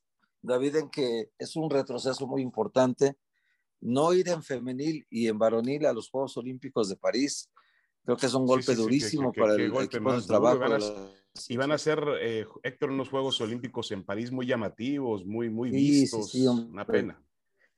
David, 0.41 0.77
en 0.77 0.89
que 0.89 1.31
es 1.37 1.55
un 1.55 1.69
retroceso 1.69 2.25
muy 2.25 2.41
importante 2.41 3.17
no 3.81 4.13
ir 4.13 4.29
en 4.29 4.43
femenil 4.43 5.05
y 5.09 5.27
en 5.27 5.37
varonil 5.37 5.85
a 5.85 5.93
los 5.93 6.09
Juegos 6.09 6.37
Olímpicos 6.37 6.89
de 6.89 6.95
París, 6.95 7.49
creo 8.03 8.17
que 8.17 8.27
es 8.27 8.33
un 8.33 8.45
golpe 8.45 8.75
durísimo 8.75 9.33
para 9.33 9.55
el 9.55 9.73
equipo 9.73 10.13
de 10.13 10.21
trabajo. 10.21 10.59
Y 11.47 11.55
van 11.55 11.71
a 11.71 11.77
ser, 11.77 12.03
eh, 12.21 12.45
Héctor, 12.63 12.91
unos 12.91 13.09
Juegos 13.09 13.39
Olímpicos 13.41 13.91
en 13.91 14.03
París 14.03 14.31
muy 14.31 14.45
llamativos, 14.45 15.25
muy, 15.25 15.49
muy 15.49 15.71
vistos. 15.71 16.33
una 16.35 16.85
pena. 16.85 17.21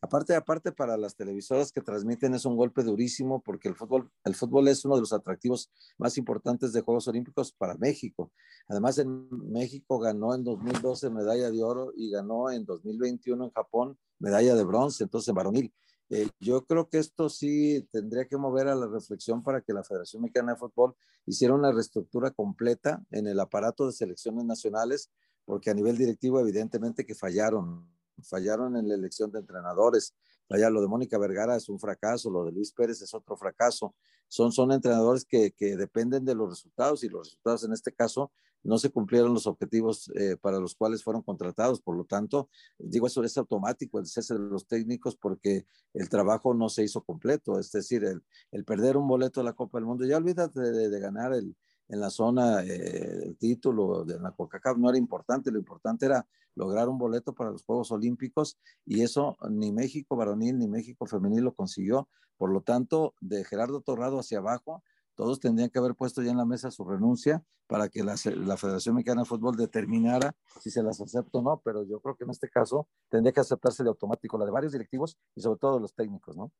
Aparte, 0.03 0.35
aparte 0.35 0.73
para 0.73 0.97
las 0.97 1.15
televisoras 1.15 1.71
que 1.71 1.79
transmiten 1.79 2.33
es 2.33 2.43
un 2.43 2.57
golpe 2.57 2.83
durísimo 2.83 3.41
porque 3.41 3.69
el 3.69 3.75
fútbol, 3.75 4.11
el 4.25 4.35
fútbol 4.35 4.67
es 4.67 4.83
uno 4.83 4.95
de 4.95 4.99
los 4.99 5.13
atractivos 5.13 5.71
más 5.97 6.17
importantes 6.17 6.73
de 6.73 6.81
Juegos 6.81 7.07
Olímpicos 7.07 7.53
para 7.53 7.75
México. 7.75 8.29
Además, 8.67 8.97
en 8.97 9.29
México 9.49 9.99
ganó 9.99 10.35
en 10.35 10.43
2012 10.43 11.09
medalla 11.09 11.49
de 11.49 11.63
oro 11.63 11.93
y 11.95 12.11
ganó 12.11 12.51
en 12.51 12.65
2021 12.65 13.45
en 13.45 13.51
Japón 13.51 13.97
medalla 14.19 14.55
de 14.55 14.65
bronce, 14.65 15.05
entonces 15.05 15.33
varonil. 15.33 15.73
Eh, 16.15 16.29
yo 16.39 16.63
creo 16.63 16.89
que 16.89 16.99
esto 16.99 17.27
sí 17.27 17.87
tendría 17.91 18.27
que 18.27 18.37
mover 18.37 18.67
a 18.67 18.75
la 18.75 18.85
reflexión 18.85 19.41
para 19.41 19.61
que 19.61 19.73
la 19.73 19.83
Federación 19.83 20.21
Mexicana 20.21 20.51
de 20.53 20.59
Fútbol 20.59 20.95
hiciera 21.25 21.55
una 21.55 21.71
reestructura 21.71 22.29
completa 22.29 23.01
en 23.09 23.25
el 23.25 23.39
aparato 23.39 23.87
de 23.87 23.93
selecciones 23.93 24.45
nacionales, 24.45 25.09
porque 25.43 25.71
a 25.71 25.73
nivel 25.73 25.97
directivo 25.97 26.39
evidentemente 26.39 27.03
que 27.03 27.15
fallaron, 27.15 27.89
fallaron 28.21 28.77
en 28.77 28.89
la 28.89 28.93
elección 28.93 29.31
de 29.31 29.39
entrenadores. 29.39 30.13
Allá 30.51 30.69
lo 30.69 30.81
de 30.81 30.87
Mónica 30.87 31.17
Vergara 31.17 31.55
es 31.55 31.67
un 31.67 31.79
fracaso, 31.79 32.29
lo 32.29 32.45
de 32.45 32.51
Luis 32.51 32.71
Pérez 32.73 33.01
es 33.01 33.11
otro 33.15 33.35
fracaso. 33.35 33.95
Son, 34.33 34.51
son 34.51 34.71
entrenadores 34.71 35.25
que, 35.25 35.51
que 35.51 35.77
dependen 35.77 36.25
de 36.25 36.33
los 36.33 36.49
resultados 36.49 37.03
y 37.03 37.07
los 37.07 37.27
resultados 37.27 37.65
en 37.65 37.71
este 37.71 37.93
caso 37.93 38.31
no 38.63 38.79
se 38.79 38.89
cumplieron 38.89 39.31
los 39.31 39.45
objetivos 39.45 40.09
eh, 40.15 40.37
para 40.41 40.59
los 40.59 40.73
cuales 40.73 41.03
fueron 41.03 41.21
contratados. 41.21 41.81
Por 41.81 41.95
lo 41.95 42.05
tanto, 42.05 42.49
digo, 42.79 43.05
eso 43.05 43.23
es 43.23 43.37
automático, 43.37 43.99
el 43.99 44.07
cese 44.07 44.33
de 44.33 44.39
los 44.39 44.65
técnicos, 44.65 45.15
porque 45.15 45.67
el 45.93 46.09
trabajo 46.09 46.55
no 46.55 46.67
se 46.67 46.83
hizo 46.83 47.03
completo. 47.03 47.59
Es 47.59 47.71
decir, 47.71 48.03
el, 48.05 48.65
perder 48.65 48.97
un 48.97 49.07
boleto 49.07 49.41
de 49.41 49.45
la 49.45 49.53
Copa 49.53 49.77
del 49.77 49.85
Mundo, 49.85 50.03
ya 50.03 50.17
olvídate 50.17 50.61
de, 50.61 50.99
ganar 50.99 51.33
el, 51.33 51.55
en 51.89 51.99
la 51.99 52.09
zona 52.09 52.63
eh, 52.63 53.25
el 53.25 53.37
título 53.37 54.03
de 54.03 54.19
la 54.19 54.31
Coca-Cola, 54.31 54.79
no 54.79 54.89
era 54.89 54.97
importante, 54.97 55.51
lo 55.51 55.59
importante 55.59 56.07
era 56.07 56.25
lograr 56.55 56.89
un 56.89 56.97
boleto 56.97 57.33
para 57.33 57.51
los 57.51 57.63
Juegos 57.63 57.91
Olímpicos 57.91 58.57
y 58.85 59.01
eso 59.01 59.37
ni 59.49 59.71
México 59.71 60.15
varonil 60.15 60.57
ni 60.57 60.67
México 60.67 61.05
femenil 61.05 61.43
lo 61.43 61.53
consiguió. 61.53 62.07
Por 62.43 62.51
lo 62.51 62.59
tanto, 62.59 63.15
de 63.21 63.45
Gerardo 63.45 63.79
Torrado 63.79 64.19
hacia 64.19 64.39
abajo, 64.39 64.83
todos 65.15 65.39
tendrían 65.39 65.69
que 65.69 65.79
haber 65.79 65.95
puesto 65.95 66.21
ya 66.21 66.31
en 66.31 66.35
la 66.35 66.43
mesa 66.43 66.71
su 66.71 66.83
renuncia 66.83 67.41
para 67.67 67.87
que 67.87 68.03
la, 68.03 68.17
Federación 68.17 68.95
Mexicana 68.95 69.21
de 69.21 69.29
Fútbol 69.29 69.55
determinara 69.55 70.35
si 70.59 70.69
se 70.69 70.83
las 70.83 70.99
acepta 70.99 71.37
o 71.37 71.41
no, 71.41 71.61
pero 71.63 71.85
yo 71.85 72.01
creo 72.01 72.17
que 72.17 72.25
en 72.25 72.31
este 72.31 72.49
caso 72.49 72.89
tendría 73.07 73.31
que 73.31 73.39
aceptarse 73.39 73.81
de 73.81 73.87
automático 73.87 74.37
la 74.37 74.43
de 74.43 74.51
varios 74.51 74.73
directivos 74.73 75.17
y 75.33 75.39
sobre 75.39 75.57
todo 75.57 75.79
los 75.79 75.95
técnicos, 75.95 76.35
¿no? 76.35 76.51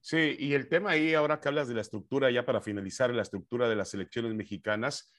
Sí, 0.00 0.36
y 0.38 0.54
el 0.54 0.70
tema 0.70 0.92
ahí, 0.92 1.12
ahora 1.12 1.38
que 1.38 1.48
hablas 1.48 1.68
de 1.68 1.74
la 1.74 1.82
estructura, 1.82 2.30
ya 2.30 2.46
para 2.46 2.62
finalizar 2.62 3.12
la 3.12 3.20
estructura 3.20 3.68
de 3.68 3.76
las 3.76 3.90
selecciones 3.90 4.32
mexicanas, 4.32 5.12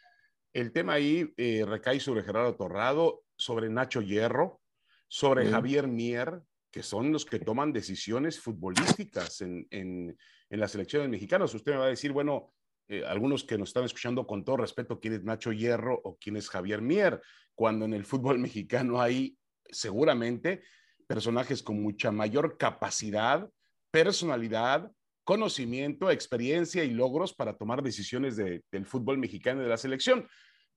el 0.52 0.72
tema 0.72 0.94
ahí 0.94 1.32
eh, 1.38 1.64
recae 1.64 2.00
sobre 2.00 2.24
Gerardo 2.24 2.56
Torrado, 2.56 3.22
sobre 3.38 3.70
Nacho 3.70 4.02
Hierro, 4.02 4.62
sobre 5.08 5.48
Javier 5.48 5.88
Mier, 5.88 6.42
que 6.76 6.84
son 6.84 7.10
los 7.14 7.24
que 7.24 7.40
toman 7.40 7.72
decisiones 7.72 8.38
futbolísticas 8.38 9.40
en, 9.40 9.66
en, 9.72 10.18
en 10.50 10.60
las 10.60 10.72
selecciones 10.72 11.08
mexicanas. 11.08 11.54
Usted 11.54 11.72
me 11.72 11.78
va 11.78 11.86
a 11.86 11.88
decir, 11.88 12.12
bueno, 12.12 12.52
eh, 12.90 13.02
algunos 13.08 13.46
que 13.46 13.58
nos 13.58 13.70
están 13.70 13.86
escuchando 13.86 14.28
con 14.28 14.44
todo 14.44 14.58
respeto, 14.58 15.00
quién 15.00 15.14
es 15.14 15.24
Nacho 15.24 15.54
Hierro 15.54 16.02
o 16.04 16.18
quién 16.18 16.36
es 16.36 16.50
Javier 16.50 16.82
Mier, 16.82 17.22
cuando 17.54 17.86
en 17.86 17.94
el 17.94 18.04
fútbol 18.04 18.40
mexicano 18.40 19.02
hay 19.02 19.38
seguramente 19.70 20.64
personajes 21.08 21.64
con 21.64 21.82
mucha 21.82 22.12
mayor 22.12 22.58
capacidad, 22.58 23.50
personalidad, 23.90 24.92
conocimiento, 25.24 26.12
experiencia 26.12 26.84
y 26.84 26.92
logros 26.92 27.34
para 27.34 27.56
tomar 27.56 27.84
decisiones 27.84 28.36
del 28.36 28.86
fútbol 28.86 29.18
mexicano 29.18 29.62
y 29.62 29.64
de 29.64 29.70
la 29.70 29.78
selección. 29.78 30.28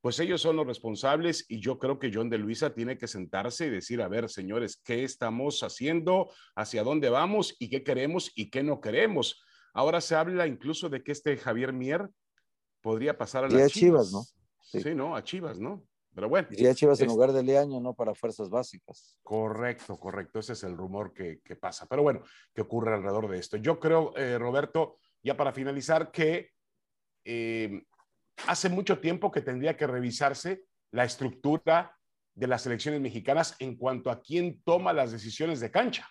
Pues 0.00 0.20
ellos 0.20 0.40
son 0.40 0.56
los 0.56 0.66
responsables 0.66 1.44
y 1.48 1.60
yo 1.60 1.78
creo 1.78 1.98
que 1.98 2.10
John 2.12 2.30
de 2.30 2.38
Luisa 2.38 2.72
tiene 2.72 2.96
que 2.96 3.08
sentarse 3.08 3.66
y 3.66 3.70
decir, 3.70 4.00
a 4.00 4.08
ver, 4.08 4.28
señores, 4.28 4.80
¿qué 4.84 5.02
estamos 5.02 5.62
haciendo? 5.62 6.30
¿Hacia 6.54 6.84
dónde 6.84 7.10
vamos? 7.10 7.56
¿Y 7.58 7.68
qué 7.68 7.82
queremos 7.82 8.30
y 8.36 8.50
qué 8.50 8.62
no 8.62 8.80
queremos? 8.80 9.42
Ahora 9.74 10.00
se 10.00 10.14
habla 10.14 10.46
incluso 10.46 10.88
de 10.88 11.02
que 11.02 11.12
este 11.12 11.36
Javier 11.36 11.72
Mier 11.72 12.08
podría 12.80 13.18
pasar 13.18 13.44
a 13.44 13.48
las 13.48 13.72
Chivas. 13.72 14.12
¿no? 14.12 14.22
Sí. 14.60 14.94
¿no? 14.94 15.16
A 15.16 15.24
Chivas, 15.24 15.58
¿no? 15.58 15.84
Pero 16.14 16.28
bueno. 16.28 16.48
Y 16.50 16.66
a 16.66 16.74
Chivas 16.74 17.00
en 17.00 17.08
lugar 17.08 17.32
de 17.32 17.42
Leaño, 17.42 17.80
¿no? 17.80 17.94
Para 17.94 18.14
fuerzas 18.14 18.48
básicas. 18.48 19.18
Correcto, 19.22 19.96
correcto. 19.98 20.38
Ese 20.38 20.54
es 20.54 20.64
el 20.64 20.76
rumor 20.76 21.12
que, 21.12 21.40
pasa. 21.56 21.86
Pero 21.86 22.02
bueno, 22.02 22.22
¿qué 22.54 22.62
ocurre 22.62 22.94
alrededor 22.94 23.28
de 23.28 23.38
esto? 23.38 23.56
Yo 23.56 23.78
creo, 23.78 24.16
eh, 24.16 24.38
Roberto, 24.38 24.96
ya 25.22 25.36
para 25.36 25.52
finalizar, 25.52 26.10
que 26.10 26.50
eh, 27.24 27.84
hace 28.46 28.68
mucho 28.68 28.98
tiempo 29.00 29.30
que 29.30 29.40
tendría 29.40 29.76
que 29.76 29.86
revisarse 29.86 30.64
la 30.90 31.04
estructura 31.04 31.96
de 32.34 32.46
las 32.46 32.66
elecciones 32.66 33.00
mexicanas 33.00 33.56
en 33.58 33.76
cuanto 33.76 34.10
a 34.10 34.22
quién 34.22 34.62
toma 34.62 34.92
las 34.92 35.12
decisiones 35.12 35.60
de 35.60 35.70
cancha. 35.70 36.08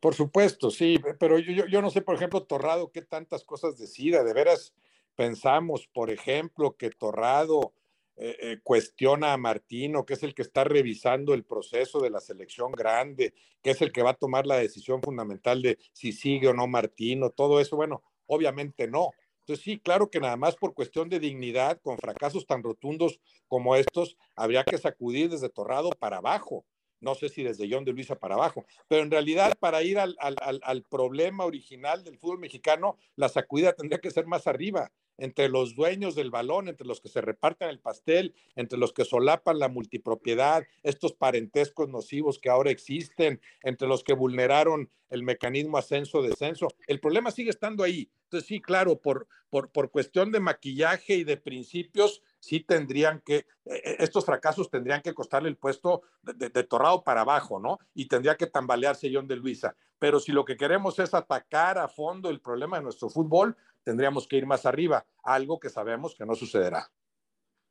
Por 0.00 0.14
supuesto, 0.14 0.70
sí, 0.70 0.98
pero 1.18 1.38
yo, 1.38 1.66
yo, 1.66 1.82
no 1.82 1.90
sé, 1.90 2.00
por 2.00 2.14
ejemplo, 2.14 2.44
Torrado, 2.44 2.90
qué 2.90 3.02
tantas 3.02 3.44
cosas 3.44 3.76
decida. 3.76 4.24
De 4.24 4.32
veras, 4.32 4.72
pensamos, 5.14 5.86
por 5.92 6.10
ejemplo, 6.10 6.76
que 6.76 6.90
Torrado 6.90 7.74
eh, 8.16 8.36
eh, 8.40 8.60
cuestiona 8.62 9.32
a 9.32 9.36
Martino, 9.36 10.06
que 10.06 10.14
es 10.14 10.22
el 10.22 10.34
que 10.34 10.42
está 10.42 10.64
revisando 10.64 11.34
el 11.34 11.44
proceso 11.44 12.00
de 12.00 12.10
la 12.10 12.20
selección 12.20 12.72
grande, 12.72 13.34
que 13.62 13.70
es 13.70 13.82
el 13.82 13.92
que 13.92 14.02
va 14.02 14.10
a 14.10 14.14
tomar 14.14 14.46
la 14.46 14.56
decisión 14.56 15.02
fundamental 15.02 15.60
de 15.60 15.78
si 15.92 16.12
sigue 16.12 16.48
o 16.48 16.54
no 16.54 16.66
Martino, 16.66 17.30
todo 17.30 17.60
eso. 17.60 17.76
Bueno, 17.76 18.02
obviamente 18.26 18.86
no. 18.88 19.10
Entonces, 19.50 19.64
sí, 19.64 19.80
claro 19.80 20.08
que 20.08 20.20
nada 20.20 20.36
más 20.36 20.54
por 20.54 20.74
cuestión 20.74 21.08
de 21.08 21.18
dignidad, 21.18 21.80
con 21.82 21.98
fracasos 21.98 22.46
tan 22.46 22.62
rotundos 22.62 23.18
como 23.48 23.74
estos, 23.74 24.16
habría 24.36 24.62
que 24.62 24.78
sacudir 24.78 25.28
desde 25.28 25.48
Torrado 25.48 25.90
para 25.98 26.18
abajo 26.18 26.64
no 27.00 27.14
sé 27.14 27.28
si 27.28 27.42
desde 27.42 27.68
John 27.70 27.84
de 27.84 27.92
Luisa 27.92 28.18
para 28.18 28.34
abajo, 28.34 28.64
pero 28.88 29.02
en 29.02 29.10
realidad 29.10 29.54
para 29.58 29.82
ir 29.82 29.98
al, 29.98 30.16
al, 30.18 30.82
problema 30.82 31.44
original 31.44 32.04
del 32.04 32.18
fútbol 32.18 32.38
mexicano, 32.38 32.96
la 33.16 33.28
sacudida 33.28 33.72
tendría 33.72 34.00
que 34.00 34.10
ser 34.10 34.26
más 34.26 34.46
arriba, 34.46 34.92
entre 35.20 35.48
los 35.50 35.74
dueños 35.74 36.14
del 36.14 36.30
balón, 36.30 36.68
entre 36.68 36.86
los 36.86 37.00
que 37.00 37.10
se 37.10 37.20
reparten 37.20 37.68
el 37.68 37.78
pastel, 37.78 38.34
entre 38.56 38.78
los 38.78 38.92
que 38.92 39.04
solapan 39.04 39.58
la 39.58 39.68
multipropiedad, 39.68 40.64
estos 40.82 41.12
parentescos 41.12 41.88
nocivos 41.90 42.38
que 42.38 42.48
ahora 42.48 42.70
existen, 42.70 43.40
entre 43.62 43.86
los 43.86 44.02
que 44.02 44.14
vulneraron 44.14 44.90
el 45.10 45.22
mecanismo 45.22 45.76
ascenso-descenso. 45.76 46.68
El 46.86 47.00
problema 47.00 47.30
sigue 47.30 47.50
estando 47.50 47.84
ahí. 47.84 48.10
Entonces, 48.24 48.48
sí, 48.48 48.60
claro, 48.60 48.98
por, 49.00 49.28
por, 49.50 49.70
por 49.70 49.90
cuestión 49.90 50.32
de 50.32 50.40
maquillaje 50.40 51.16
y 51.16 51.24
de 51.24 51.36
principios, 51.36 52.22
sí 52.40 52.60
tendrían 52.60 53.20
que, 53.20 53.36
eh, 53.36 53.46
eh, 53.64 53.96
estos 54.00 54.24
fracasos 54.24 54.70
tendrían 54.70 55.02
que 55.02 55.14
costarle 55.14 55.48
el 55.48 55.56
puesto 55.56 56.02
de, 56.22 56.50
Torrado 56.64 57.04
para 57.04 57.20
abajo, 57.20 57.60
¿no? 57.60 57.78
Y 57.94 58.08
tendría 58.08 58.36
que 58.36 58.46
tambalearse 58.46 59.10
John 59.12 59.28
de 59.28 59.36
Luisa. 59.36 59.76
Pero 59.98 60.18
si 60.18 60.32
lo 60.32 60.44
que 60.44 60.56
queremos 60.56 60.98
es 60.98 61.14
atacar 61.14 61.78
a 61.78 61.88
fondo 61.88 62.30
el 62.30 62.40
problema 62.40 62.78
de 62.78 62.82
nuestro 62.82 63.08
fútbol, 63.10 63.56
tendríamos 63.84 64.26
que 64.26 64.36
ir 64.36 64.46
más 64.46 64.66
arriba, 64.66 65.06
algo 65.22 65.60
que 65.60 65.68
sabemos 65.68 66.14
que 66.14 66.26
no 66.26 66.34
sucederá. 66.34 66.90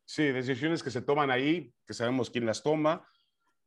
Sí, 0.06 0.24
decisiones 0.32 0.82
que 0.82 0.92
se 0.92 1.02
toman 1.02 1.30
ahí, 1.30 1.74
que 1.86 1.94
sabemos 1.94 2.30
quién 2.30 2.46
las 2.46 2.64
toma, 2.64 3.08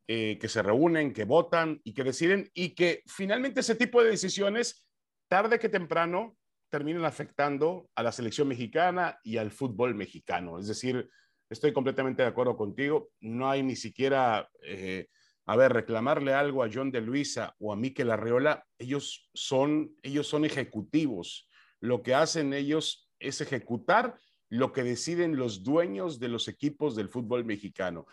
eh, 0.07 0.37
que 0.39 0.49
se 0.49 0.61
reúnen, 0.61 1.13
que 1.13 1.23
votan 1.23 1.79
y 1.85 1.93
que 1.93 2.03
deciden 2.03 2.51
y 2.53 2.75
que 2.75 3.03
finalmente 3.07 3.61
ese 3.61 3.75
tipo 3.75 4.03
de 4.03 4.09
decisiones, 4.09 4.85
tarde 5.29 5.59
que 5.59 5.69
temprano, 5.69 6.37
terminan 6.73 7.05
afectando 7.05 7.87
a 7.93 8.01
la 8.01 8.11
selección 8.11 8.47
mexicana 8.47 9.19
y 9.23 9.37
al 9.37 9.51
fútbol 9.51 9.93
mexicano. 9.93 10.57
Es 10.57 10.65
decir, 10.65 11.07
estoy 11.47 11.71
completamente 11.71 12.23
de 12.23 12.29
acuerdo 12.29 12.57
contigo, 12.57 13.11
no 13.19 13.47
hay 13.47 13.61
ni 13.61 13.75
siquiera, 13.75 14.49
eh, 14.63 15.05
a 15.45 15.55
ver, 15.55 15.71
reclamarle 15.71 16.33
algo 16.33 16.63
a 16.63 16.69
John 16.73 16.89
de 16.89 17.01
Luisa 17.01 17.55
o 17.59 17.71
a 17.71 17.75
Miquel 17.75 18.09
Arreola, 18.09 18.65
ellos 18.79 19.29
son, 19.35 19.95
ellos 20.01 20.25
son 20.25 20.45
ejecutivos. 20.45 21.47
Lo 21.79 22.01
que 22.01 22.15
hacen 22.15 22.53
ellos 22.53 23.07
es 23.19 23.39
ejecutar 23.39 24.17
lo 24.49 24.73
que 24.73 24.81
deciden 24.81 25.37
los 25.37 25.61
dueños 25.61 26.19
de 26.19 26.29
los 26.29 26.47
equipos 26.47 26.95
del 26.95 27.07
fútbol 27.07 27.45
mexicano. 27.45 28.07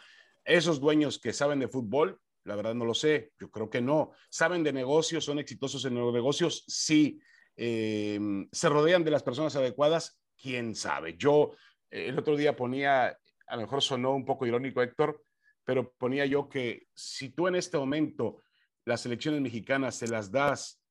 Esos 0.44 0.80
dueños 0.80 1.18
que 1.18 1.32
saben 1.32 1.60
de 1.60 1.68
fútbol, 1.68 2.20
la 2.44 2.56
verdad 2.56 2.74
no 2.74 2.84
lo 2.84 2.92
sé, 2.92 3.32
yo 3.40 3.50
creo 3.50 3.70
que 3.70 3.80
no. 3.80 4.10
¿Saben 4.28 4.62
de 4.62 4.74
negocios? 4.74 5.24
¿Son 5.24 5.38
exitosos 5.38 5.82
en 5.86 5.94
los 5.94 6.12
negocios? 6.12 6.62
Sí. 6.68 7.22
Em, 7.56 8.48
¿Se 8.52 8.68
rodean 8.68 9.04
de 9.04 9.10
las 9.10 9.22
personas 9.22 9.54
adecuadas? 9.56 10.20
¿Quién 10.40 10.74
sabe? 10.74 11.16
Yo 11.16 11.52
eh, 11.90 12.06
el 12.08 12.18
otro 12.18 12.36
día 12.36 12.56
ponía, 12.56 13.08
a 13.46 13.56
lo 13.56 13.62
mejor 13.62 13.82
sonó 13.82 14.14
un 14.14 14.24
poco 14.24 14.46
irónico 14.46 14.82
Héctor, 14.82 15.22
pero 15.64 15.92
ponía 15.92 16.26
yo 16.26 16.48
que 16.48 16.86
si 16.94 17.30
tú 17.30 17.48
en 17.48 17.56
este 17.56 17.78
momento 17.78 18.42
las 18.84 19.04
elecciones 19.06 19.40
mexicanas 19.40 19.96
se 19.96 20.08
las 20.08 20.30
das 20.30 20.82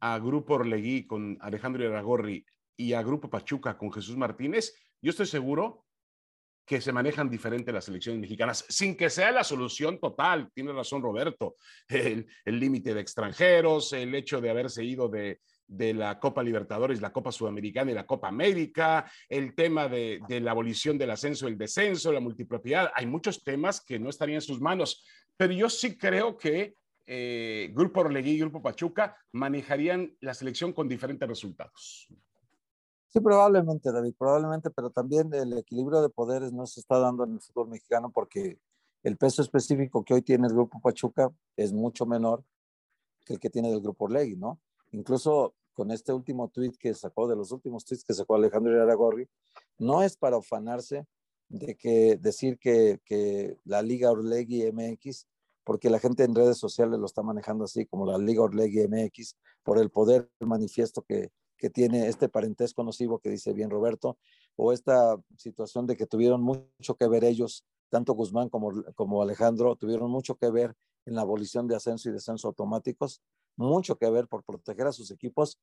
a 0.00 0.18
Grupo 0.18 0.54
Orlegui 0.54 1.06
con 1.06 1.38
Alejandro 1.40 1.84
Iragorri 1.84 2.44
y 2.76 2.92
a 2.94 3.02
Grupo 3.02 3.30
Pachuca 3.30 3.76
con 3.76 3.92
Jesús 3.92 4.16
Martínez, 4.16 4.74
yo 5.00 5.10
estoy 5.10 5.26
seguro 5.26 5.84
que 6.66 6.80
se 6.80 6.92
manejan 6.92 7.28
diferente 7.28 7.72
las 7.72 7.88
elecciones 7.88 8.22
mexicanas, 8.22 8.64
sin 8.68 8.96
que 8.96 9.10
sea 9.10 9.30
la 9.30 9.44
solución 9.44 10.00
total. 10.00 10.50
Tiene 10.54 10.72
razón 10.72 11.02
Roberto, 11.02 11.56
el 11.88 12.26
límite 12.46 12.94
de 12.94 13.00
extranjeros, 13.02 13.92
el 13.92 14.14
hecho 14.14 14.40
de 14.40 14.50
haberse 14.50 14.82
ido 14.82 15.08
de, 15.08 15.40
de 15.76 15.94
la 15.94 16.18
Copa 16.18 16.42
Libertadores, 16.42 17.00
la 17.00 17.12
Copa 17.12 17.32
Sudamericana 17.32 17.90
y 17.90 17.94
la 17.94 18.06
Copa 18.06 18.28
América, 18.28 19.10
el 19.28 19.54
tema 19.54 19.88
de, 19.88 20.20
la 20.40 20.52
abolición 20.52 20.98
del 20.98 21.10
ascenso, 21.10 21.48
el 21.48 21.58
descenso, 21.58 22.12
la 22.12 22.20
multipropiedad. 22.20 22.90
Hay 22.94 23.06
muchos 23.06 23.42
temas 23.42 23.80
que 23.80 23.98
no 23.98 24.10
estarían 24.10 24.36
en 24.36 24.42
sus 24.42 24.60
manos, 24.60 25.04
pero 25.36 25.52
yo 25.52 25.68
sí 25.68 25.96
creo 25.96 26.36
que 26.36 26.76
eh, 27.06 27.70
Grupo 27.74 28.00
Orlegui 28.00 28.32
y 28.32 28.40
Grupo 28.40 28.62
Pachuca 28.62 29.16
manejarían 29.32 30.16
la 30.20 30.34
selección 30.34 30.72
con 30.72 30.88
diferentes 30.88 31.28
resultados. 31.28 32.08
Sí, 33.08 33.20
probablemente, 33.20 33.92
David, 33.92 34.14
probablemente, 34.18 34.70
pero 34.70 34.90
también 34.90 35.32
el 35.34 35.56
equilibrio 35.56 36.02
de 36.02 36.08
poderes 36.08 36.52
no 36.52 36.66
se 36.66 36.80
está 36.80 36.98
dando 36.98 37.24
en 37.24 37.34
el 37.34 37.40
fútbol 37.40 37.68
mexicano 37.68 38.10
porque 38.10 38.58
el 39.04 39.16
peso 39.16 39.42
específico 39.42 40.04
que 40.04 40.14
hoy 40.14 40.22
tiene 40.22 40.48
el 40.48 40.52
Grupo 40.54 40.80
Pachuca 40.80 41.30
es 41.56 41.72
mucho 41.72 42.06
menor 42.06 42.42
que 43.24 43.34
el 43.34 43.38
que 43.38 43.50
tiene 43.50 43.72
el 43.72 43.80
Grupo 43.80 44.06
Orlegui, 44.06 44.36
¿no? 44.36 44.60
Incluso 44.92 45.54
con 45.74 45.90
este 45.90 46.12
último 46.12 46.48
tweet 46.48 46.72
que 46.78 46.94
sacó, 46.94 47.28
de 47.28 47.36
los 47.36 47.52
últimos 47.52 47.84
tweets 47.84 48.04
que 48.04 48.14
sacó 48.14 48.36
Alejandro 48.36 48.72
Iraragorri, 48.72 49.28
no 49.78 50.02
es 50.02 50.16
para 50.16 50.38
ufanarse 50.38 51.06
de 51.48 51.76
que 51.76 52.16
decir 52.16 52.58
que, 52.58 53.00
que 53.04 53.58
la 53.64 53.82
Liga 53.82 54.10
Orlegui 54.10 54.70
MX, 54.72 55.26
porque 55.64 55.90
la 55.90 55.98
gente 55.98 56.24
en 56.24 56.34
redes 56.34 56.58
sociales 56.58 56.98
lo 56.98 57.06
está 57.06 57.22
manejando 57.22 57.64
así 57.64 57.86
como 57.86 58.06
la 58.06 58.18
Liga 58.18 58.42
Orlegui 58.42 58.86
MX, 58.88 59.36
por 59.62 59.78
el 59.78 59.90
poder 59.90 60.30
manifiesto 60.40 61.02
que, 61.02 61.30
que 61.56 61.70
tiene 61.70 62.08
este 62.08 62.28
parentesco 62.28 62.82
nocivo 62.82 63.18
que 63.18 63.30
dice 63.30 63.52
bien 63.52 63.70
Roberto, 63.70 64.18
o 64.56 64.72
esta 64.72 65.16
situación 65.36 65.86
de 65.86 65.96
que 65.96 66.06
tuvieron 66.06 66.42
mucho 66.42 66.94
que 66.98 67.08
ver 67.08 67.24
ellos, 67.24 67.64
tanto 67.90 68.14
Guzmán 68.14 68.48
como, 68.48 68.70
como 68.94 69.22
Alejandro, 69.22 69.76
tuvieron 69.76 70.10
mucho 70.10 70.36
que 70.36 70.50
ver 70.50 70.74
en 71.06 71.14
la 71.14 71.22
abolición 71.22 71.66
de 71.66 71.76
ascenso 71.76 72.08
y 72.08 72.12
descenso 72.12 72.48
automáticos, 72.48 73.20
mucho 73.56 73.96
que 73.96 74.08
ver 74.10 74.28
por 74.28 74.42
proteger 74.42 74.86
a 74.86 74.92
sus 74.92 75.10
equipos. 75.10 75.58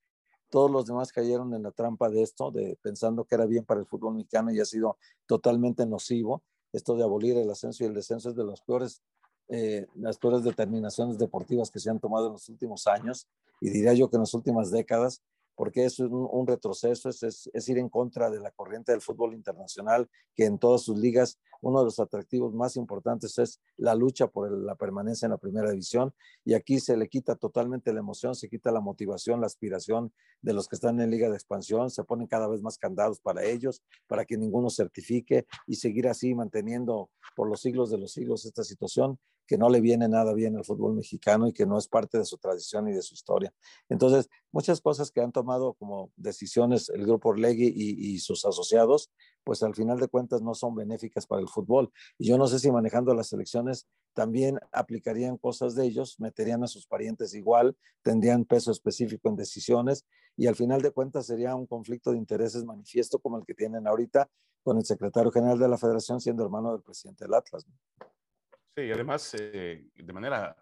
Todos 0.49 0.69
los 0.69 0.85
demás 0.85 1.11
cayeron 1.11 1.53
en 1.53 1.63
la 1.63 1.71
trampa 1.71 2.09
de 2.09 2.21
esto, 2.21 2.51
de 2.51 2.77
pensando 2.81 3.23
que 3.23 3.35
era 3.35 3.45
bien 3.45 3.63
para 3.63 3.79
el 3.79 3.85
fútbol 3.85 4.15
mexicano 4.15 4.51
y 4.51 4.59
ha 4.59 4.65
sido 4.65 4.97
totalmente 5.25 5.85
nocivo. 5.85 6.43
Esto 6.73 6.95
de 6.95 7.03
abolir 7.03 7.37
el 7.37 7.49
ascenso 7.49 7.83
y 7.83 7.87
el 7.87 7.93
descenso 7.93 8.29
es 8.29 8.35
de 8.35 8.43
los 8.43 8.61
peores, 8.61 9.01
eh, 9.47 9.87
las 9.95 10.17
peores 10.17 10.43
determinaciones 10.43 11.17
deportivas 11.17 11.69
que 11.69 11.79
se 11.79 11.89
han 11.89 11.99
tomado 11.99 12.27
en 12.27 12.33
los 12.33 12.49
últimos 12.49 12.87
años 12.87 13.27
y 13.59 13.69
diría 13.69 13.93
yo 13.93 14.09
que 14.09 14.17
en 14.17 14.21
las 14.21 14.33
últimas 14.33 14.71
décadas 14.71 15.21
porque 15.55 15.85
es 15.85 15.99
un, 15.99 16.47
retroceso, 16.47 17.09
es, 17.09 17.69
ir 17.69 17.77
en 17.77 17.89
contra 17.89 18.29
de 18.29 18.39
la 18.39 18.51
corriente 18.51 18.91
del 18.91 19.01
fútbol 19.01 19.33
internacional, 19.33 20.09
que 20.35 20.45
en 20.45 20.57
todas 20.57 20.81
sus 20.81 20.97
ligas 20.97 21.39
uno 21.61 21.79
de 21.79 21.85
los 21.85 21.99
atractivos 21.99 22.53
más 22.53 22.75
importantes 22.75 23.37
es 23.37 23.61
la 23.77 23.93
lucha 23.93 24.27
por 24.27 24.51
la 24.51 24.75
permanencia 24.75 25.27
en 25.27 25.31
la 25.31 25.37
primera 25.37 25.69
división, 25.69 26.13
y 26.43 26.55
aquí 26.55 26.79
se 26.79 26.97
le 26.97 27.07
quita 27.07 27.35
totalmente 27.35 27.93
la 27.93 27.99
emoción, 27.99 28.33
se 28.33 28.49
quita 28.49 28.71
la 28.71 28.81
motivación, 28.81 29.41
la 29.41 29.47
aspiración 29.47 30.11
de 30.41 30.53
los 30.53 30.67
que 30.67 30.75
están 30.75 30.99
en 30.99 31.11
liga 31.11 31.29
de 31.29 31.35
expansión, 31.35 31.91
se 31.91 32.03
ponen 32.03 32.27
cada 32.27 32.47
vez 32.47 32.61
más 32.61 32.77
candados 32.77 33.19
para 33.19 33.43
ellos, 33.43 33.83
para 34.07 34.25
que 34.25 34.37
ninguno 34.37 34.69
certifique 34.69 35.45
y 35.67 35.75
seguir 35.75 36.07
así 36.07 36.33
manteniendo 36.33 37.09
por 37.35 37.47
los 37.47 37.61
siglos 37.61 37.91
de 37.91 37.99
los 37.99 38.11
siglos 38.11 38.45
esta 38.45 38.63
situación 38.63 39.19
que 39.51 39.57
no 39.57 39.67
le 39.67 39.81
viene 39.81 40.07
nada 40.07 40.33
bien 40.33 40.55
al 40.55 40.63
fútbol 40.63 40.93
mexicano 40.93 41.45
y 41.45 41.51
que 41.51 41.65
no 41.65 41.77
es 41.77 41.89
parte 41.89 42.17
de 42.17 42.23
su 42.23 42.37
tradición 42.37 42.87
y 42.87 42.93
de 42.93 43.01
su 43.01 43.15
historia. 43.15 43.53
Entonces, 43.89 44.29
muchas 44.53 44.79
cosas 44.79 45.11
que 45.11 45.19
han 45.19 45.33
tomado 45.33 45.73
como 45.73 46.09
decisiones 46.15 46.87
el 46.87 47.05
grupo 47.05 47.31
Orlegui 47.31 47.67
y, 47.75 48.17
sus 48.19 48.45
asociados, 48.45 49.11
pues 49.43 49.61
al 49.61 49.75
final 49.75 49.99
de 49.99 50.07
cuentas 50.07 50.41
no 50.41 50.53
son 50.53 50.73
benéficas 50.73 51.27
para 51.27 51.41
el 51.41 51.49
fútbol. 51.49 51.91
Y 52.17 52.29
yo 52.29 52.37
no 52.37 52.47
sé 52.47 52.59
si 52.59 52.71
manejando 52.71 53.13
las 53.13 53.33
elecciones 53.33 53.89
también 54.13 54.57
aplicarían 54.71 55.35
cosas 55.35 55.75
de 55.75 55.85
ellos, 55.85 56.17
meterían 56.17 56.63
a 56.63 56.67
sus 56.67 56.87
parientes 56.87 57.33
igual, 57.33 57.75
tendrían 58.03 58.45
peso 58.45 58.71
específico 58.71 59.27
en 59.27 59.35
decisiones 59.35 60.05
y 60.37 60.47
al 60.47 60.55
final 60.55 60.81
de 60.81 60.91
cuentas 60.91 61.25
sería 61.25 61.55
un 61.55 61.67
conflicto 61.67 62.13
de 62.13 62.19
intereses 62.19 62.63
manifiesto 62.63 63.19
como 63.19 63.37
el 63.37 63.45
que 63.45 63.53
tienen 63.53 63.85
ahorita 63.85 64.29
con 64.63 64.77
el 64.77 64.85
secretario 64.85 65.29
general 65.29 65.59
de 65.59 65.67
la 65.67 65.77
federación 65.77 66.21
siendo 66.21 66.41
hermano 66.41 66.71
del 66.71 66.83
presidente 66.83 67.25
del 67.25 67.33
Atlas. 67.33 67.65
Sí, 68.75 68.83
y 68.83 68.91
además 68.91 69.35
eh, 69.37 69.85
de, 69.93 70.13
manera, 70.13 70.55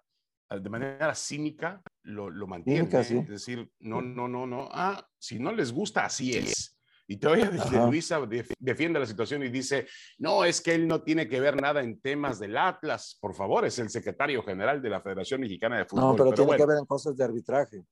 de 0.49 0.69
manera 0.69 1.13
cínica 1.15 1.81
lo, 2.03 2.29
lo 2.29 2.47
mantiene. 2.47 2.89
¿eh? 2.91 2.99
Es 2.99 3.27
decir, 3.27 3.71
no, 3.79 4.01
no, 4.01 4.27
no, 4.27 4.45
no. 4.47 4.69
Ah, 4.71 5.07
si 5.17 5.39
no 5.39 5.51
les 5.51 5.71
gusta, 5.71 6.05
así 6.05 6.35
es. 6.35 6.79
Y 7.11 7.17
todavía 7.17 7.49
de 7.49 7.87
Luisa 7.87 8.19
defiende 8.59 8.99
la 8.99 9.05
situación 9.07 9.41
y 9.41 9.49
dice, 9.49 9.87
no, 10.19 10.45
es 10.45 10.61
que 10.61 10.75
él 10.75 10.87
no 10.87 11.01
tiene 11.01 11.27
que 11.27 11.39
ver 11.39 11.59
nada 11.59 11.81
en 11.81 11.99
temas 11.99 12.37
del 12.37 12.55
Atlas. 12.55 13.17
Por 13.19 13.33
favor, 13.33 13.65
es 13.65 13.79
el 13.79 13.89
secretario 13.89 14.43
general 14.43 14.79
de 14.79 14.91
la 14.91 15.01
Federación 15.01 15.41
Mexicana 15.41 15.79
de 15.79 15.85
Fútbol. 15.85 16.05
No, 16.05 16.15
pero, 16.15 16.33
tiene 16.33 16.55
que 16.55 16.65
ver 16.67 16.77
en 16.77 16.85
cosas 16.85 17.17
de 17.17 17.23
arbitraje. 17.23 17.83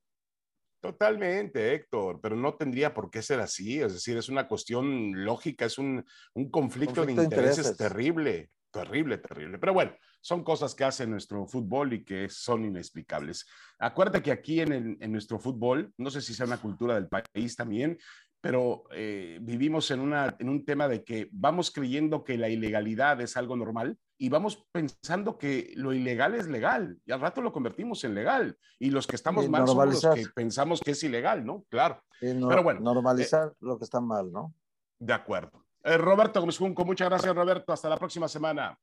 Totalmente, 0.80 1.74
Héctor, 1.74 2.20
pero 2.22 2.36
no 2.36 2.54
tendría 2.54 2.94
por 2.94 3.10
qué 3.10 3.20
ser 3.20 3.40
así. 3.40 3.80
Es 3.80 3.94
decir, 3.94 4.16
es 4.16 4.28
una 4.28 4.46
cuestión 4.46 5.24
lógica, 5.24 5.64
es 5.64 5.78
un, 5.78 6.04
un 6.34 6.48
conflicto, 6.48 7.04
de, 7.04 7.10
intereses 7.10 7.76
terrible, 7.76 8.52
terrible, 8.70 9.18
terrible. 9.18 9.58
Pero 9.58 9.74
bueno, 9.74 9.96
son 10.20 10.44
cosas 10.44 10.74
que 10.74 10.84
hace 10.84 11.06
nuestro 11.06 11.46
fútbol 11.46 11.92
y 11.92 12.04
que 12.04 12.28
son 12.28 12.64
inexplicables. 12.64 13.46
Acuérdate 13.78 14.22
que 14.22 14.32
aquí 14.32 14.60
en, 14.60 14.96
en 15.00 15.12
nuestro 15.12 15.38
fútbol, 15.38 15.92
no 15.96 16.10
sé 16.10 16.20
si 16.20 16.34
sea 16.34 16.46
una 16.46 16.60
cultura 16.60 16.94
del 16.94 17.08
país 17.08 17.56
también, 17.56 17.98
pero 18.40 18.84
eh, 18.92 19.38
vivimos 19.42 19.90
en, 19.90 20.00
una, 20.00 20.36
en 20.38 20.48
un 20.48 20.64
tema 20.64 20.88
de 20.88 21.02
que 21.02 21.28
vamos 21.32 21.70
creyendo 21.70 22.24
que 22.24 22.38
la 22.38 22.48
ilegalidad 22.48 23.20
es 23.20 23.36
algo 23.36 23.56
normal 23.56 23.98
y 24.16 24.28
vamos 24.28 24.66
pensando 24.72 25.38
que 25.38 25.72
lo 25.76 25.92
ilegal 25.92 26.34
es 26.34 26.46
legal 26.46 26.98
y 27.04 27.12
al 27.12 27.20
rato 27.20 27.40
lo 27.40 27.52
convertimos 27.52 28.04
en 28.04 28.14
legal 28.14 28.56
y 28.78 28.90
los 28.90 29.06
que 29.06 29.16
estamos 29.16 29.48
mal 29.48 29.66
somos 29.66 30.02
los 30.02 30.14
que 30.14 30.26
pensamos 30.34 30.80
que 30.80 30.92
es 30.92 31.02
ilegal, 31.02 31.44
¿no? 31.44 31.64
Claro. 31.68 32.02
pero 32.20 32.62
bueno. 32.62 32.80
Normalizar 32.80 33.48
eh, 33.48 33.56
lo 33.60 33.78
que 33.78 33.84
está 33.84 34.00
mal, 34.00 34.30
¿no? 34.30 34.54
De 34.98 35.12
acuerdo. 35.12 35.64
Eh, 35.82 35.96
Roberto 35.96 36.40
Gómez 36.40 36.58
Junco, 36.58 36.84
muchas 36.84 37.08
gracias 37.08 37.34
Roberto, 37.34 37.72
hasta 37.72 37.88
la 37.88 37.96
próxima 37.96 38.28
semana. 38.28 38.78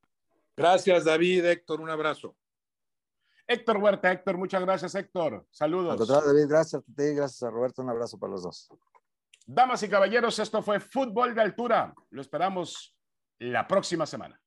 Gracias, 0.58 1.04
David. 1.04 1.46
Héctor, 1.46 1.82
un 1.82 1.90
abrazo. 1.90 2.36
Héctor 3.48 3.78
Huerta, 3.78 4.12
Héctor, 4.12 4.38
muchas 4.38 4.62
gracias, 4.62 4.96
Héctor. 4.96 5.46
Saludos. 5.52 6.08
David, 6.08 6.48
gracias 6.48 6.82
a 6.82 6.86
ti, 6.86 7.14
gracias 7.14 7.44
a 7.44 7.52
Roberto. 7.52 7.82
Un 7.82 7.90
abrazo 7.90 8.18
para 8.18 8.32
los 8.32 8.44
dos. 8.44 8.70
Damas 9.46 9.84
y 9.84 9.90
caballeros, 9.90 10.40
esto 10.40 10.62
fue 10.64 10.80
Fútbol 10.80 11.36
de 11.36 11.42
Altura. 11.42 11.94
Lo 12.10 12.22
esperamos 12.22 12.96
la 13.38 13.68
próxima 13.68 14.08
semana. 14.08 14.42